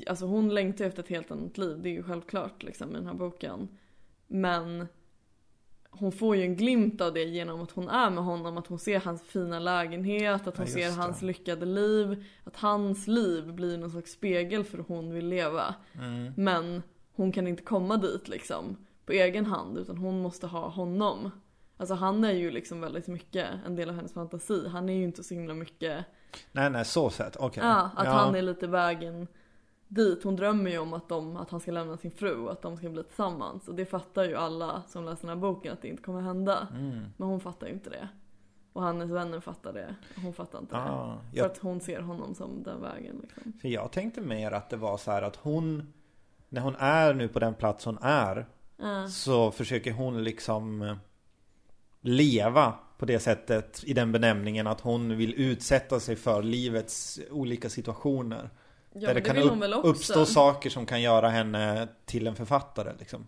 [0.06, 3.06] Alltså hon längtar efter ett helt annat liv, det är ju självklart liksom i den
[3.06, 3.68] här boken.
[4.26, 4.88] Men
[5.90, 8.78] hon får ju en glimt av det genom att hon är med honom, att hon
[8.78, 12.24] ser hans fina lägenhet, att hon Ja, ser hans lyckade liv.
[12.44, 15.74] Att hans liv blir någon slags spegel för hur hon vill leva.
[15.94, 16.32] Mm.
[16.36, 21.30] Men hon kan inte komma dit liksom på egen hand utan hon måste ha honom.
[21.76, 24.68] Alltså han är ju liksom väldigt mycket en del av hennes fantasi.
[24.68, 26.04] Han är ju inte så himla mycket,
[26.52, 27.62] Nej, nej, så sett, okej.
[27.64, 28.12] ja, att ja.
[28.12, 29.26] han är lite vägen
[29.88, 30.24] dit.
[30.24, 32.76] Hon drömmer ju om att, de, att han ska lämna sin fru och att de
[32.76, 33.68] ska bli tillsammans.
[33.68, 36.68] Och det fattar ju alla som läser den här boken att det inte kommer hända.
[36.70, 37.04] Mm.
[37.16, 38.08] Men hon fattar ju inte det.
[38.72, 39.94] Och hennes vänner fattar det.
[40.22, 40.80] Hon fattar inte det.
[40.82, 43.52] Ah, För jag, att hon ser honom som den vägen liksom.
[43.60, 45.92] för jag tänkte mer att det var så här att hon
[46.48, 48.46] När hon är nu på den plats hon är.
[49.08, 50.96] Så försöker hon liksom eh,
[52.00, 57.70] Leva på det sättet i den benämningen att hon vill utsätta sig för livets olika
[57.70, 58.50] situationer
[59.00, 62.92] Ja, Där det det kan upp, uppstå saker som kan göra henne till en författare
[62.98, 63.26] liksom.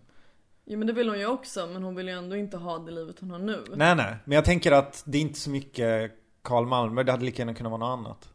[0.65, 2.91] Jo men det vill hon ju också men hon vill ju ändå inte ha det
[2.91, 3.63] livet hon har nu.
[3.75, 6.11] Nej nej, men jag tänker att det är inte så mycket
[6.41, 8.29] Karl Malmberg, det hade lika gärna kunnat vara något annat.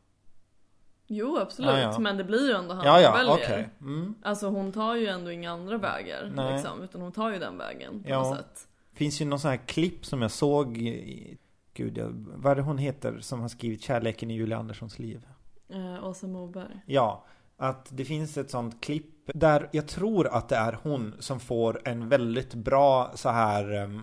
[1.06, 1.98] Jo absolut Ja, ja.
[1.98, 3.32] men det blir ju ändå han Ja som ja, väljer.
[3.34, 3.68] okej.
[3.80, 4.14] Mm.
[4.22, 6.52] Alltså hon tar ju ändå inga andra vägar Nej.
[6.52, 8.18] liksom, utan hon tar ju den vägen på Ja.
[8.22, 8.68] något sätt.
[8.94, 11.36] Finns ju någon sån här klipp som jag såg i,
[11.74, 15.26] Gud, jag, vad är det hon heter som har skrivit Kärleken i Julia Anderssons liv?
[15.68, 16.80] Eh, Åsa Moberg.
[16.86, 17.24] Ja,
[17.56, 21.80] att det finns ett sånt klipp där jag tror att det är hon som får
[21.84, 24.00] en väldigt bra så här ehm,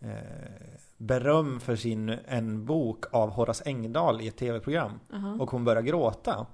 [0.00, 5.00] eh, beröm för sin en bok av Horace Engdahl i ett tv-program.
[5.14, 5.36] Aha.
[5.40, 6.46] Och hon börjar gråta.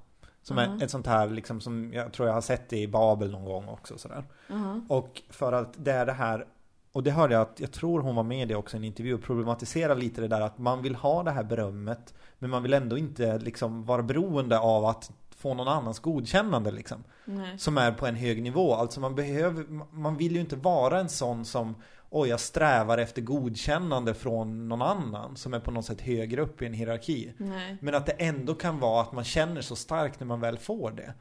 [0.43, 0.81] Som Mhm.
[0.81, 3.69] är ett sånt här liksom som jag tror jag har sett i Babel någon gång
[3.69, 4.25] också sådär.
[4.51, 4.81] Aha.
[4.89, 6.47] Och för att det är det här
[6.93, 8.85] och det hörde jag att, jag tror hon var med i det också i en
[8.85, 12.73] intervju problematisera lite det där att man vill ha det här berömmet Men man vill
[12.73, 17.59] ändå inte liksom vara beroende av att få någon annans godkännande liksom Nej.
[17.59, 19.65] Som är på en hög nivå, alltså man behöver,
[19.95, 21.75] man vill ju inte vara en sån som
[22.11, 26.63] Oj, jag strävar efter godkännande från någon annan som är på något sätt högre upp
[26.63, 27.77] i en hierarki Nej.
[27.81, 30.91] Men att det ändå kan vara att man känner så starkt när man väl får
[30.91, 31.15] det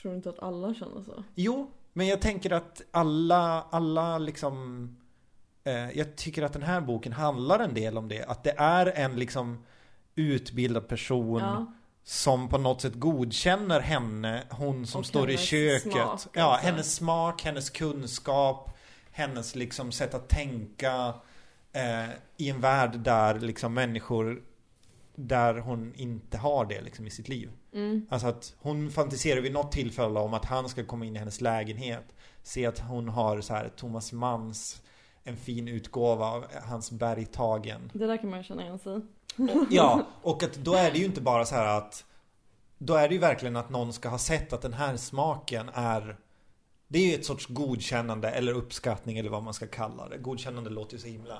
[0.00, 1.24] Tror du inte att alla känner så?
[1.34, 4.88] Jo, men jag tänker att alla, alla liksom
[5.64, 8.24] eh, Jag tycker att den här boken handlar en del om det.
[8.24, 9.64] Att det är en liksom
[10.18, 11.72] utbildad person Ja.
[12.04, 15.82] som på något sätt godkänner henne, hon som Och står i köket.
[15.92, 16.66] smak, ja, alltså.
[16.66, 18.76] hennes smak, hennes kunskap,
[19.10, 21.14] hennes liksom sätt att tänka
[21.72, 24.42] eh, i en värld där liksom människor
[25.14, 27.50] där hon inte har det liksom i sitt liv.
[27.72, 28.06] Mm.
[28.10, 31.40] Alltså att hon fantiserar vid något tillfälle om att han ska komma in i hennes
[31.40, 32.14] lägenhet.
[32.42, 34.82] Se att hon har så här Thomas Manns
[35.24, 37.90] en fin utgåva av hans Bergtagen.
[37.94, 39.00] Det där kan man ju känna igen sig.
[39.38, 42.04] Och, ja, och att då är det ju inte bara så här att
[42.78, 46.16] Då är det ju verkligen att någon ska ha sett att den här smaken är
[46.88, 50.18] Det är ju ett sorts godkännande eller uppskattning eller vad man ska kalla det.
[50.18, 51.38] Godkännande låter ju så himla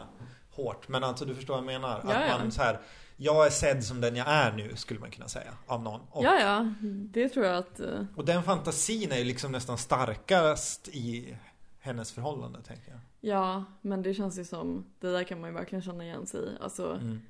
[0.50, 0.88] hårt.
[0.88, 2.00] Men alltså du förstår vad jag menar?
[2.08, 2.38] Ja, att ja.
[2.38, 2.80] man så här
[3.16, 5.52] Jag är sedd som den jag är nu skulle man kunna säga.
[5.66, 6.00] Av någon.
[6.10, 6.72] Och Ja, ja.
[7.12, 7.80] Det tror jag att...
[7.80, 11.36] eh, Och den fantasin är ju liksom nästan starkast i
[11.80, 13.00] hennes förhållande tänker jag.
[13.20, 16.40] Ja, men det känns ju som, det där kan man ju verkligen känna igen sig
[16.40, 16.48] i.
[16.60, 17.22] Alltså, Mm.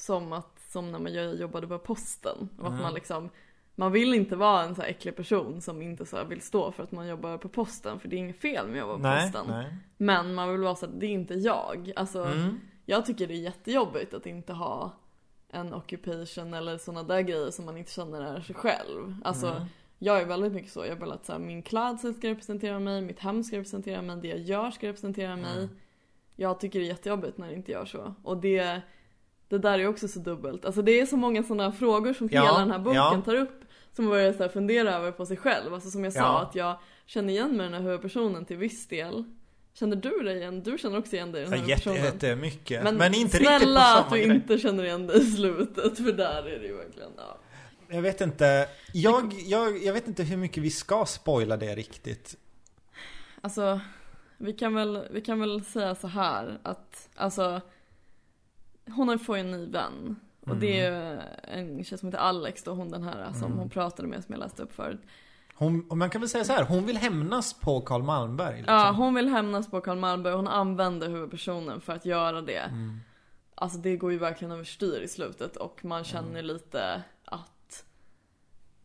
[0.00, 2.48] Som att, som när man jo- jobbade på posten.
[2.58, 3.30] Och att man liksom,
[3.74, 6.82] man vill inte vara en så här äcklig person som inte så vill stå för
[6.82, 8.00] att man jobbar på posten.
[8.00, 9.46] För det är inget fel med att jobba på Nej, posten.
[9.48, 9.74] nej.
[9.96, 11.92] Men man vill vara så att det är inte jag.
[11.96, 12.60] Alltså, Mm.
[12.86, 14.92] jag tycker det är jättejobbigt att inte ha
[15.50, 19.16] en occupation eller sådana där grejer som man inte känner är sig själv.
[19.24, 19.62] Alltså, Mm.
[19.98, 20.86] jag är väldigt mycket så.
[20.86, 24.16] Jag vill att så här, min klädsel ska representera mig, mitt hem ska representera mig,
[24.16, 25.56] det jag gör ska representera mig.
[25.56, 25.68] Mm.
[26.36, 28.14] Jag tycker det är jättejobbigt när det inte gör så.
[28.22, 28.80] Och det,
[29.48, 30.64] det där är också så dubbelt.
[30.64, 33.22] Alltså det är så många sådana frågor som Ja, hela den här boken ja.
[33.24, 33.64] tar upp.
[33.92, 35.74] Som man börjar så här fundera över på sig själv.
[35.74, 36.40] Alltså som jag sa, Ja.
[36.42, 39.24] att jag känner igen mig i den här huvudpersonen till viss del.
[39.74, 40.62] Känner du dig igen?
[40.62, 42.14] Du känner också igen dig i den här Ja, jätte, huvudpersonen.
[42.30, 42.82] jättemycket.
[42.84, 44.36] Men, Men, inte snälla riktigt på samma att du grej.
[44.36, 45.96] inte känner igen dig i slutet.
[45.98, 47.38] För där är det ju verkligen, ja.
[47.90, 48.68] Jag vet inte.
[48.92, 52.36] Jag, jag, jag vet inte hur mycket vi ska spoila det riktigt.
[53.40, 53.80] Alltså,
[54.36, 57.60] vi kan väl, vi kan väl säga så här att, alltså
[58.96, 60.16] hon har får ju en ny vän.
[60.46, 63.58] Och det är en tjej som heter Alex då, hon den här som Mm.
[63.58, 65.00] hon pratade med som jag läste upp förut.
[65.54, 68.56] Hon, man kan väl säga så här, hon vill hämnas på Karl Malmberg.
[68.56, 68.74] Liksom.
[68.74, 72.58] Ja, hon vill hämnas på Karl Malmberg och hon använder huvudpersonen för att göra det.
[72.58, 73.00] Mm.
[73.54, 77.84] Alltså det går ju verkligen överstyr i slutet och man känner lite att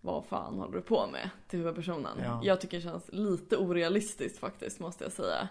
[0.01, 2.17] vad fan håller du på med till huvudpersonen?
[2.23, 2.41] Ja.
[2.43, 5.47] Jag tycker det känns lite orealistiskt faktiskt måste jag säga.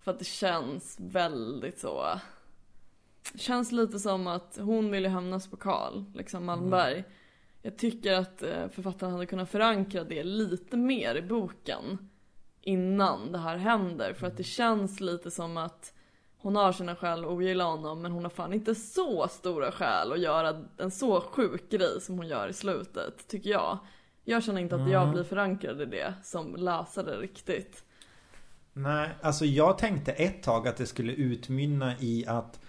[0.00, 2.04] För att det känns väldigt så
[3.34, 7.04] Känns lite som att hon vill ju hämnas på Karl, liksom Malmberg.
[7.62, 12.10] Jag tycker att eh, författaren hade kunnat förankra det lite mer i boken
[12.60, 14.12] innan det här händer.
[14.12, 15.92] För att det känns lite som att
[16.38, 20.12] hon har sina skäl att ogilla honom men hon har fan inte så stora skäl
[20.12, 23.78] att göra en så sjuk grej som hon gör i slutet, tycker jag.
[24.24, 25.14] Jag känner inte att jag Mm.
[25.14, 27.84] blir förankrad i det som läsare riktigt.
[28.72, 32.60] Nej, alltså jag tänkte ett tag att det skulle utmynna i att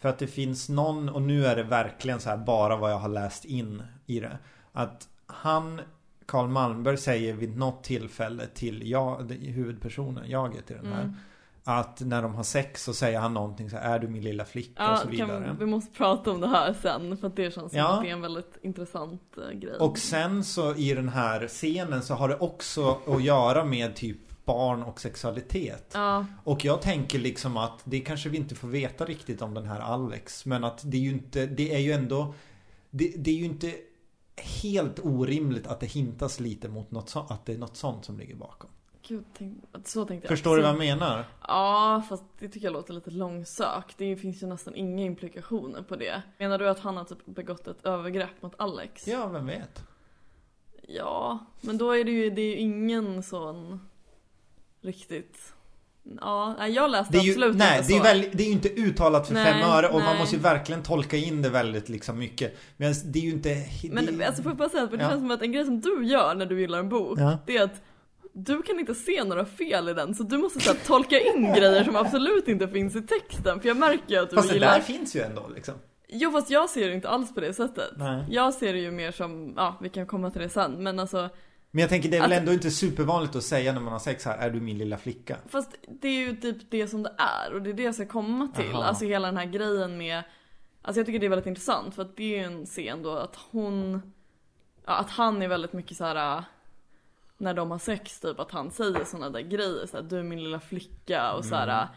[0.00, 2.98] För att det finns någon, och nu är det verkligen så här bara vad jag
[2.98, 4.38] har läst in i det
[4.72, 5.80] Att han,
[6.26, 11.14] Karl Malmberg säger vid något tillfälle till jag, huvudpersonen, jaget i den här Mm.
[11.64, 14.44] Att när de har sex så säger han någonting så här, är du min lilla
[14.44, 17.36] flicka och Ja, så vidare kan, vi måste prata om det här sen för att
[17.36, 17.88] det känns som Ja.
[17.88, 19.76] att det är en väldigt intressant eh, grej.
[19.78, 24.29] Och sen så i den här scenen så har det också att göra med typ
[24.52, 29.04] barn och sexualitet Ja, Och jag tänker liksom att det kanske vi inte får veta
[29.04, 32.34] riktigt om den här Alex Men att det är ju inte, det är ju ändå
[32.90, 33.74] Det, det är ju inte
[34.62, 38.18] helt orimligt att det hintas lite mot något sånt, att det är något sånt som
[38.18, 38.70] ligger bakom
[39.10, 41.24] gud, tänk, så tänkte jag Förstår du vad jag menar?
[41.48, 43.98] Ja, fast det tycker jag låter lite långsökt.
[43.98, 46.22] Det finns ju nästan inga implikationer på det.
[46.38, 49.06] Menar du att han har typ begått ett övergrepp mot Alex?
[49.06, 49.84] Ja, vem vet?
[50.88, 53.89] Ja, men då är det ju, det är ju ingen sån
[54.82, 55.38] riktigt...
[56.20, 58.02] Ja, jag läste Det är ju, absolut nej, inte det är, så.
[58.04, 60.18] väl, det är ju inte uttalat för Nej, fem öre och man nej.
[60.18, 63.56] måste ju verkligen tolka in det väldigt liksom mycket Men det är ju inte
[63.90, 65.08] Men det, alltså får jag bara säga, för det Ja.
[65.10, 67.38] känns som att en grej som du gör när du gillar en bok, Ja.
[67.46, 67.82] det är att
[68.32, 71.52] du kan inte se några fel i den, så du måste så här, tolka in
[71.56, 73.60] grejer som absolut inte finns i texten.
[73.60, 74.72] För jag märker ju att du Fast det gillar...
[74.74, 75.74] där finns ju ändå liksom
[76.08, 77.90] Jo fast jag ser det inte alls på det sättet.
[77.96, 78.24] Nej.
[78.30, 81.30] Jag ser det ju mer som, ja vi kan komma till det sen, men alltså
[81.70, 84.00] Men jag tänker det är väl Att- ändå inte supervanligt att säga när man har
[84.00, 85.36] sex här, är du min lilla flicka?
[85.48, 88.06] Fast det är ju typ det som det är och det är det jag ska
[88.06, 88.70] komma till.
[88.74, 88.84] Aha.
[88.84, 90.22] Alltså hela den här grejen med
[90.82, 93.10] Alltså jag tycker det är väldigt intressant för att det är ju en scen då
[93.16, 94.02] att hon
[94.86, 96.44] ja, Att han är väldigt mycket så här äh,
[97.38, 100.22] När de har sex typ att han säger sådana där grejer så här, Du är
[100.22, 101.88] min lilla flicka och så här, äh,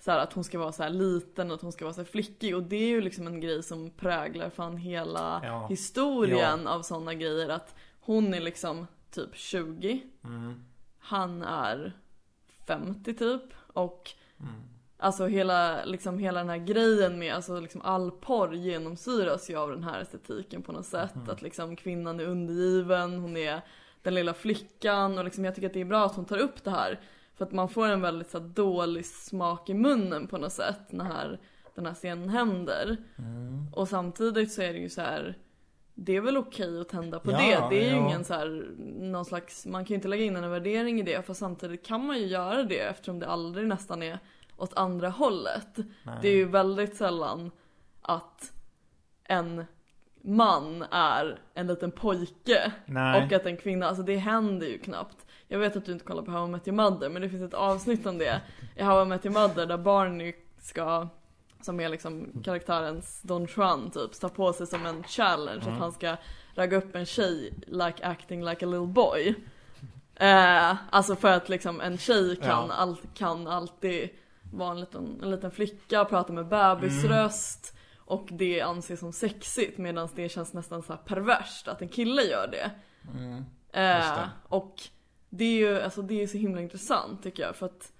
[0.00, 2.00] så här att hon ska vara så här liten och att hon ska vara så
[2.00, 5.66] här flickig och det är ju liksom en grej som präglar fan hela Ja.
[5.68, 8.86] historien av sådana grejer att hon är liksom
[9.16, 10.64] typ 20 Mm.
[10.98, 11.92] han är
[12.66, 13.42] 50 typ
[13.72, 14.10] och
[14.40, 14.52] Mm.
[14.98, 19.70] Alltså hela, liksom hela den här grejen med, alltså liksom all porr genomsyras ju av
[19.70, 21.14] den här estetiken på något sätt.
[21.14, 21.30] Mhm.
[21.30, 23.60] Att liksom kvinnan är undergiven, hon är
[24.02, 26.64] den lilla flickan och liksom jag tycker att det är bra att hon tar upp
[26.64, 27.00] det här.
[27.34, 30.92] För att man får en väldigt så här, dålig smak i munnen på något sätt
[30.92, 31.40] när
[31.74, 32.96] den här scenen händer.
[33.18, 33.66] Mm.
[33.72, 35.38] Och samtidigt så är det ju så här.
[35.98, 37.76] Det är väl okej att tända på Ja, det.
[37.76, 38.06] Det är ju ja.
[38.06, 38.66] ingen så här,
[39.00, 41.26] någon slags, man kan ju inte lägga in en värdering i det.
[41.26, 44.18] För samtidigt kan man ju göra det eftersom det aldrig nästan är
[44.56, 45.76] åt andra hållet.
[46.02, 46.18] Nej.
[46.22, 47.50] Det är ju väldigt sällan
[48.02, 48.52] att
[49.24, 49.64] en
[50.22, 53.24] man är en liten pojke Nej.
[53.24, 55.26] och att en kvinna, alltså det händer ju knappt.
[55.48, 57.42] Jag vet att du inte kollar på How I Met Your Mother men det finns
[57.42, 58.40] ett avsnitt om det
[58.76, 61.08] i How I Met Your Mother där Barney ska,
[61.60, 65.74] som är liksom karaktärens Don Juan typ, ta på sig som en challenge Mm.
[65.74, 66.16] att han ska
[66.54, 69.34] ragga upp en tjej like acting like a little boy.
[70.14, 72.74] Eh, alltså för att liksom en tjej kan, Ja.
[72.74, 74.08] all, kan alltid
[74.52, 80.08] vara en liten, en liten flicka prata med bebisröst och det anses som sexigt medan
[80.14, 82.70] det känns nästan så perverst att en kille gör det.
[83.18, 83.36] Mm.
[83.72, 84.30] Eh, det.
[84.48, 84.74] och
[85.30, 87.92] det är ju alltså, det är så himla intressant tycker jag för att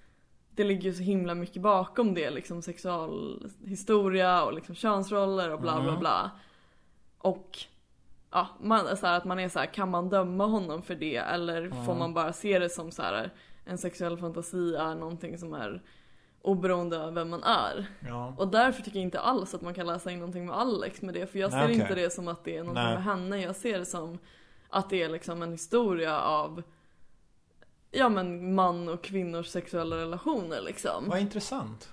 [0.57, 5.79] det ligger ju så himla mycket bakom det liksom sexualhistoria och liksom könsroller och bla
[5.81, 5.99] bla Mm.
[5.99, 6.31] bla.
[7.17, 7.57] Och
[8.31, 11.15] ja, man, så här, att man är så här, kan man döma honom för det
[11.17, 11.99] eller får Ja.
[11.99, 13.33] man bara se det som så här,
[13.65, 15.81] en sexuell fantasi är någonting som är
[16.41, 17.85] oberoende av vem man är.
[18.07, 18.33] Ja.
[18.37, 21.13] Och därför tycker jag inte alls att man kan läsa in någonting med Alex med
[21.13, 21.27] det.
[21.31, 21.81] För jag ser Nej, okej.
[21.81, 22.93] inte det som att det är någonting Nej.
[22.93, 23.41] med henne.
[23.41, 24.17] Jag ser det som
[24.69, 26.63] att det är liksom en historia av
[27.91, 31.09] Ja men man och kvinnors sexuella relationer liksom.
[31.09, 31.89] Vad intressant.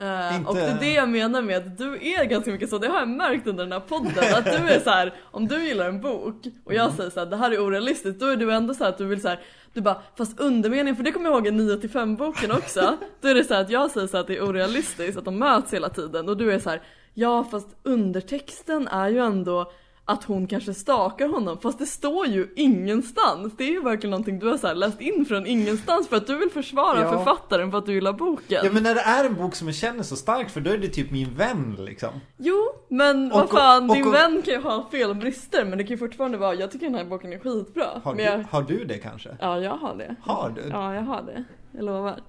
[0.00, 2.78] Eh, Inte- Och det är det jag menar med att du är ganska mycket så,
[2.78, 4.34] det har jag märkt under den här podden.
[4.34, 6.96] Att du är så här, om du gillar en bok och jag Mm.
[6.96, 8.20] säger så här, det här är orealistiskt.
[8.20, 9.40] Då är du ändå så här att du vill så här,
[9.72, 12.96] du bara, fast undermeningen, för det kommer jag ihåg i 9 5 boken också.
[13.20, 15.24] Då är det så här att jag säger så här att det är orealistiskt, att
[15.24, 16.28] de möts hela tiden.
[16.28, 16.82] Och du är så här,
[17.14, 19.72] ja fast undertexten är ju ändå
[20.08, 23.52] att hon kanske stakar honom fast det står ju ingenstans.
[23.56, 26.36] Det är ju verkligen någonting du har så läst in från ingenstans för att du
[26.38, 27.10] vill försvara Ja.
[27.18, 28.60] författaren för att du gillar boken.
[28.64, 30.78] Ja men när det är en bok som jag känner så starkt för då är
[30.78, 32.10] det typ min vän liksom.
[32.36, 32.56] Jo,
[32.88, 35.78] men Och- vad fan, och- din och- vän kan ju ha fel och brister men
[35.78, 37.86] det kan ju fortfarande vara, jag tycker den här boken är skitbra.
[38.04, 39.36] Har, du, jag, har du det kanske?
[39.40, 40.16] Ja, jag har det.
[40.22, 40.68] Har du?
[40.70, 41.44] Ja, jag har det.
[41.72, 42.20] Jag lovar.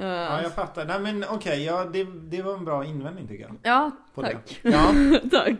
[0.00, 0.84] Uh, Ja, jag fattar.
[0.84, 3.56] Nej men okej, ja, det, det var en bra invändning tycker jag.
[3.62, 4.60] ja På tack.
[4.62, 4.68] Det.
[4.70, 4.94] Ja,
[5.30, 5.58] tack.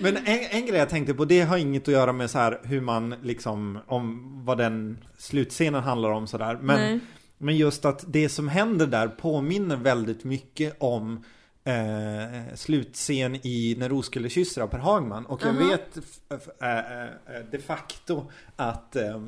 [0.00, 2.60] men en, en grej jag tänkte på, det har inget att göra med så här
[2.62, 6.58] hur man liksom, om vad den slutscenen handlar om sådär.
[6.62, 7.00] Men, Nej.
[7.38, 11.24] men just att det som händer där påminner väldigt mycket om
[11.64, 15.26] eh, slutscen i När Roskilde kysser av Per Hagman.
[15.26, 19.20] Och jag vet f- f- eh, eh, de facto att eh,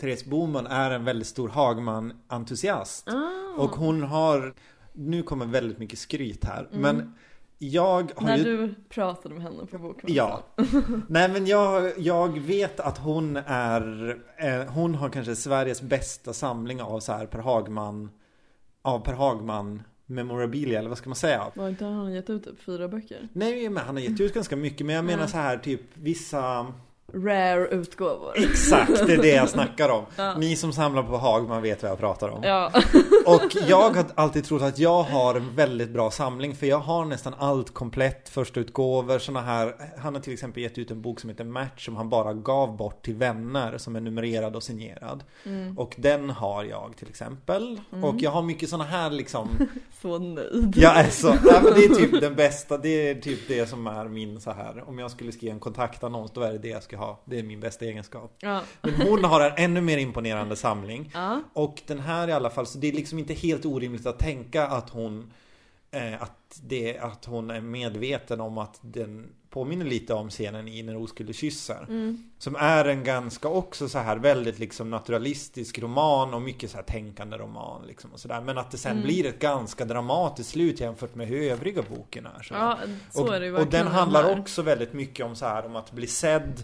[0.00, 3.08] Therese Boman är en väldigt stor Hagman-entusiast.
[3.08, 3.62] Ah.
[3.62, 4.54] Och hon har,
[4.92, 7.14] nu kommer väldigt mycket skryt här, men
[7.58, 8.44] jag har När ju...
[8.44, 10.14] du pratade med henne på bokmässan.
[10.16, 10.42] Ja.
[11.08, 16.82] Nej men jag, jag vet att hon är, eh, hon har kanske Sveriges bästa samling
[16.82, 18.10] av så här Per Hagman,
[18.82, 21.44] av Per Hagman memorabilia eller vad ska man säga?
[21.54, 23.28] Var inte han gett ut typ fyra böcker?
[23.32, 25.28] Nej men han har gett ut ganska mycket men jag menar Mm.
[25.28, 26.72] så här typ vissa
[27.14, 28.32] Rare utgåvor.
[28.36, 30.04] Exakt, det är det jag snackar om.
[30.16, 30.34] Ja.
[30.38, 32.42] Ni som samlar på Hagman vet vad jag pratar om.
[32.42, 32.72] Ja.
[33.26, 37.04] Och jag har alltid trott att jag har en väldigt bra samling för jag har
[37.04, 41.20] nästan allt komplett, första utgåvor, såna här Han har till exempel gett ut en bok
[41.20, 45.24] som heter Match som han bara gav bort till vänner som är numrerad och signerad.
[45.46, 45.78] Mm.
[45.78, 47.80] Och den har jag till exempel.
[48.02, 49.48] Och jag har mycket såna här liksom
[50.02, 50.76] Så nöjd.
[50.76, 53.86] Jag är så, ja, men det är typ den bästa, det är typ det som
[53.86, 56.82] är min så här Om jag skulle skriva en kontaktannons då är det det jag
[56.82, 57.20] ska ha.
[57.24, 58.36] Det är min bästa egenskap.
[58.40, 58.62] Ja.
[58.82, 61.10] Men hon har en ännu mer imponerande samling.
[61.14, 61.40] Ja.
[61.52, 64.66] Och den här i alla fall, så det är liksom inte helt orimligt att tänka
[64.66, 65.32] att hon
[65.90, 70.82] eh, att, det, att hon är medveten om att den påminner lite om scenen i
[70.82, 71.86] När oskuld kysser.
[71.88, 72.30] Mm.
[72.38, 76.84] Som är en ganska också så här väldigt liksom naturalistisk roman och mycket så här
[76.84, 78.40] tänkande roman liksom och sådär.
[78.40, 79.04] Men att det sen Mm.
[79.04, 82.42] blir ett ganska dramatiskt slut jämfört med hur övriga boken är.
[82.42, 82.54] Så.
[82.54, 82.78] ja,
[83.10, 85.92] så och, är det och den handlar också väldigt mycket om så här om att
[85.92, 86.62] bli sedd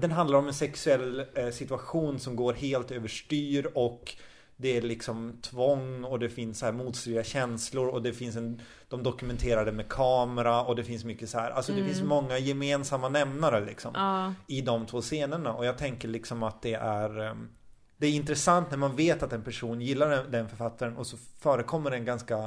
[0.00, 4.14] Den handlar om en sexuell eh, situation som går helt överstyr och
[4.56, 8.60] det är liksom tvång och det finns så här motstridiga känslor och det finns en
[8.88, 11.92] De dokumenterar det med kamera och det finns mycket så här Alltså det Mm.
[11.92, 14.34] finns många gemensamma nämnare liksom Ja.
[14.46, 17.48] I de två scenerna och jag tänker liksom att det är ehm,
[17.96, 21.90] Det är intressant när man vet att en person gillar den- författaren och så förekommer
[21.90, 22.38] det en ganska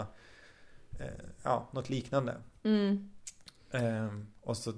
[0.99, 1.05] eh,
[1.43, 3.09] Ja, något liknande Mm.
[3.71, 4.73] Ehm, och så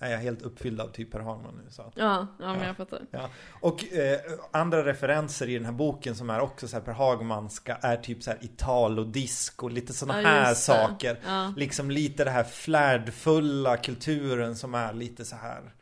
[0.00, 1.82] är jag helt uppfylld av typ Per Hagman nu så.
[1.82, 2.66] att- Ja, ja, men Ja.
[2.66, 3.00] jag fattar.
[3.10, 3.30] Ja.
[3.60, 4.20] Och eh,
[4.50, 8.22] andra referenser i den här boken som är också så här Per Hagmanska är typ
[8.22, 11.18] så här Italo-disco, lite sådana Ja, här saker.
[11.26, 11.52] Ja.
[11.56, 15.72] Liksom lite det här flärdfulla kulturen som är lite så här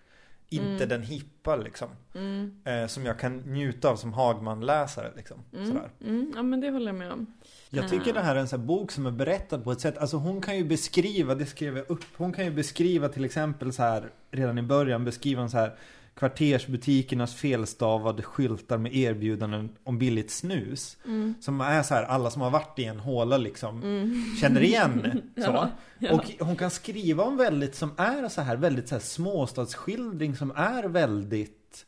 [0.49, 0.89] Inte Mm.
[0.89, 1.89] den hippa liksom.
[2.15, 2.57] Mm.
[2.65, 5.45] Eh, som jag kan njuta av som Hagman-läsare liksom.
[5.53, 5.67] Mm.
[5.67, 5.91] Sådär.
[6.01, 6.33] Mm.
[6.37, 7.27] Ja men det håller jag med om.
[7.75, 10.17] Jag tycker det här är en sån bok som är berättad på ett sätt, alltså
[10.17, 13.83] hon kan ju beskriva, det skrev jag upp, hon kan ju beskriva till exempel så
[13.83, 15.77] här redan i början, beskriva en så här
[16.15, 20.97] kvartersbutikernas felstavade skyltar med erbjudanden om billigt snus.
[21.05, 21.35] Mm.
[21.41, 24.25] Som är så här, alla som har varit i en håla liksom Mm.
[24.41, 25.23] känner igen.
[25.35, 25.41] Så.
[25.41, 26.13] Ja, ja.
[26.13, 30.51] Och hon kan skriva om väldigt som är så här, väldigt så här småstadsskildring som
[30.57, 31.87] är väldigt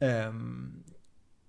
[0.00, 0.79] ehm,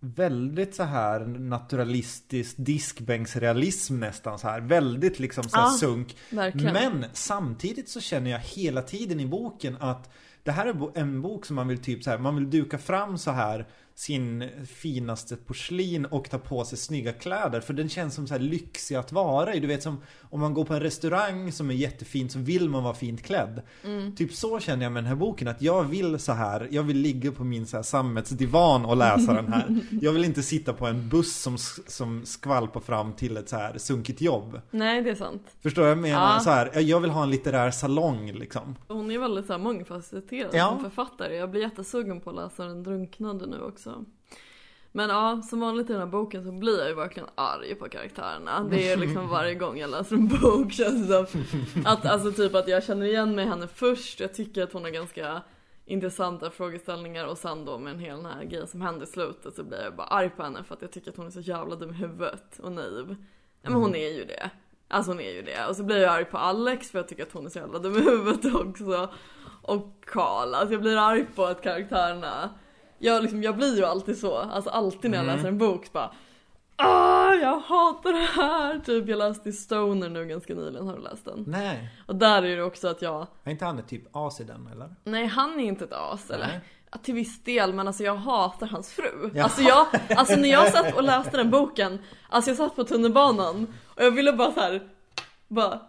[0.04, 4.62] Väldigt så här naturalistisk diskbänksrealism nästan så här.
[4.62, 6.16] Väldigt liksom så här Ja, sunk.
[6.30, 6.74] Verkligen.
[6.74, 10.10] Men samtidigt så känner jag hela tiden i boken att
[10.44, 13.18] det här är en bok som man vill typ så här, man vill duka fram
[13.18, 17.62] så här sin finaste porslin och ta på sig snygga kläder.
[17.62, 19.60] För den känns som så här lyxig att vara i.
[19.60, 22.84] Du vet som om man går på en restaurang som är jättefint så vill man
[22.84, 23.62] vara fint klädd.
[24.18, 25.48] Typ så känner jag med den här boken.
[25.48, 29.34] Att jag vill så här, jag vill ligga på min så här sammetsdivan och läsa
[29.34, 29.80] den här.
[30.02, 33.78] Jag vill inte sitta på en buss som, som skvalpar fram till ett så här
[33.78, 34.62] sunkigt jobb.
[34.72, 35.44] Nej det är sant.
[35.64, 35.98] Förstår jag?
[35.98, 36.40] Menar Ja.
[36.40, 38.76] så här, jag vill ha en litterär salong liksom.
[38.88, 40.70] Hon är väldigt så här mångfacetterad Ja.
[40.70, 41.36] som författare.
[41.36, 43.81] Jag blir jättesugen på att läsa Den drunknande nu också.
[44.92, 47.90] Men ja, som vanligt i den här boken så blir jag ju verkligen arg på
[47.90, 48.64] karaktärerna.
[48.64, 51.42] Det är liksom varje gång jag läser en bok känns det som.
[51.86, 54.20] Att, alltså typ att jag känner igen mig henne först.
[54.20, 55.42] Jag tycker att hon har ganska
[55.86, 59.56] intressanta frågeställningar och sen då med en hel den här grejen som hände i slutet
[59.56, 61.40] så blir jag bara arg på henne för att jag tycker att hon är så
[61.40, 63.16] jävla dum i huvudet och naiv.
[63.62, 64.50] Ja men hon är ju det.
[64.88, 65.66] Alltså hon är ju det.
[65.70, 67.80] Och så blir jag arg på Alex för jag tycker att hon är så jävla
[67.80, 69.10] dum i huvudet också.
[69.62, 70.54] Och Karl.
[70.54, 72.50] Alltså jag blir arg på att karaktärerna
[73.02, 75.36] jag, liksom, jag blir ju alltid så, alltså alltid när jag Mm.
[75.36, 76.12] läser en bok bara
[76.76, 78.80] Ah, jag hatar det här!
[78.80, 81.44] Typ jag läste Stoner nu ganska nyligen, har du läst den?
[81.48, 81.90] Nej.
[82.08, 84.68] Och där är det också att jag, Är inte han ett typ as i den
[84.72, 84.96] eller?
[85.04, 86.48] nej han är inte ett as eller?
[86.48, 86.60] Nej.
[86.92, 89.32] Ja, till viss del men alltså jag hatar hans fru.
[89.34, 89.44] Ja.
[89.44, 89.88] Alltså jag,
[90.18, 92.00] alltså när jag satt och läste den boken,
[92.30, 94.88] alltså jag satt på tunnelbanan och jag ville bara så här,
[95.48, 95.80] bara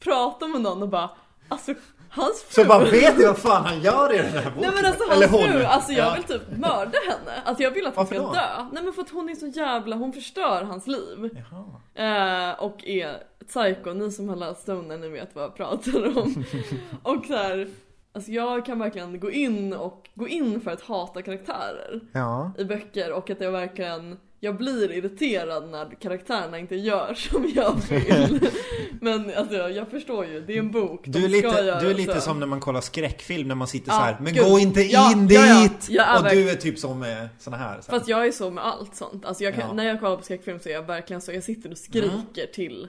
[0.00, 1.10] prata med någon och bara,
[1.48, 1.74] alltså
[2.10, 2.62] hans fru.
[2.62, 4.60] Så bara vet du vad fan han gör i den här boken?
[4.60, 5.52] Nej men alltså Eller hans hon.
[5.52, 6.14] fru, alltså jag Ja.
[6.14, 7.42] vill typ mörda henne.
[7.44, 8.32] Alltså jag vill att hon Varför ska då?
[8.32, 8.66] dö.
[8.72, 11.30] Nej men för att hon är så jävla, hon förstör hans liv.
[11.50, 12.50] Jaha.
[12.50, 13.16] Eh, och är
[13.48, 16.44] psycho, ni som har läst Stoner ni vet vad jag pratar om.
[17.02, 17.68] och så här,
[18.12, 22.52] alltså jag kan verkligen gå in och gå in för att hata karaktärer Ja.
[22.58, 27.74] i böcker och att jag verkligen jag blir irriterad när karaktärerna inte gör som jag
[27.88, 28.48] vill.
[29.00, 31.00] Men alltså jag förstår ju, det är en bok.
[31.06, 32.20] Du är, lite, göra du är lite så.
[32.20, 34.16] som när man kollar skräckfilm när man sitter Ja, så här.
[34.20, 34.44] Men gud.
[34.44, 35.62] gå inte Ja, in ja, ja.
[35.62, 35.88] dit!
[35.98, 37.80] Är och verkligen- du är typ som med såna här.
[37.80, 37.98] Så här.
[37.98, 39.24] Fast jag är så med allt sånt.
[39.24, 39.72] Alltså jag kan, Ja.
[39.74, 42.88] när jag kollar på skräckfilm så är jag verkligen så, jag sitter och skriker till,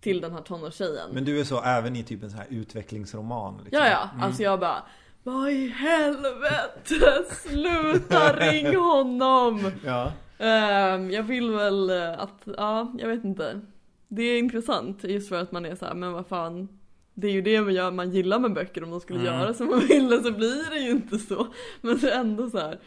[0.00, 1.10] till den här tonårstjejen.
[1.12, 3.60] Men du är så även i typ en sån här utvecklingsroman.
[3.64, 3.78] Liksom.
[3.84, 4.82] Ja ja, alltså jag bara
[5.22, 9.70] Vad i helvete, sluta ring honom!
[9.84, 10.12] Ja.
[10.40, 13.60] Ehm, jag vill väl eh, att, ja, jag vet inte.
[14.08, 16.68] Det är intressant just för att man är så här, men vad fan.
[17.14, 19.32] Det är ju det man, gör, man gillar med böcker, om de skulle Mm.
[19.34, 21.46] göra som man ville så blir det ju inte så.
[21.80, 22.80] Men det är ändå så här,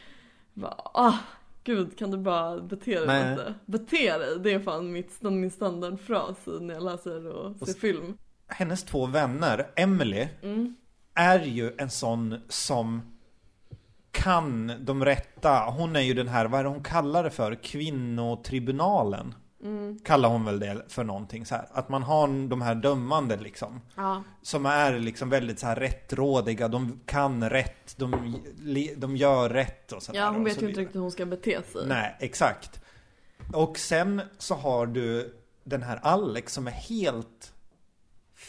[0.53, 1.17] bara, ah,
[1.63, 3.29] gud kan du bara bete dig Nej.
[3.31, 3.53] lite?
[3.65, 8.17] Bete dig, det är fan mitt, min standardfras när jag läser och ser Och- film.
[8.47, 10.75] Hennes två vänner, Emily, Mm.
[11.13, 13.01] är ju en sån som
[14.13, 15.59] kan de rätta.
[15.59, 17.55] Hon är ju den här, vad är det hon kallar det för?
[17.55, 19.35] Kvinnotribunalen.
[19.63, 19.99] Mm.
[19.99, 21.67] Kallar hon väl det för någonting så här.
[21.71, 23.81] Att man har de här dömande liksom.
[23.95, 24.23] Ja.
[24.41, 28.35] Som är liksom väldigt så här rättrådiga, de kan rätt, de,
[28.97, 30.19] de gör rätt och sådär.
[30.19, 31.87] ja, hon vet ju inte riktigt hur hon ska bete sig.
[31.87, 32.81] Nej, exakt.
[33.53, 37.52] Och sen så har du den här Alex som är helt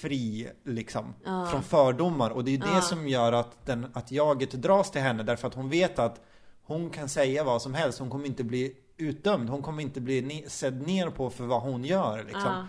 [0.09, 1.47] fri liksom Ja.
[1.47, 2.81] från fördomar och det är det Ja.
[2.81, 6.21] som gör att, den, att jaget dras till henne därför att hon vet att
[6.67, 10.23] hon kan säga vad som helst, hon kommer inte bli utdömd, hon kommer inte bli
[10.23, 12.67] ne- sedd ner på för vad hon gör liksom.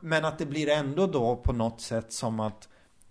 [0.00, 2.68] Men att det blir ändå då på något sätt som att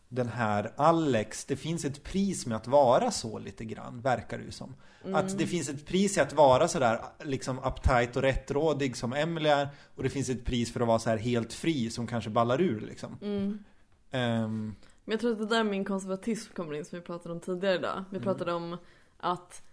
[0.09, 4.43] den här Alex, det finns ett pris med att vara så lite grann, verkar det
[4.43, 4.75] ju som.
[5.13, 9.49] Att det finns ett pris i att vara sådär liksom uptight och rättrådig som Emily
[9.49, 12.29] är och det finns ett pris för att vara så här helt fri som kanske
[12.29, 13.17] ballar ur liksom.
[13.21, 13.63] Mm.
[14.11, 17.39] Ehm, Men jag tror att det där min konservatism kommer in som vi pratade om
[17.39, 17.97] tidigare idag.
[17.97, 18.05] Mm.
[18.11, 18.77] Vi pratade om
[19.17, 19.63] att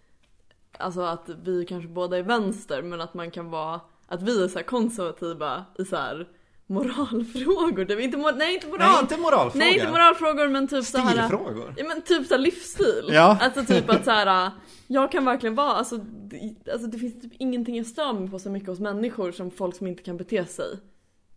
[0.78, 4.48] Alltså att vi kanske båda är vänster men att man kan vara Att vi är
[4.48, 6.28] så konservativa i så här
[6.66, 7.84] moralfrågor.
[7.84, 8.78] Det är inte, mor- nej inte moral!
[8.90, 9.58] nej, inte moralfrågor.
[9.58, 11.74] Nej inte moralfrågor men typ så här Stilfrågor.
[11.76, 13.08] Ja men typ såhär livsstil.
[13.12, 13.38] Ja.
[13.40, 14.50] Alltså typ att såhär,
[14.86, 18.38] jag kan verkligen vara, alltså det, alltså det finns typ ingenting jag stör mig på
[18.38, 20.66] så mycket hos människor som folk som inte kan bete sig.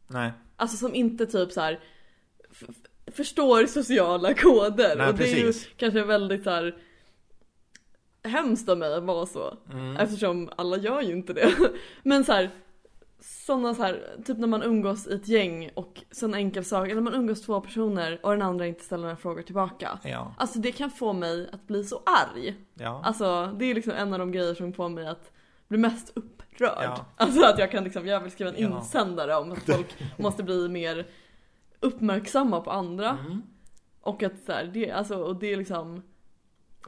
[0.07, 0.31] Nej.
[0.55, 1.79] Alltså som inte typ så här
[2.51, 4.95] f- f- förstår sociala koder.
[4.97, 5.67] Nej, och det är ju precis.
[5.77, 6.75] kanske väldigt så här
[8.23, 9.57] hemskt av mig att vara så.
[9.73, 9.97] Mm.
[9.97, 11.53] Eftersom alla gör ju inte det.
[12.03, 12.49] Men så här
[13.19, 17.01] sådana så här, typ när man umgås i ett gäng och sån enkel sak, eller
[17.01, 19.99] man umgås två personer och den andra inte ställer några frågor tillbaka.
[20.03, 20.33] Ja.
[20.37, 22.55] Alltså det kan få mig att bli så arg.
[22.73, 23.01] Ja.
[23.03, 25.31] Alltså det är liksom en av de grejer som får mig att
[25.67, 26.83] bli mest upprörd.
[26.83, 27.05] Ja.
[27.17, 28.77] Alltså att jag kan liksom, jag vill skriva en Ja.
[28.77, 31.07] insändare om att folk måste bli mer
[31.79, 33.09] uppmärksamma på andra.
[33.09, 33.41] Mm.
[34.01, 36.03] Och att så här, det, alltså, och det är liksom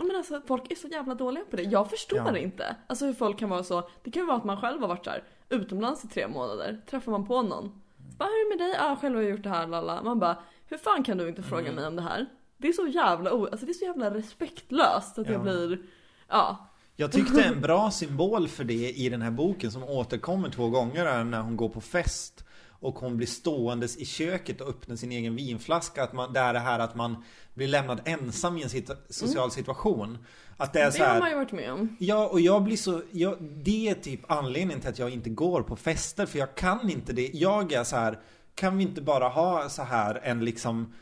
[0.02, 1.64] men alltså folk är så jävla dåliga på det.
[1.64, 2.32] Jag förstår Ja.
[2.32, 2.76] det inte.
[2.88, 3.90] Alltså hur folk kan vara så.
[4.04, 6.82] Det kan ju vara att man själv har varit så här utomlands i tre månader.
[6.90, 7.82] Träffar man på någon.
[8.18, 8.76] Bara, hur är det med dig?
[8.80, 10.04] Ja, själv har jag gjort det här lalla.
[10.04, 10.38] Man bara,
[10.68, 11.76] hur fan kan du inte fråga Mm.
[11.76, 12.26] mig om det här?
[12.58, 15.34] Det är så jävla, alltså det är så jävla respektlöst att Ja.
[15.34, 15.80] jag blir,
[16.28, 16.66] ja.
[16.96, 21.06] Jag tyckte en bra symbol för det i den här boken som återkommer två gånger
[21.06, 25.12] är när hon går på fest och hon blir ståendes i köket och öppnar sin
[25.12, 26.04] egen vinflaska.
[26.04, 27.24] Att man, det är det här att man
[27.54, 30.18] blir lämnad ensam i en situ- social situation.
[30.62, 31.96] Att det är så Det har här, man ju varit med om.
[32.00, 35.62] Ja, och jag blir så, jag, det är typ anledningen till att jag inte går
[35.62, 37.30] på fester, för jag kan inte det.
[37.34, 38.20] Jag är så här,
[38.56, 40.94] kan vi inte bara ha så här en liksom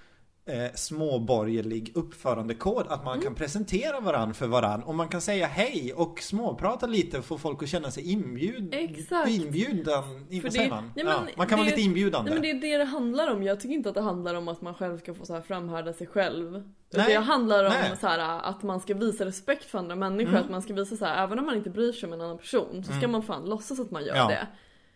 [0.48, 2.86] eh, småborgerlig uppförandekod?
[2.90, 7.22] Att man kan presentera varann för varann och man kan säga hej och småprata lite
[7.22, 9.30] för folk att känna sig inbjud, Exakt.
[9.30, 10.04] inbjudan.
[10.44, 10.92] Vad säger man?
[10.96, 12.32] ja, man kan vara det- lite inbjudande.
[12.32, 13.44] Nej men det är det det handlar om.
[13.44, 15.94] Jag tycker inte att det handlar om att man själv ska få så här framhärda
[15.94, 16.52] sig själv.
[16.94, 17.98] Nej, Det handlar om nej.
[18.02, 20.30] så här, att man ska visa respekt för andra människor.
[20.32, 20.44] Mm.
[20.44, 22.38] Att man ska visa så här, även om man inte bryr sig om en annan
[22.38, 23.12] person så ska Mm.
[23.12, 24.28] man fan låtsas att man gör Ja.
[24.28, 24.48] det.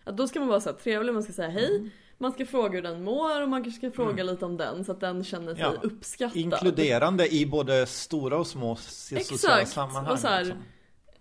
[0.04, 1.90] Att då ska man vara så här trevlig, man ska säga hej.
[2.22, 4.92] Man ska fråga hur den mår och man kanske ska fråga lite om den så
[4.92, 5.76] att den känner sig Mm.
[5.82, 5.88] Ja.
[5.90, 6.38] uppskattad.
[6.38, 9.22] Inkluderande i både stora och små sociala
[9.62, 9.72] Exakt.
[9.76, 10.14] sammanhang.
[10.14, 10.64] Och så här, liksom.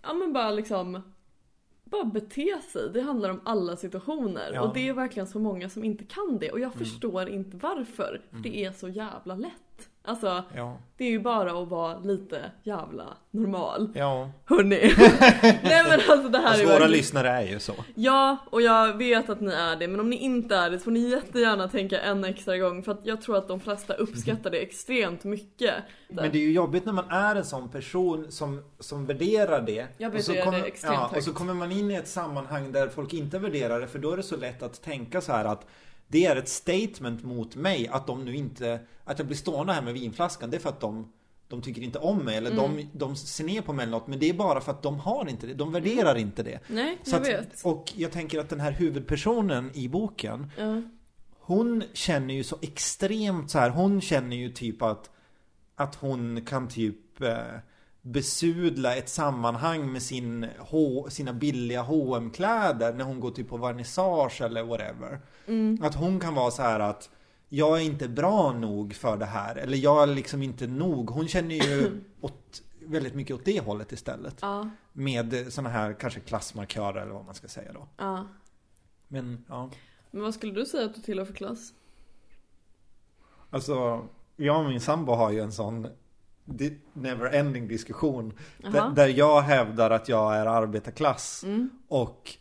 [0.01, 1.01] Ja men bara liksom
[1.83, 2.89] bara bete sig.
[2.93, 4.41] Det handlar om alla situationer.
[4.53, 4.57] Ja.
[4.57, 4.63] Mm.
[4.69, 6.51] Och det är verkligen så många som inte kan det.
[6.51, 8.21] Och jag förstår inte varför.
[8.31, 9.51] För det är så jävla lätt.
[10.03, 13.89] Alltså, Ja, det är ju bara att vara lite jävla normal.
[13.95, 14.29] ja.
[14.45, 14.93] Hörni.
[15.63, 16.91] Nej men alltså det här Fast är våra verkligen...
[16.91, 17.73] lyssnare är ju så.
[17.95, 19.87] Ja, och jag vet att ni är det.
[19.87, 22.83] Men om ni inte är det så får ni jättegärna tänka en extra gång.
[22.83, 25.73] För att jag tror att de flesta uppskattar det extremt mycket.
[26.09, 29.87] Men det är ju jobbigt när man är en sån person som, som värderar det.
[29.97, 31.25] Jag och så värderar det kommer, extremt ja, Och högt.
[31.25, 33.87] så kommer man in i ett sammanhang där folk inte värderar det.
[33.87, 35.65] För då är det så lätt att tänka så här att
[36.11, 39.81] det är ett statement mot mig att de nu inte, att jag blir stående här
[39.81, 40.49] med vinflaskan.
[40.49, 41.11] Det är för att de
[41.47, 42.75] de tycker inte om mig eller Mm.
[42.77, 44.07] de, de ser ner på mig eller något.
[44.07, 45.53] Men det är bara för att de har inte det.
[45.53, 46.59] De värderar inte det.
[46.67, 47.61] Nej, jag att, vet.
[47.63, 50.81] och jag tänker att den här huvudpersonen i boken Ja.
[51.39, 53.69] hon känner ju så extremt så här.
[53.69, 55.09] Hon känner ju typ att
[55.75, 57.35] att hon kan typ eh,
[58.01, 63.57] besudla ett sammanhang med sin H, sina billiga hm kläder när hon går typ på
[63.57, 65.19] vernissage eller whatever.
[65.47, 65.83] Mm.
[65.83, 67.09] Att hon kan vara så här att
[67.49, 71.09] jag är inte bra nog för det här eller jag är liksom inte nog.
[71.09, 74.35] Hon känner ju åt, väldigt mycket åt det hållet istället.
[74.41, 77.87] Ja, Med såna här kanske klassmarkörer eller vad man ska säga då.
[77.97, 78.27] ja.
[79.07, 79.69] Men ja.
[80.11, 81.73] Men vad skulle du säga att du tillhör för klass?
[83.49, 85.87] Alltså, jag och min sambo har ju en sån
[86.93, 88.33] never-ending diskussion.
[88.57, 91.43] Där, där jag hävdar att jag är arbetarklass.
[91.43, 91.69] Mm.
[91.87, 92.37] Och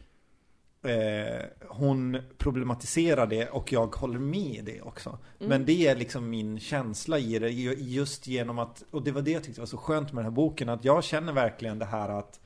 [0.82, 5.08] eh, hon problematiserar det och jag håller med i det också.
[5.10, 5.48] Mm.
[5.48, 7.50] Men det är liksom min känsla i det.
[7.50, 10.32] ju- Just genom att, och det var det jag tyckte var så skönt med den
[10.32, 10.68] här boken.
[10.68, 12.40] Att jag känner verkligen det här att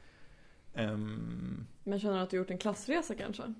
[0.74, 3.54] ehm, Men känner du att du gjort en klassresa kanske?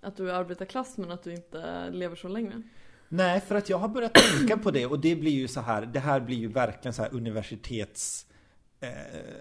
[0.00, 2.62] Att du är arbetarklass men att du inte lever så länge?
[3.12, 5.86] Nej, för att jag har börjat tänka på det och det blir ju så här,
[5.86, 8.26] det här blir ju verkligen så här universitets
[8.80, 8.90] eh,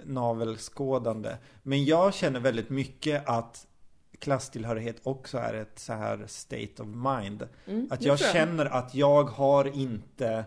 [0.06, 1.38] navelskådande.
[1.64, 3.68] Men jag känner väldigt mycket att
[4.20, 7.48] klasstillhörighet också är ett så här state of mind.
[7.68, 10.46] Mm, Att jag tror känner att jag har inte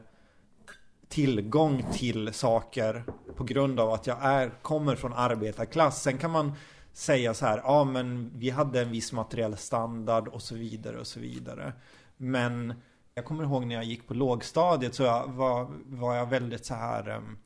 [1.09, 3.05] tillgång till saker
[3.37, 6.03] på grund av att jag är, kommer från arbetarklass.
[6.03, 6.53] Sen kan man
[6.93, 11.07] säga så här, ja men vi hade en viss materiell standard och så vidare och
[11.07, 11.73] så vidare.
[12.17, 12.75] Men
[13.15, 17.09] jag kommer ihåg när jag gick på lågstadiet så var, var jag väldigt så här
[17.09, 17.39] ehm,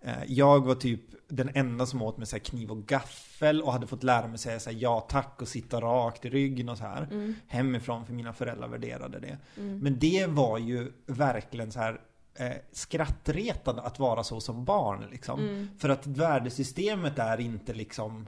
[0.00, 3.86] eh, jag var typ den enda som åt med så kniv och gaffel och hade
[3.86, 6.84] fått lära mig säga så här ja tack och sitta rakt i ryggen och så
[6.84, 7.02] här.
[7.02, 7.34] Mm.
[7.46, 9.38] Hemifrån för mina föräldrar värderade det.
[9.56, 9.78] Mm.
[9.78, 12.00] Men det var ju verkligen så här
[12.34, 15.40] eh, skrattretande att vara så som barn liksom.
[15.40, 15.68] Mm.
[15.78, 18.26] För att värdesystemet är inte liksom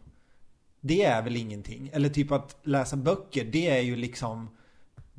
[0.80, 1.90] Det är väl ingenting.
[1.92, 4.48] Eller typ att läsa böcker, det är ju liksom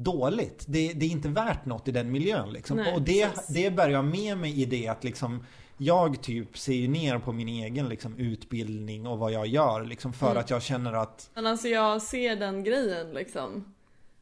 [0.03, 0.65] dåligt.
[0.67, 2.77] Det, det är inte värt något i den miljön liksom.
[2.77, 3.47] Nej, och det, precis.
[3.47, 5.45] det bär jag med mig i det att liksom
[5.77, 10.13] jag typ ser ju ner på min egen liksom, utbildning och vad jag gör liksom
[10.13, 10.37] för Mm.
[10.39, 13.73] att jag känner att Men alltså jag ser den grejen liksom.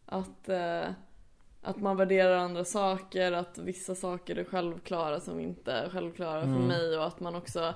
[0.06, 0.82] Att, eh,
[1.62, 6.48] att man värderar andra saker, att vissa saker är självklara som inte är självklara för
[6.48, 6.62] Mm.
[6.68, 7.74] mig och att man också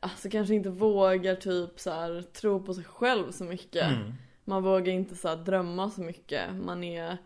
[0.00, 3.86] Alltså kanske inte vågar typ så här, tro på sig själv så mycket.
[3.90, 4.12] mm,
[4.44, 6.54] Man vågar inte så drömma så mycket.
[6.54, 7.18] Man är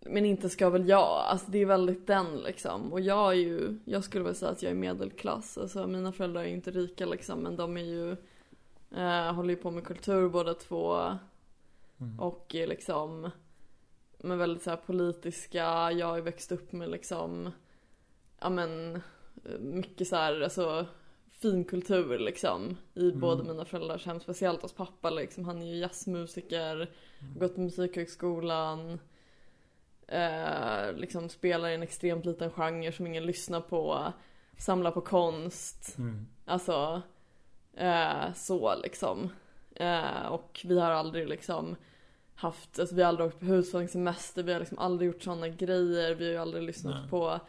[0.00, 1.24] Men inte ska väl jag.
[1.26, 2.92] Alltså det är väldigt den liksom.
[2.92, 5.58] Och jag är ju, jag skulle väl säga att jag är medelklass.
[5.58, 8.10] Alltså mina föräldrar är ju inte rika liksom men de är ju
[8.96, 10.96] eh, Håller ju på med kultur båda två.
[12.00, 12.20] Mm.
[12.20, 13.30] Och är liksom
[14.18, 15.92] Men väldigt så här politiska.
[15.92, 17.50] Jag har ju växt upp med liksom
[18.40, 18.96] Ja men
[19.44, 20.86] eh, Mycket så här, alltså
[21.42, 23.20] finkultur liksom i Mm.
[23.20, 24.20] båda mina föräldrars hem.
[24.20, 25.44] Speciellt hos pappa liksom.
[25.44, 26.90] Han är ju jazzmusiker,
[27.38, 28.98] gått på musikhögskolan.
[30.12, 34.12] eh, liksom spelar i en extremt liten genre som ingen lyssnar på,
[34.58, 35.98] samlar på konst.
[35.98, 36.26] Mm.
[36.44, 37.02] Alltså
[37.74, 39.28] eh, så liksom.
[39.76, 41.76] Eh, och vi har aldrig liksom
[42.34, 46.14] haft, alltså vi har aldrig åkt på husvagnssemester, vi har liksom aldrig gjort sådana grejer,
[46.14, 47.10] vi har ju aldrig lyssnat Nej.
[47.10, 47.40] på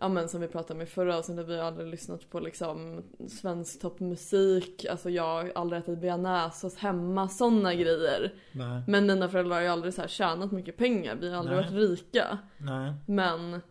[0.00, 3.02] Ja men som vi pratade om i förra avsnittet, vi har aldrig lyssnat på liksom
[3.28, 8.34] svensk toppmusik, alltså jag har aldrig ätit bearnaisesås hemma, sådana grejer.
[8.52, 8.82] Nej.
[8.88, 11.64] Men mina föräldrar har ju aldrig så här tjänat mycket pengar, vi har aldrig Nej.
[11.70, 12.38] varit rika.
[12.58, 12.92] Nej.
[13.06, 13.62] Men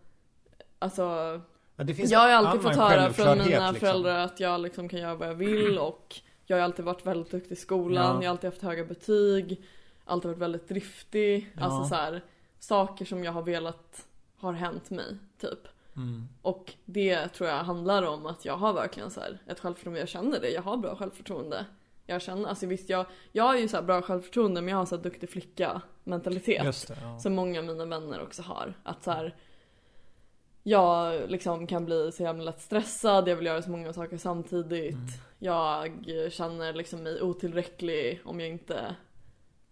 [0.79, 1.03] alltså
[1.77, 3.75] Ja, jag har ju alltid fått höra från mina liksom.
[3.75, 6.15] föräldrar att jag liksom kan göra vad jag vill och
[6.45, 8.23] jag har alltid varit väldigt duktig i skolan, Ja.
[8.23, 9.61] jag har alltid haft höga betyg,
[10.05, 11.51] alltid varit väldigt driftig.
[11.55, 11.63] Ja.
[11.63, 12.21] Alltså så här,
[12.59, 14.07] saker som jag har velat
[14.37, 15.59] har hänt mig, typ.
[15.97, 16.27] Mm.
[16.41, 20.09] Och det tror jag handlar om att jag har verkligen så här ett självförtroende, jag
[20.09, 21.65] känner det, jag har bra självförtroende.
[22.05, 24.85] Jag känner, alltså visst jag, jag har ju så här bra självförtroende men jag har
[24.85, 26.87] så här duktig flicka mentalitet.
[26.87, 27.19] Det, ja.
[27.19, 28.73] Som många av mina vänner också har.
[28.83, 29.35] Att så här,
[30.63, 34.93] jag liksom kan bli så jävla lätt stressad, jag vill göra så många saker samtidigt.
[34.93, 35.07] Mm.
[35.39, 38.95] Jag känner liksom mig otillräcklig om jag inte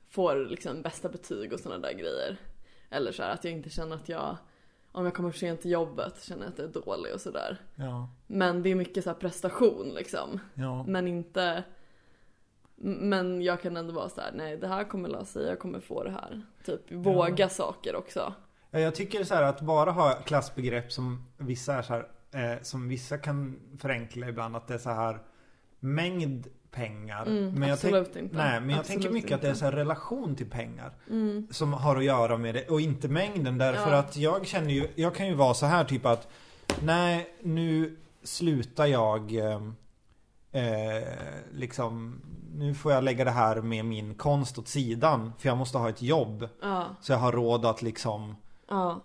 [0.09, 2.37] får liksom bästa betyg och sådana där grejer.
[2.89, 4.37] Eller så här, att jag inte känner att jag,
[4.95, 7.57] om jag kommer för sent till jobbet, känner jag att jag är dålig och sådär.
[7.75, 8.09] Ja.
[8.27, 10.39] Men det är mycket så här prestation liksom.
[10.53, 10.83] Ja.
[10.83, 11.63] Men inte
[12.75, 15.79] men jag kan ändå vara så här: nej det här kommer lösa sig, jag kommer
[15.79, 16.41] få det här.
[16.65, 18.33] Typ våga saker också.
[18.71, 22.61] Ja, Jag tycker så här att bara ha klassbegrepp som vissa är så här, eh,
[22.61, 25.19] som vissa kan förenkla ibland att det är så här
[25.79, 27.25] mängd pengar.
[27.25, 28.37] Mm, jag absolut tänk- inte.
[28.37, 29.59] Nej, men jag Absolut tänker mycket att det är inte.
[29.59, 30.91] så här relation till pengar.
[31.09, 31.47] Mm.
[31.51, 33.97] Som har att göra med det och inte mängden därför Ja.
[33.97, 36.27] att jag känner ju, jag kan ju vara så här typ att
[36.81, 39.61] Nej, nu slutar jag eh,
[40.51, 41.03] eh,
[41.53, 42.21] liksom
[42.57, 45.89] Nu får jag lägga det här med min konst åt sidan för jag måste ha
[45.89, 46.49] ett jobb.
[46.61, 48.35] Ja, Så jag har råd att liksom
[48.69, 49.01] ja,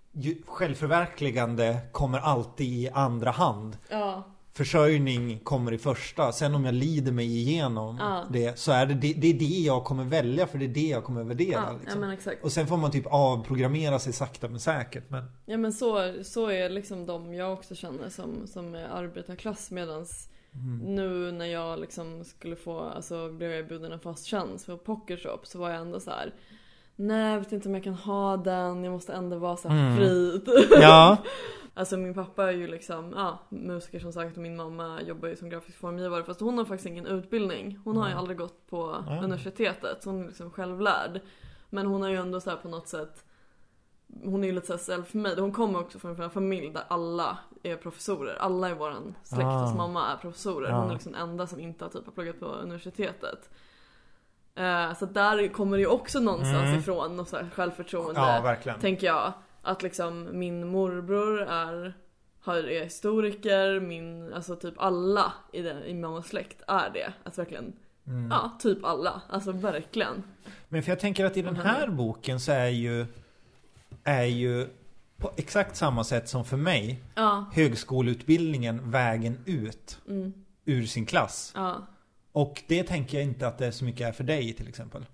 [0.47, 3.77] Självförverkligande kommer alltid i andra hand.
[3.89, 4.23] ja,
[4.65, 6.31] Försörjning kommer i första.
[6.31, 8.23] Sen om jag lider mig igenom Ja.
[8.31, 10.87] det så är det, det det är det jag kommer välja för det är det
[10.87, 11.51] jag kommer värdera.
[11.51, 12.03] ja, ja liksom.
[12.03, 12.43] exakt.
[12.43, 15.09] Och sen får man typ avprogrammera sig sakta men säkert.
[15.09, 19.71] Men Ja men så, så är liksom de jag också känner som, som är arbetarklass
[19.71, 20.95] medans Mm.
[20.95, 25.47] nu när jag liksom skulle få, alltså blev jag erbjuden en fast tjänst för Pokershop
[25.47, 26.33] så var jag ändå så här.
[26.95, 29.87] Nej jag vet inte om jag kan ha den, jag måste ändå vara så här
[29.87, 29.97] Mm.
[29.97, 30.41] fri.
[30.81, 31.17] Ja.
[31.73, 35.35] Alltså min pappa är ju liksom, ja, musiker som sagt och min mamma jobbar ju
[35.35, 37.79] som grafisk formgivare fast hon har faktiskt ingen utbildning.
[37.83, 41.21] Hon har ju aldrig gått på universitetet så hon är liksom självlärd.
[41.69, 43.25] Men hon har ju ändå så här på något sätt
[44.23, 45.39] hon är ju lite såhär self-made.
[45.41, 48.35] Hon kommer också från en familj där alla är professorer.
[48.39, 49.51] Alla i våran släkt, Ah.
[49.51, 50.71] hans mamma är professorer.
[50.71, 53.49] Hon är liksom den enda som inte har typ har pluggat på universitetet.
[54.55, 56.79] Eh, så där kommer det ju också någonstans Mm.
[56.79, 58.79] ifrån, något så här självförtroende Ja, verkligen.
[58.79, 59.33] tänker jag.
[59.61, 61.93] Att liksom min morbror är,
[62.45, 67.13] är historiker, min, alltså typ alla i, den, i mammas släkt är det.
[67.23, 67.73] Alltså verkligen,
[68.07, 68.31] Mm.
[68.31, 69.21] ja typ alla.
[69.29, 70.23] Alltså verkligen.
[70.69, 73.05] Men för jag tänker att i den här boken så är ju
[74.03, 74.67] Är ju
[75.17, 80.33] på exakt samma sätt som för mig Ja, Högskoleutbildningen vägen ut mm,
[80.65, 81.51] ur sin klass.
[81.55, 81.87] ja.
[82.31, 85.05] Och det tänker jag inte att det är så mycket är för dig till exempel.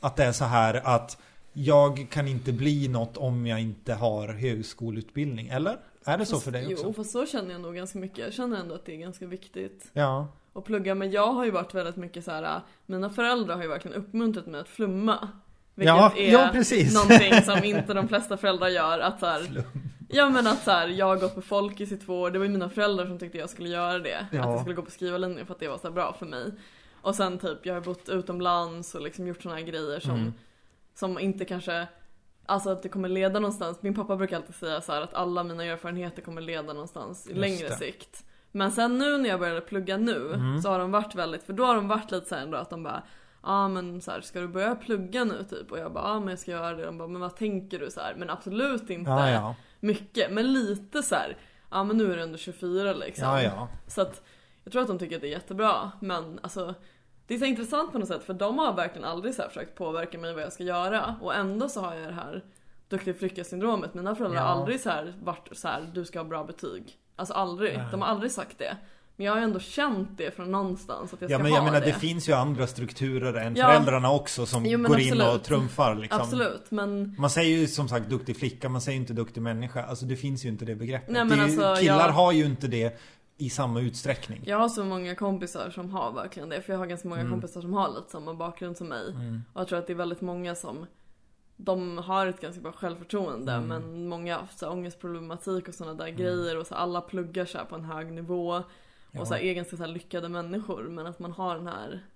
[0.00, 1.18] Att det är så här att
[1.58, 5.48] jag kan inte bli något om jag inte har högskoleutbildning.
[5.48, 5.78] Eller?
[6.04, 6.84] Är det så för dig också?
[6.86, 8.18] Jo, fast så känner jag nog ganska mycket.
[8.18, 10.28] Jag känner ändå att det är ganska viktigt Ja.
[10.52, 10.94] att plugga.
[10.94, 12.60] Men jag har ju varit väldigt mycket så här.
[12.86, 15.28] mina föräldrar har ju verkligen uppmuntrat mig att flumma.
[15.74, 16.94] Vilket Ja, är ja, precis.
[16.94, 18.98] någonting som inte de flesta föräldrar gör.
[18.98, 19.64] Att så här,
[20.08, 22.46] Ja men att så här, jag har gått på Folkis i två år, det var
[22.46, 24.26] ju mina föräldrar som tyckte jag skulle göra det.
[24.32, 24.40] Ja.
[24.40, 26.52] Att jag skulle gå på skrivarlinjen för att det var så bra för mig.
[27.02, 30.32] Och sen typ, jag har bott utomlands och liksom gjort såna här grejer som, Mm.
[30.98, 31.86] Som inte kanske
[32.48, 33.78] Alltså att det kommer leda någonstans.
[33.82, 37.28] Min pappa brukar alltid säga så här att alla mina erfarenheter kommer leda någonstans i
[37.30, 37.74] Just längre det.
[37.74, 38.24] sikt.
[38.52, 40.62] Men sen nu när jag började plugga nu Mm.
[40.62, 42.82] så har de varit väldigt, för då har de varit lite såhär ändå att de
[42.82, 43.02] bara
[43.42, 45.72] Ja ah, men så här, ska du börja plugga nu typ?
[45.72, 46.84] Och jag bara ja ah, men jag ska göra det.
[46.86, 48.14] De bara men vad tänker du så här?
[48.14, 49.54] Men absolut inte Ja, ja.
[49.80, 50.30] mycket.
[50.32, 51.36] Men lite så här.
[51.70, 53.24] ja men nu är du ändå 24 liksom.
[53.42, 53.68] Ja.
[53.86, 54.22] Så att
[54.64, 55.92] jag tror att de tycker att det är jättebra.
[56.00, 56.74] Men alltså
[57.26, 59.74] det är så intressant på något sätt för de har verkligen aldrig så här försökt
[59.74, 61.14] påverka mig vad jag ska göra.
[61.22, 62.44] Och ändå så har jag det här
[62.88, 63.94] duktig flicka syndromet.
[63.94, 64.52] Mina föräldrar har Ja.
[64.60, 66.82] aldrig så här varit så här du ska ha bra betyg.
[67.16, 67.76] Alltså aldrig.
[67.78, 67.86] Nej.
[67.90, 68.76] De har aldrig sagt det.
[69.18, 71.58] Men jag har ju ändå känt det från någonstans att jag Ja ska men ha
[71.58, 71.86] jag menar det.
[71.86, 73.66] det finns ju andra strukturer än Ja.
[73.66, 75.44] föräldrarna också som Jo, men går in och absolut.
[75.44, 76.20] trumfar liksom.
[76.20, 79.84] Absolut men Man säger ju som sagt duktig flicka, man säger inte duktig människa.
[79.84, 81.08] Alltså det finns ju inte det begreppet.
[81.10, 82.98] Nej, men det ju, alltså, killar jag- har ju inte det
[83.38, 84.42] i samma utsträckning.
[84.46, 86.62] jag har så många kompisar som har verkligen det.
[86.62, 87.32] För jag har ganska många Mm.
[87.32, 89.10] kompisar som har lite samma bakgrund som mig.
[89.10, 89.42] Mm.
[89.52, 90.86] Och jag tror att det är väldigt många som
[91.56, 93.68] de har ett ganska bra självförtroende Mm.
[93.68, 96.16] men många har så här ångestproblematik och sådana där Mm.
[96.16, 98.62] grejer och så alla pluggar så här på en hög nivå.
[99.12, 99.20] Ja.
[99.20, 102.06] Och så här, är ganska så lyckade människor men att man har den här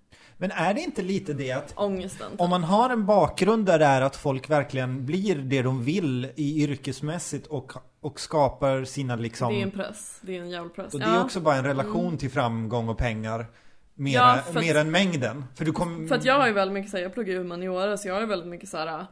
[0.41, 2.33] Men är det inte lite det att ångesten.
[2.39, 6.29] om man har en bakgrund där det är att folk verkligen blir det de vill
[6.37, 9.53] i yrkesmässigt och, och skapar sina liksom...
[9.53, 10.95] Det är en press, det är en jävla press.
[10.95, 13.47] och det är också bara en relation till framgång och pengar.
[13.95, 15.45] Mera, Ja, mer än mängden.
[15.55, 16.09] För du kommer...
[16.09, 18.49] För att jag ju väldigt mycket såhär, jag pluggar ju humaniora så jag ju väldigt
[18.49, 19.07] mycket såhär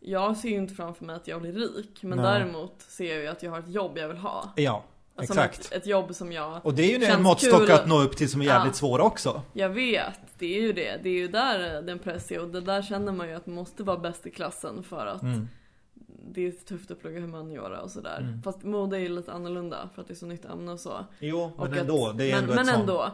[0.00, 2.26] Jag ser ju inte framför mig att jag blir rik men Nej.
[2.26, 4.52] däremot ser jag ju att jag har ett jobb jag vill ha.
[4.56, 4.84] Ja,
[5.20, 5.60] exakt.
[5.64, 8.30] Ett, ett jobb som jag, Och det är ju en måttstock att nå upp till
[8.30, 8.78] som är jävligt Ja.
[8.78, 9.42] svår också.
[9.52, 11.00] jag vet, det är ju det.
[11.02, 13.54] Det är ju där den press är och det där känner man ju att man
[13.54, 15.48] måste vara bäst i klassen för att Mm.
[16.32, 18.18] det är tufft att plugga humaniora och sådär.
[18.20, 18.42] Mm.
[18.42, 21.04] Fast mode är ju lite annorlunda för att det är så nytt ämne och så.
[21.18, 22.06] Jo, men Och ändå.
[22.06, 22.80] att, Det är men, ändå men ett sånt...
[22.80, 23.10] ändå.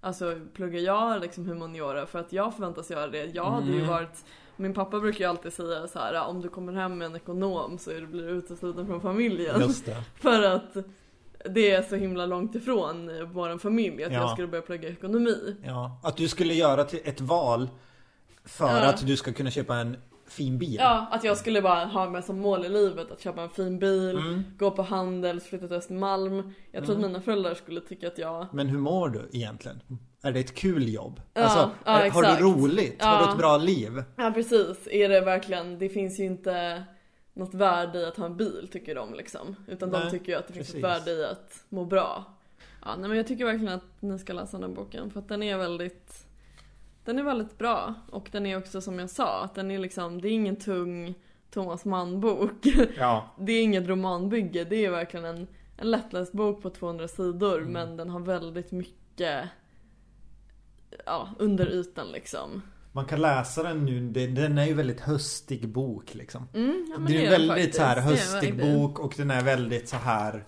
[0.00, 3.24] Alltså pluggar jag liksom humaniora för att jag förväntas göra det.
[3.34, 3.86] Jag hade ju Mm.
[3.88, 4.24] varit
[4.56, 7.78] min pappa brukar ju alltid säga så här: om du kommer hem med en ekonom
[7.78, 9.60] så blir du utesluten från familjen.
[9.60, 10.02] Just det.
[10.20, 10.76] För att
[11.44, 14.20] det är så himla långt ifrån eh, vår familj att Ja.
[14.20, 15.56] jag skulle börja plugga ekonomi.
[15.64, 17.68] Ja, att du skulle göra ett val
[18.44, 18.88] för Ja.
[18.88, 19.96] att du ska kunna köpa en
[20.28, 20.76] fin bil.
[20.80, 23.78] Ja, att jag skulle bara ha mig som mål i livet att köpa en fin
[23.78, 24.42] bil, Mm.
[24.58, 26.52] gå på Handels, flytta till Östermalm.
[26.72, 27.04] Jag tror Mm.
[27.04, 29.80] att mina föräldrar skulle tycka att jag Men hur mår du egentligen?
[30.22, 31.20] Är det ett kul jobb?
[31.34, 33.02] Ja, alltså, ja, har du roligt?
[33.04, 34.02] Har du ett bra liv?
[34.16, 36.82] Ja precis, är det verkligen, det finns ju inte
[37.38, 39.56] något värde i att ha en bil tycker de liksom.
[39.66, 40.84] Utan Nej, de tycker ju att det finns precis.
[40.84, 42.24] ett värde i att må bra.
[42.84, 45.28] Ja nej men jag tycker verkligen att ni ska läsa den här boken för att
[45.28, 46.26] den är väldigt
[47.04, 50.20] Den är väldigt bra och den är också som jag sa, att den är liksom,
[50.20, 51.14] det är ingen tung
[51.50, 52.66] Thomas Mann-bok.
[52.98, 53.34] Ja.
[53.38, 57.72] Det är inget romanbygge, det är verkligen en, en lättläst bok på 200 sidor Mm.
[57.72, 59.48] men den har väldigt mycket
[61.06, 62.62] Ja, under ytan liksom.
[62.92, 66.48] Man kan läsa den nu, den är ju väldigt höstig bok liksom.
[66.54, 67.76] Mm, ja, det är en väldigt faktiskt.
[67.76, 70.44] så här höstig bok och den är väldigt så här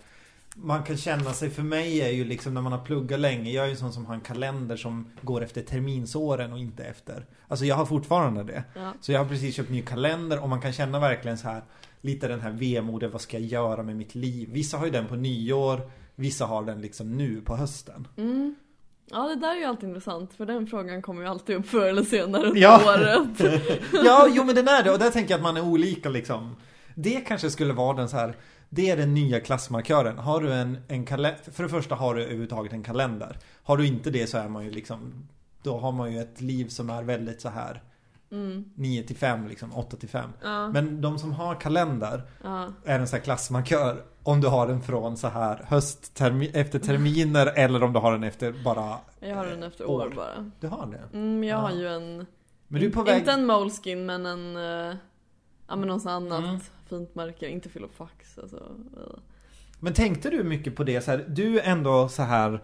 [0.54, 3.64] man kan känna sig, för mig är ju liksom när man har pluggat länge, jag
[3.64, 7.64] är ju sån som har en kalender som går efter terminsåren och inte efter Alltså
[7.64, 8.94] jag har fortfarande det Ja.
[9.00, 11.62] Så jag har precis köpt ny kalender och man kan känna verkligen så här
[12.00, 14.48] Lite den här vemodet, vad ska jag göra med mitt liv?
[14.52, 18.54] Vissa har ju den på nyår Vissa har den liksom nu på hösten Mm.
[19.10, 21.86] Ja det där är ju alltid intressant för den frågan kommer ju alltid upp förr
[21.86, 22.80] eller senare under Ja.
[22.86, 23.62] året.
[24.04, 26.56] Ja, jo men den är det och där tänker jag att man är olika liksom
[26.94, 28.36] Det kanske skulle vara den så här
[28.68, 32.22] Det är den nya klassmarkören Har du en, en kalender För det första har du
[32.22, 35.28] överhuvudtaget en kalender Har du inte det så är man ju liksom
[35.62, 37.82] Då har man ju ett liv som är väldigt så här
[38.32, 38.64] Mm.
[38.74, 42.68] 9 till 5 liksom, 8 till 5 Ja, Men de som har kalender ja.
[42.84, 46.78] är en sån här klassmarkör Om du har den från så här höst, termi- efter
[46.78, 50.06] terminer eller om du har den efter bara Jag har den efter År.
[50.06, 50.50] år bara.
[50.60, 51.16] Du har det?
[51.18, 51.76] Mm, jag har Ja.
[51.76, 52.26] ju en,
[52.68, 54.94] Men du är på väg inte en Moleskin men en, uh,
[55.68, 56.60] ja men något annat Mm.
[56.88, 58.56] fint märke, inte Filofax alltså.
[58.56, 59.18] eh.
[59.80, 62.62] Men tänkte du mycket på det så här, Du ändå så här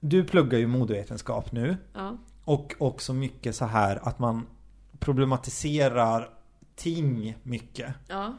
[0.00, 2.16] Du pluggar ju modevetenskap nu Ja.
[2.44, 4.46] Och också mycket så här att man
[5.06, 6.30] problematiserar
[6.74, 8.34] ting mycket Ja.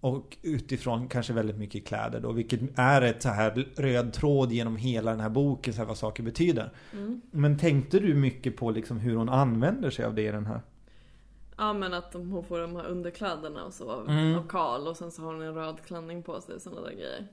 [0.00, 4.76] Och utifrån kanske väldigt mycket kläder då Vilket är ett så här röd tråd genom
[4.76, 7.20] hela den här boken så här, vad saker betyder Mm.
[7.30, 10.60] Men tänkte du mycket på liksom hur hon använder sig av det i den här?
[11.56, 14.38] Ja men att hon får de här underkläderna och så av, Mm.
[14.38, 16.92] av Karl och sen så har hon en röd klänning på sig och sådana där
[16.92, 17.26] grejer.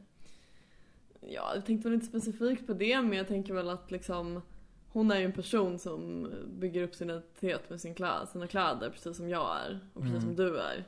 [1.21, 4.41] Ja, jag tänkte väl inte specifikt på det men jag tänker väl att liksom
[4.93, 6.27] hon är ju en person som
[6.59, 10.23] bygger upp sin identitet med sin klä, sina kläder precis som jag är och precis
[10.23, 10.35] Mm.
[10.35, 10.83] som du är.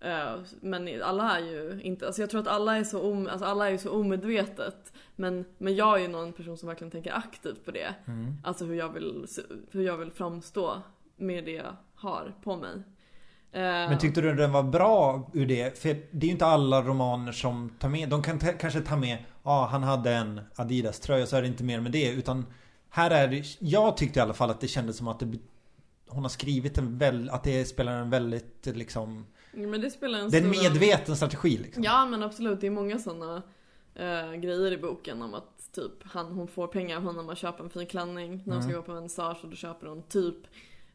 [0.00, 3.46] Eh, Men alla är ju inte, alltså jag tror att alla är så, om, alltså
[3.46, 4.92] alla är så omedvetet.
[5.16, 7.94] Men, men jag är ju någon person som verkligen tänker aktivt på det.
[8.06, 8.34] Mm.
[8.44, 9.26] Alltså hur jag vill,
[9.70, 10.82] hur jag vill framstå
[11.16, 12.70] med det jag har på mig.
[13.52, 15.78] Eh, Men tyckte du den var bra ur det?
[15.78, 19.18] För det är ju inte alla romaner som tar med De kan kanske ta med
[19.42, 22.46] Ja, han hade en Adidas tröja så är det inte mer med det utan
[22.94, 25.38] Här är det Jag tyckte i alla fall att det kändes som att det
[26.08, 30.30] Hon har skrivit en väl Att det spelar en väldigt liksom Men det spelar en
[30.30, 33.42] Det är en stor medveten strategi liksom Ja men absolut, det är många sådana
[33.94, 37.62] eh, grejer i boken om att typ han, hon får pengar av honom att köpa
[37.62, 38.80] en fin klänning när hon ska Mm.
[38.82, 40.36] gå på vernissage och då köper hon typ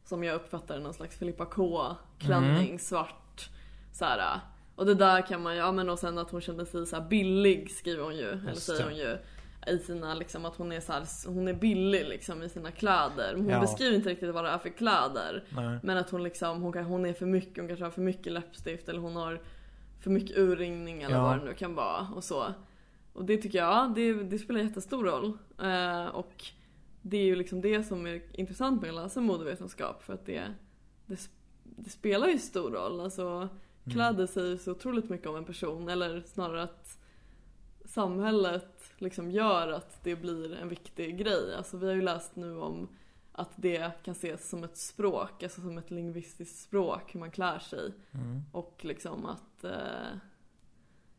[0.04, 1.86] som jag uppfattar någon slags Filippa K
[2.18, 2.78] klänning, Mm.
[2.78, 3.50] svart
[3.92, 4.40] så här.
[4.76, 6.96] Och det där kan man ju, ja men och sen att hon kände sig så
[6.96, 8.84] här billig skriver hon ju, eller Just säger det.
[8.86, 9.18] hon ju
[9.68, 13.34] i sina liksom att hon är så här, hon är billig liksom i sina kläder.
[13.36, 13.60] Hon Ja.
[13.60, 15.44] beskriver inte riktigt vad det är för kläder.
[15.48, 15.78] Nej.
[15.82, 18.32] Men att hon liksom, hon, kan, hon är för mycket, hon kanske har för mycket
[18.32, 19.40] läppstift eller hon har
[20.00, 21.22] för mycket urringning eller Ja.
[21.22, 22.44] vad det nu kan vara och så.
[23.12, 25.38] Och det tycker jag, ja, det, det spelar jättestor roll.
[25.62, 26.44] Eh, och
[27.02, 30.42] det är ju liksom det som är intressant med att läsa modevetenskap för att det,
[31.06, 31.30] det,
[31.64, 33.00] det spelar ju stor roll.
[33.00, 33.48] Alltså
[33.84, 33.94] Mm.
[33.96, 35.88] kläder säger så otroligt mycket om en person.
[35.88, 36.98] Eller snarare att
[37.84, 41.54] samhället liksom gör att det blir en viktig grej.
[41.54, 42.88] Alltså vi har ju läst nu om
[43.32, 47.58] att det kan ses som ett språk, alltså som ett lingvistiskt språk, hur man klär
[47.58, 47.92] sig.
[48.12, 48.42] Mm.
[48.52, 50.18] Och liksom att, eh,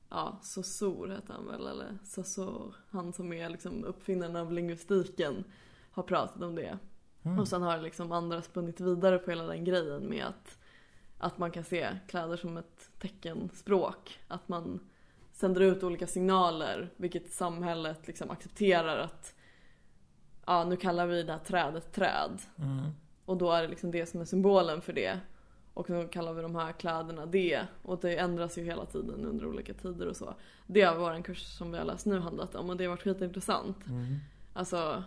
[0.10, 5.44] ja, Saussure heter han väl, eller Saussure, han som är liksom uppfinnaren av lingvistiken,
[5.92, 6.80] har pratat om det.
[7.24, 7.40] Mm.
[7.40, 10.58] Och sen har liksom andra spunnit vidare på hela den grejen med att,
[11.18, 14.20] att man kan se kläder som ett teckenspråk.
[14.28, 14.89] Att man
[15.40, 19.34] sänder ut olika signaler, vilket samhället liksom accepterar att
[20.46, 22.42] ja, nu kallar vi det här trädet träd.
[22.58, 22.92] Mm.
[23.26, 25.20] Och då är det liksom det som är symbolen för det.
[25.74, 27.62] Och nu kallar vi de här kläderna det.
[27.84, 30.34] Och det ändras ju hela tiden under olika tider och så.
[30.68, 33.04] Det har vår kurs som vi har läst nu handlat om och det har varit
[33.04, 33.88] skitintressant.
[33.88, 34.16] Mm.
[34.54, 35.04] Alltså,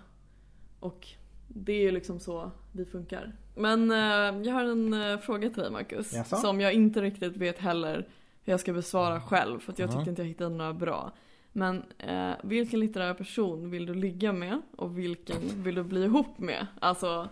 [0.81, 1.09] och
[1.49, 3.37] det är ju liksom så vi funkar.
[3.57, 6.13] Men eh, jag har en eh, fråga till dig Marcus.
[6.13, 6.37] Jaså?
[6.37, 8.09] Som jag inte riktigt vet heller
[8.44, 9.60] hur jag ska besvara själv.
[9.60, 11.12] För att jag tyckte inte jag hittade några bra.
[11.52, 14.62] Men eh, vilken litterär person vill du ligga med?
[14.77, 16.66] Och vilken vill du bli ihop med?
[16.81, 17.28] Alltså,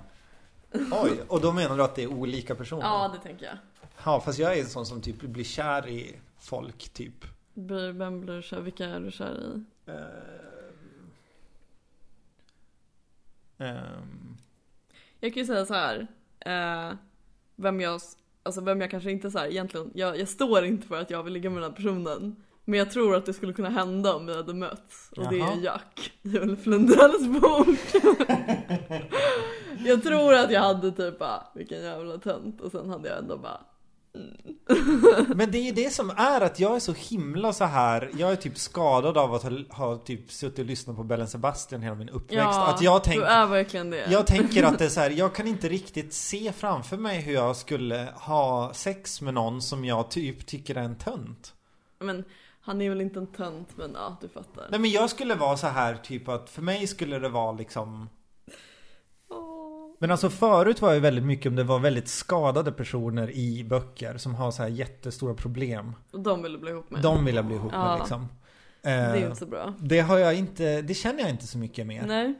[0.73, 2.83] Oj, och då menar du att det är olika personer?
[2.83, 3.57] ja det tänker jag.
[4.05, 7.25] Ja, fast jag är en sån som typ blir kär i folk, typ.
[7.95, 9.65] Vem blir du kär Vilka är du kär i?
[13.59, 14.37] Ehm,
[15.21, 16.07] Jag kan ju säga så här.
[16.41, 16.95] Eh,
[17.57, 18.01] vem jag,
[18.51, 21.23] alltså vem jag kanske inte så här, egentligen, jag, jag står inte för att jag
[21.23, 22.37] vill ligga med den här personen.
[22.65, 25.11] Men jag tror att det skulle kunna hända om vi hade mötts.
[25.17, 25.53] Och det Jaha.
[25.53, 27.79] är Jack i Ulf Lundells bok.
[29.85, 32.61] jag tror att jag hade typ bara, vilken jävla tönt.
[32.61, 33.61] Och sen hade jag ändå bara,
[35.35, 38.11] Men det är ju det som är att jag är så himla så här.
[38.19, 41.83] Jag är typ skadad av att ha, ha typ suttit och lyssnat på Bellen Sebastian
[41.83, 42.35] hela min uppväxt.
[42.35, 44.11] ja, att jag du tänker är verkligen det.
[44.11, 47.35] Jag tänker att det är så här, jag kan inte riktigt se framför mig hur
[47.35, 51.55] jag skulle ha sex med någon som jag typ tycker är en tönt.
[51.99, 52.25] Men
[52.61, 54.67] han är väl inte en tönt, men ja, du fattar.
[54.71, 58.09] Nej men jag skulle vara så här typ att för mig skulle det vara liksom.
[60.03, 64.17] Men alltså förut var jag väldigt mycket om det var väldigt skadade personer i böcker
[64.19, 65.93] som har så här jättestora problem.
[66.13, 67.03] Och de vill bli ihop med.
[67.03, 67.97] De vill jag bli ihop med Ja.
[67.99, 68.29] liksom.
[68.83, 69.75] Det är Eh, inte så bra.
[69.81, 72.05] det har jag inte, det känner jag inte så mycket mer.
[72.07, 72.35] Nej,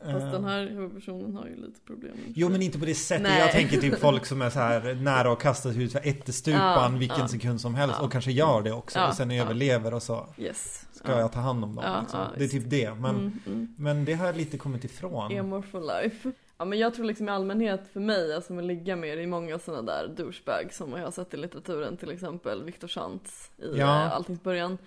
[0.00, 2.16] fast Eh, den här huvudpersonen har ju lite problem.
[2.34, 3.22] Jo men inte på det sättet.
[3.22, 3.40] Nej.
[3.40, 6.98] Jag tänker typ folk som är så här nära att kastas ut för ättestupan Ja,
[6.98, 7.28] vilken ja.
[7.28, 8.04] sekund som helst Ja.
[8.04, 10.86] och kanske gör det också och sen överlever och så Yes.
[10.92, 11.18] ska ja.
[11.20, 11.84] jag ta hand om dem.
[12.02, 12.20] Liksom.
[12.38, 12.94] det är typ det.
[12.94, 13.74] Men, Mm, mm.
[13.78, 15.32] men det har jag lite kommit ifrån.
[15.32, 16.32] Emo for life.
[16.60, 19.26] Ja men jag tror liksom i allmänhet för mig, alltså med ligga med, det är
[19.26, 23.62] många sådana där douchebags som jag har sett i litteraturen till exempel Viktor Schantz i
[23.68, 23.76] Ja.
[23.76, 24.10] ja.
[24.10, 24.78] Alltings början.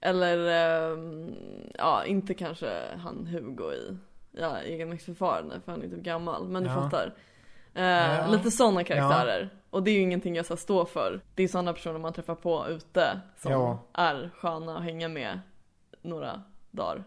[0.00, 0.38] Eller,
[0.92, 1.34] ehm,
[1.78, 3.96] ja inte kanske han Hugo i
[4.32, 6.74] ja, egenmäktsförfarande för han är typ gammal, men du Ja.
[6.74, 7.14] fattar.
[7.74, 8.26] Eh, Ja.
[8.26, 9.48] Lite sådana karaktärer.
[9.70, 11.20] Och det är ju ingenting jag ska stå för.
[11.34, 13.78] Det är sådana personer man träffar på ute som Ja.
[13.92, 15.40] är sköna att hänga med
[16.02, 17.04] några dagar.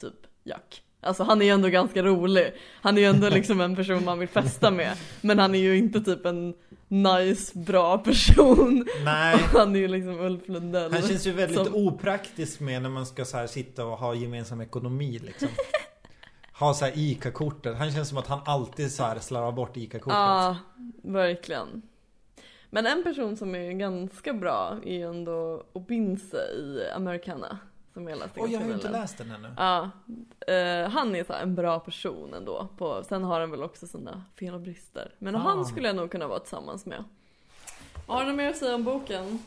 [0.00, 0.14] Typ
[0.44, 0.82] Jack.
[1.06, 2.52] Alltså han är ju ändå ganska rolig.
[2.80, 4.96] Han är ju ändå liksom en person man vill festa med.
[5.20, 6.54] Men han är ju inte typ en
[6.88, 8.86] nice, bra person.
[9.04, 9.36] Nej.
[9.52, 10.92] Han är ju liksom Ulf Lundell.
[10.92, 14.60] Han känns ju väldigt Som- opraktisk med när man ska så sitta och ha gemensam
[14.60, 15.48] ekonomi liksom.
[16.58, 17.76] Ha så här ICA-kortet.
[17.76, 20.16] Han känns som att han alltid så här slarvar bort ICA-kortet.
[20.16, 20.56] Ja,
[21.02, 21.82] verkligen.
[22.70, 27.58] Men en person som är ganska bra är ju ändå Obinse i Americana.
[27.96, 29.48] Som jag läste Oj, jag har ju inte läst den ännu.
[29.56, 29.90] Ja,
[30.46, 32.68] eh, han är så en bra person ändå.
[32.78, 35.14] På, sen har han väl också sina fel och brister.
[35.18, 35.38] Men Ah.
[35.38, 37.04] han skulle jag nog kunna vara tillsammans med.
[38.06, 39.38] Har du något mer att säga om boken?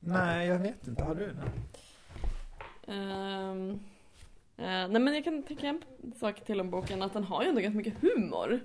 [0.00, 1.02] Nej, jag vet inte.
[1.04, 2.92] Har du det?
[2.92, 3.70] Ehm,
[4.56, 5.82] eh, nej men jag kan tänka en
[6.20, 8.60] sak till om boken, att den har ju ändå ganska mycket humor.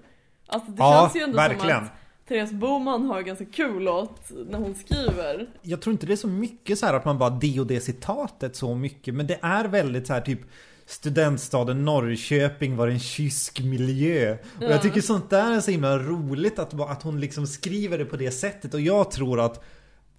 [0.47, 1.83] Alltså det Ja, känns ju ändå som verkligen.
[1.83, 1.91] att
[2.31, 5.47] Therese Boman har ganska kul åt när hon skriver.
[5.61, 7.79] Jag tror inte det är så mycket så här att man bara det och det
[7.79, 9.13] citatet så mycket.
[9.15, 10.39] Men det är väldigt så här typ
[10.85, 14.31] Studentstaden Norrköping var en kysk miljö.
[14.33, 14.69] Och Ja.
[14.69, 18.17] jag tycker sånt där är så himla roligt att, att hon liksom skriver det på
[18.17, 18.73] det sättet.
[18.73, 19.63] Och jag tror att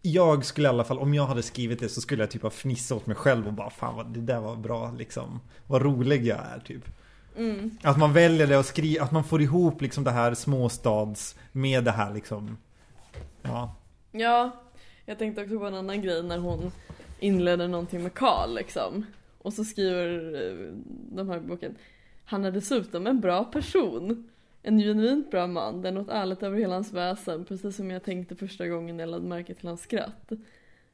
[0.03, 2.51] jag skulle i alla fall, om jag hade skrivit det så skulle jag typ ha
[2.51, 5.41] fnissat åt mig själv och bara fan vad det där var bra liksom.
[5.67, 6.85] Vad rolig jag är typ.
[7.37, 7.71] Mm.
[7.83, 11.85] Att man väljer det och skriver, att man får ihop liksom det här småstads med
[11.85, 12.57] det här liksom.
[13.43, 13.75] Ja.
[14.13, 14.51] Ja,
[15.07, 16.73] jag tänkte också på en annan grej när hon
[17.19, 19.07] inleder någonting med Karl liksom.
[19.39, 20.75] Och så skriver eh,
[21.17, 21.77] de här boken
[22.25, 24.29] Han är dessutom en bra person.
[24.63, 25.83] En genuint bra man.
[25.83, 27.45] Det är något ärligt över hela hans väsen.
[27.45, 30.33] Precis som jag tänkte första gången jag lade märke till hans skratt.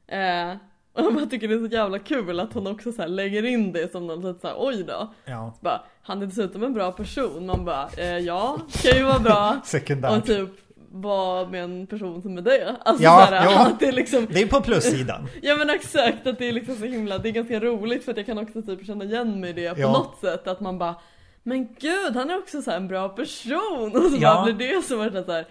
[0.07, 0.55] Eh,
[0.99, 3.71] och jag bara tycker det är så jävla kul att hon också så lägger in
[3.71, 5.13] det som något litet såhär oj då.
[5.25, 5.57] Ja.
[5.61, 7.45] Bara, han är dessutom en bra person.
[7.45, 9.57] Man bara, eh, ja, kan ju vara bra.
[9.65, 10.17] Sekundärt.
[10.17, 10.49] Och typ
[10.91, 12.75] vara med en person som är det.
[12.85, 13.67] Alltså Ja, såhär, ja.
[13.67, 15.27] att det är liksom Det är på plussidan.
[15.41, 18.17] Ja men exakt, att det är liksom så himla, det är ganska roligt för att
[18.17, 19.91] jag kan också typ känna igen mig i det på Ja.
[19.91, 20.95] något sätt att man bara
[21.43, 23.91] Men gud, han är också så här en bra person!
[23.95, 24.33] Och så Ja.
[24.45, 25.45] bara blir det så vart det så här.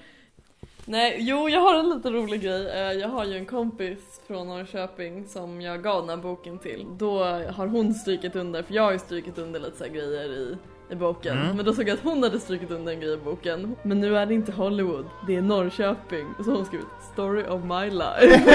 [0.91, 2.69] Nej, jo jag har en lite rolig grej.
[2.71, 6.87] Eh, Jag har ju en kompis från Norrköping som jag gav den här boken till.
[6.99, 7.19] Då
[7.57, 10.57] har hon strykit under, för jag har ju strykit under lite så här grejer i,
[10.91, 11.39] i boken.
[11.39, 11.57] Mm.
[11.57, 13.77] Men då såg jag att hon hade strykit under en grej i boken.
[13.83, 16.27] Men nu är det inte Hollywood, det är Norrköping.
[16.39, 18.47] Och så har hon skrivit 'Story of my life'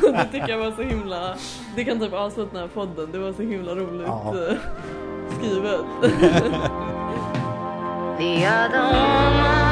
[0.00, 1.34] Det tycker jag var så himla,
[1.76, 4.34] det kan typ avsluta den här podden, det var så himla roligt Ja.
[4.48, 4.56] eh,
[5.38, 5.80] skrivet.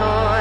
[0.00, 0.39] time.